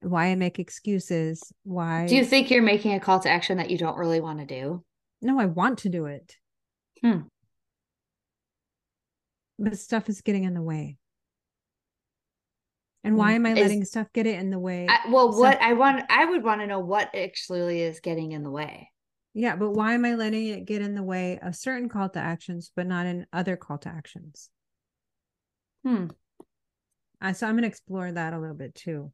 why 0.00 0.26
I 0.26 0.34
make 0.34 0.58
excuses, 0.58 1.52
why 1.62 2.06
do 2.06 2.16
you 2.16 2.24
think 2.24 2.50
you're 2.50 2.62
making 2.62 2.92
a 2.94 3.00
call 3.00 3.20
to 3.20 3.30
action 3.30 3.56
that 3.58 3.70
you 3.70 3.78
don't 3.78 3.96
really 3.96 4.20
want 4.20 4.40
to 4.40 4.46
do? 4.46 4.84
no, 5.22 5.40
I 5.40 5.46
want 5.46 5.78
to 5.80 5.88
do 5.88 6.06
it. 6.06 6.36
Hmm. 7.02 7.28
But 9.58 9.78
stuff 9.78 10.08
is 10.08 10.20
getting 10.20 10.44
in 10.44 10.54
the 10.54 10.62
way. 10.62 10.98
And 13.04 13.16
why 13.16 13.32
Mm, 13.32 13.36
am 13.36 13.46
I 13.46 13.52
is- 13.52 13.58
letting 13.60 13.84
stuff 13.84 14.06
get 14.14 14.26
it 14.26 14.38
in 14.38 14.50
the 14.50 14.58
way? 14.58 14.86
I, 14.88 15.10
well, 15.10 15.38
what 15.38 15.60
I 15.60 15.74
want, 15.74 16.04
I 16.08 16.24
would 16.24 16.42
want 16.42 16.62
to 16.62 16.66
know 16.66 16.80
what 16.80 17.14
actually 17.14 17.82
is 17.82 18.00
getting 18.00 18.32
in 18.32 18.42
the 18.42 18.50
way. 18.50 18.90
yeah, 19.34 19.56
but 19.56 19.72
why 19.72 19.92
am 19.94 20.04
I 20.04 20.14
letting 20.14 20.46
it 20.46 20.64
get 20.64 20.80
in 20.80 20.94
the 20.94 21.02
way 21.02 21.38
of 21.40 21.54
certain 21.54 21.88
call 21.88 22.08
to 22.10 22.18
actions, 22.18 22.70
but 22.74 22.86
not 22.86 23.04
in 23.06 23.26
other 23.32 23.56
call 23.56 23.76
to 23.78 23.88
actions? 23.90 24.48
Hmm. 25.84 26.06
Uh, 27.20 27.32
so 27.34 27.46
I'm 27.46 27.54
going 27.54 27.62
to 27.62 27.68
explore 27.68 28.10
that 28.10 28.32
a 28.32 28.38
little 28.38 28.56
bit 28.56 28.74
too. 28.74 29.12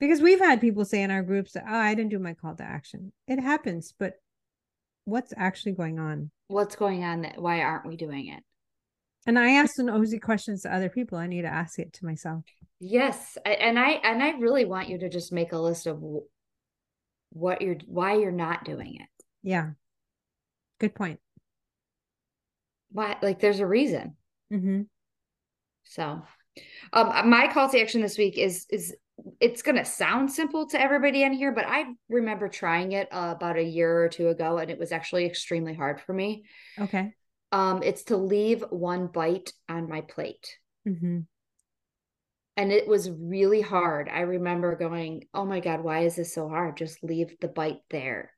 Because 0.00 0.20
we've 0.20 0.40
had 0.40 0.60
people 0.60 0.84
say 0.84 1.02
in 1.02 1.10
our 1.12 1.22
groups, 1.22 1.52
that 1.52 1.64
oh, 1.68 1.72
I 1.76 1.94
didn't 1.94 2.10
do 2.10 2.18
my 2.18 2.34
call 2.34 2.56
to 2.56 2.64
action. 2.64 3.12
It 3.28 3.38
happens, 3.40 3.94
but 3.96 4.14
what's 5.04 5.32
actually 5.36 5.72
going 5.72 6.00
on? 6.00 6.30
What's 6.48 6.74
going 6.74 7.04
on? 7.04 7.22
That 7.22 7.40
why 7.40 7.60
aren't 7.60 7.86
we 7.86 7.96
doing 7.96 8.26
it? 8.28 8.42
And 9.26 9.38
I 9.38 9.52
ask 9.52 9.76
the 9.76 9.84
nosy 9.84 10.18
questions 10.18 10.62
to 10.62 10.74
other 10.74 10.88
people. 10.88 11.16
I 11.18 11.28
need 11.28 11.42
to 11.42 11.48
ask 11.48 11.78
it 11.78 11.92
to 11.94 12.04
myself. 12.04 12.42
Yes, 12.84 13.38
I, 13.46 13.50
and 13.50 13.78
I 13.78 13.90
and 13.90 14.20
I 14.20 14.30
really 14.30 14.64
want 14.64 14.88
you 14.88 14.98
to 14.98 15.08
just 15.08 15.32
make 15.32 15.52
a 15.52 15.58
list 15.58 15.86
of 15.86 16.02
what 17.30 17.62
you're 17.62 17.76
why 17.86 18.16
you're 18.16 18.32
not 18.32 18.64
doing 18.64 18.96
it. 18.96 19.24
Yeah. 19.44 19.70
Good 20.80 20.92
point. 20.92 21.20
Why 22.90 23.16
like 23.22 23.38
there's 23.38 23.60
a 23.60 23.66
reason. 23.68 24.16
Mm-hmm. 24.52 24.82
So, 25.84 26.22
um, 26.92 27.30
my 27.30 27.52
call 27.52 27.70
to 27.70 27.80
action 27.80 28.02
this 28.02 28.18
week 28.18 28.36
is 28.36 28.66
is 28.68 28.96
it's 29.38 29.62
going 29.62 29.76
to 29.76 29.84
sound 29.84 30.32
simple 30.32 30.66
to 30.66 30.80
everybody 30.80 31.22
in 31.22 31.32
here, 31.32 31.52
but 31.52 31.66
I 31.68 31.84
remember 32.08 32.48
trying 32.48 32.92
it 32.92 33.06
uh, 33.12 33.34
about 33.36 33.58
a 33.58 33.62
year 33.62 34.02
or 34.02 34.08
two 34.08 34.26
ago 34.26 34.58
and 34.58 34.72
it 34.72 34.78
was 34.80 34.90
actually 34.90 35.26
extremely 35.26 35.74
hard 35.74 36.00
for 36.00 36.12
me. 36.12 36.46
Okay. 36.80 37.14
Um, 37.52 37.84
it's 37.84 38.02
to 38.04 38.16
leave 38.16 38.64
one 38.70 39.06
bite 39.06 39.52
on 39.68 39.88
my 39.88 40.00
plate. 40.00 40.58
Mm-hmm. 40.88 41.20
And 42.56 42.70
it 42.70 42.86
was 42.86 43.10
really 43.10 43.62
hard. 43.62 44.08
I 44.12 44.20
remember 44.20 44.76
going, 44.76 45.24
oh 45.32 45.44
my 45.46 45.60
God, 45.60 45.82
why 45.82 46.00
is 46.00 46.16
this 46.16 46.34
so 46.34 46.48
hard? 46.48 46.76
Just 46.76 47.02
leave 47.02 47.34
the 47.40 47.48
bite 47.48 47.80
there. 47.90 48.30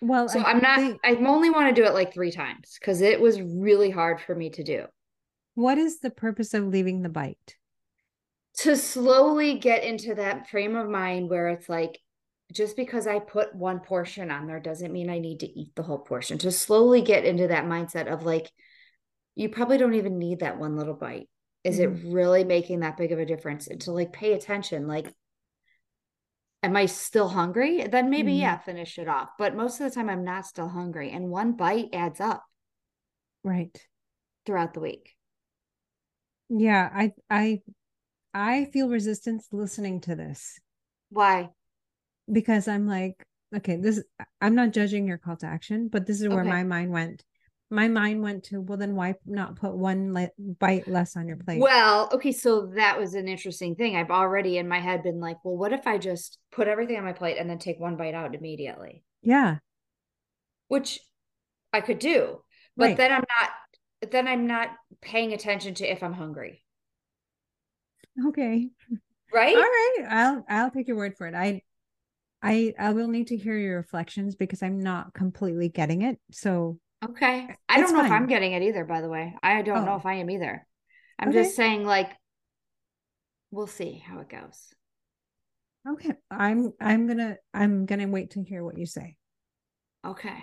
Well, 0.00 0.28
So 0.28 0.40
I 0.40 0.50
I'm 0.50 0.60
not, 0.62 0.78
think- 0.78 1.00
I 1.04 1.14
only 1.16 1.50
want 1.50 1.68
to 1.74 1.80
do 1.80 1.86
it 1.86 1.94
like 1.94 2.12
three 2.14 2.32
times 2.32 2.76
because 2.80 3.02
it 3.02 3.20
was 3.20 3.40
really 3.40 3.90
hard 3.90 4.20
for 4.20 4.34
me 4.34 4.50
to 4.50 4.64
do. 4.64 4.86
what 5.54 5.76
is 5.78 6.00
the 6.00 6.10
purpose 6.10 6.54
of 6.54 6.66
leaving 6.66 7.02
the 7.02 7.08
bite? 7.08 7.56
to 8.54 8.76
slowly 8.76 9.58
get 9.58 9.82
into 9.82 10.14
that 10.14 10.46
frame 10.50 10.76
of 10.76 10.86
mind 10.86 11.30
where 11.30 11.48
it's 11.48 11.70
like 11.70 11.98
just 12.52 12.76
because 12.76 13.06
I 13.06 13.18
put 13.18 13.54
one 13.54 13.80
portion 13.80 14.30
on 14.30 14.46
there 14.46 14.60
doesn't 14.60 14.92
mean 14.92 15.08
I 15.08 15.20
need 15.20 15.40
to 15.40 15.46
eat 15.58 15.74
the 15.74 15.82
whole 15.82 15.98
portion. 16.00 16.36
To 16.38 16.52
slowly 16.52 17.00
get 17.00 17.24
into 17.24 17.48
that 17.48 17.64
mindset 17.64 18.12
of 18.12 18.24
like, 18.26 18.50
you 19.34 19.48
probably 19.48 19.78
don't 19.78 19.94
even 19.94 20.18
need 20.18 20.40
that 20.40 20.58
one 20.58 20.76
little 20.76 20.92
bite. 20.92 21.30
Is 21.64 21.78
it 21.78 21.86
really 22.04 22.44
making 22.44 22.80
that 22.80 22.96
big 22.96 23.12
of 23.12 23.18
a 23.18 23.26
difference? 23.26 23.66
And 23.68 23.80
to 23.82 23.92
like 23.92 24.12
pay 24.12 24.32
attention, 24.32 24.86
like, 24.88 25.14
am 26.64 26.76
I 26.76 26.86
still 26.86 27.28
hungry? 27.28 27.86
Then 27.86 28.10
maybe, 28.10 28.32
Mhm. 28.32 28.40
yeah, 28.40 28.58
finish 28.58 28.98
it 28.98 29.06
off. 29.08 29.30
But 29.38 29.54
most 29.54 29.80
of 29.80 29.88
the 29.88 29.94
time, 29.94 30.08
I'm 30.10 30.24
not 30.24 30.46
still 30.46 30.68
hungry. 30.68 31.10
And 31.10 31.30
one 31.30 31.52
bite 31.52 31.90
adds 31.92 32.20
up 32.20 32.44
Right. 33.44 33.88
throughout 34.46 34.74
the 34.74 34.80
week. 34.80 35.16
Yeah, 36.48 36.88
I 36.94 37.12
I 37.30 37.62
I 38.34 38.66
feel 38.66 38.88
resistance 38.90 39.48
listening 39.52 40.00
to 40.02 40.14
this 40.16 40.60
Why? 41.10 41.52
because 42.30 42.68
I'm 42.68 42.86
like, 42.86 43.24
okay, 43.54 43.76
this 43.76 44.02
I'm 44.40 44.54
not 44.54 44.72
judging 44.72 45.06
your 45.06 45.18
call 45.18 45.36
to 45.38 45.46
action, 45.46 45.88
but 45.88 46.06
this 46.06 46.20
is 46.20 46.28
where 46.28 46.44
Okay. 46.44 46.48
my 46.48 46.62
mind 46.64 46.90
went. 46.90 47.24
My 47.72 47.88
mind 47.88 48.22
went 48.22 48.44
to, 48.44 48.60
well, 48.60 48.76
then 48.76 48.94
why 48.94 49.14
not 49.24 49.56
put 49.56 49.72
one 49.74 50.12
le- 50.12 50.30
bite 50.38 50.86
less 50.86 51.16
on 51.16 51.26
your 51.26 51.38
plate? 51.38 51.60
Well, 51.60 52.10
okay, 52.12 52.32
so 52.32 52.66
that 52.74 53.00
was 53.00 53.14
an 53.14 53.28
interesting 53.28 53.74
thing. 53.74 53.96
I've 53.96 54.10
already 54.10 54.58
in 54.58 54.68
my 54.68 54.78
head 54.78 55.02
been 55.02 55.20
like, 55.20 55.38
well, 55.42 55.56
what 55.56 55.72
if 55.72 55.86
I 55.86 55.96
just 55.96 56.38
put 56.50 56.68
everything 56.68 56.98
on 56.98 57.04
my 57.04 57.14
plate 57.14 57.38
and 57.38 57.48
then 57.48 57.58
take 57.58 57.80
one 57.80 57.96
bite 57.96 58.14
out 58.14 58.34
immediately? 58.34 59.02
yeah, 59.22 59.58
Which 60.68 61.00
I 61.72 61.80
could 61.80 61.98
do. 61.98 62.42
But 62.76 62.88
Right. 62.88 62.96
then 62.98 63.12
I'm 63.12 63.24
not 63.40 64.10
then 64.10 64.28
I'm 64.28 64.46
not 64.46 64.70
paying 65.00 65.32
attention 65.32 65.74
to 65.74 65.90
if 65.90 66.02
I'm 66.02 66.12
hungry. 66.12 66.62
okay, 68.28 68.68
Right? 69.32 69.56
all 69.56 69.62
right. 69.62 69.98
I'll 70.08 70.44
I'll 70.48 70.70
take 70.70 70.88
your 70.88 70.96
word 70.96 71.16
for 71.16 71.26
it. 71.26 71.34
I 71.34 71.62
I 72.42 72.74
I 72.78 72.92
will 72.92 73.08
need 73.08 73.28
to 73.28 73.36
hear 73.36 73.56
your 73.56 73.76
reflections 73.76 74.34
because 74.34 74.62
I'm 74.62 74.80
not 74.80 75.14
completely 75.14 75.68
getting 75.68 76.02
it. 76.02 76.18
So 76.32 76.78
Okay. 77.04 77.48
I 77.68 77.80
don't 77.80 77.92
know 77.94 78.04
if. 78.04 78.10
I'm 78.10 78.26
getting 78.26 78.52
it 78.52 78.62
either, 78.62 78.84
by 78.84 79.00
the 79.00 79.08
way. 79.08 79.34
I 79.42 79.62
don't 79.62 79.84
know 79.84 79.94
Oh. 79.94 79.96
if 79.96 80.06
I 80.06 80.14
am 80.14 80.30
either. 80.30 80.66
I'm 81.18 81.28
Okay. 81.30 81.42
just 81.42 81.56
saying, 81.56 81.84
like, 81.84 82.10
we'll 83.50 83.66
see 83.66 83.98
how 84.06 84.20
it 84.20 84.28
goes. 84.28 84.72
okay, 85.88 86.12
I'm 86.30 86.72
I'm 86.80 87.06
gonna 87.08 87.36
I'm 87.52 87.86
gonna 87.86 88.06
wait 88.08 88.30
to 88.32 88.42
hear 88.42 88.62
what 88.64 88.78
you 88.78 88.86
say. 88.86 89.16
Okay. 90.06 90.36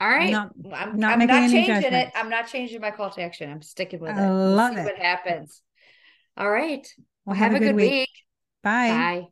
All 0.00 0.08
right. 0.08 0.30
not- 0.30 0.52
I'm 0.72 0.98
not 0.98 1.12
I'm 1.18 1.26
not 1.26 1.50
changing 1.50 1.92
it. 1.94 2.12
I'm 2.14 2.28
not 2.28 2.48
changing 2.48 2.80
my 2.82 2.90
call 2.90 3.08
to 3.10 3.22
action. 3.22 3.50
I'm 3.50 3.62
sticking 3.62 4.00
with 4.00 4.10
it. 4.10 4.20
I 4.20 4.28
We'll 4.28 4.50
love 4.54 4.74
see 4.74 4.80
it. 4.80 4.84
what 4.84 4.98
happens. 4.98 5.62
All 6.36 6.50
right. 6.50 6.86
Well, 7.24 7.34
have, 7.34 7.54
a 7.54 7.58
good, 7.58 7.74
week. 7.74 8.10
Bye. 8.62 8.88
Bye. 8.88 9.26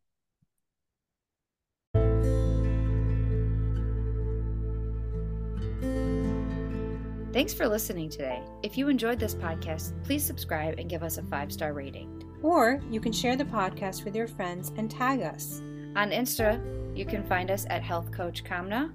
Thanks 7.35 7.53
for 7.53 7.67
listening 7.67 8.11
today. 8.11 8.41
If 8.63 8.79
you 8.79 8.89
enjoyed 8.89 9.19
this 9.19 9.35
podcast, 9.35 9.93
please 10.05 10.25
subscribe 10.25 10.79
and 10.79 10.89
give 10.89 11.03
us 11.03 11.19
a 11.19 11.23
five 11.25 11.53
star 11.53 11.73
rating. 11.73 12.23
Or 12.45 12.81
you 12.89 13.01
can 13.01 13.11
share 13.11 13.35
the 13.35 13.45
podcast 13.45 14.05
with 14.05 14.15
your 14.15 14.29
friends 14.29 14.71
and 14.77 14.89
tag 14.89 15.21
us. 15.21 15.61
On 15.97 16.13
Insta, 16.13 16.63
you 16.97 17.05
can 17.05 17.25
find 17.25 17.51
us 17.51 17.67
at 17.71 17.83
Health 17.83 18.13
Coach 18.13 18.45
Kamna 18.45 18.93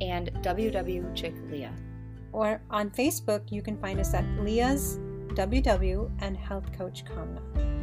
and 0.00 0.30
WW 0.40 1.14
Chick 1.14 1.34
Leah. 1.50 1.74
Or 2.32 2.62
on 2.70 2.88
Facebook, 2.88 3.52
you 3.52 3.60
can 3.60 3.76
find 3.76 4.00
us 4.00 4.14
at 4.14 4.24
Leah's 4.40 4.96
WW 5.34 6.10
and 6.22 6.38
Health 6.38 6.72
Coach 6.72 7.04
Kamna. 7.04 7.77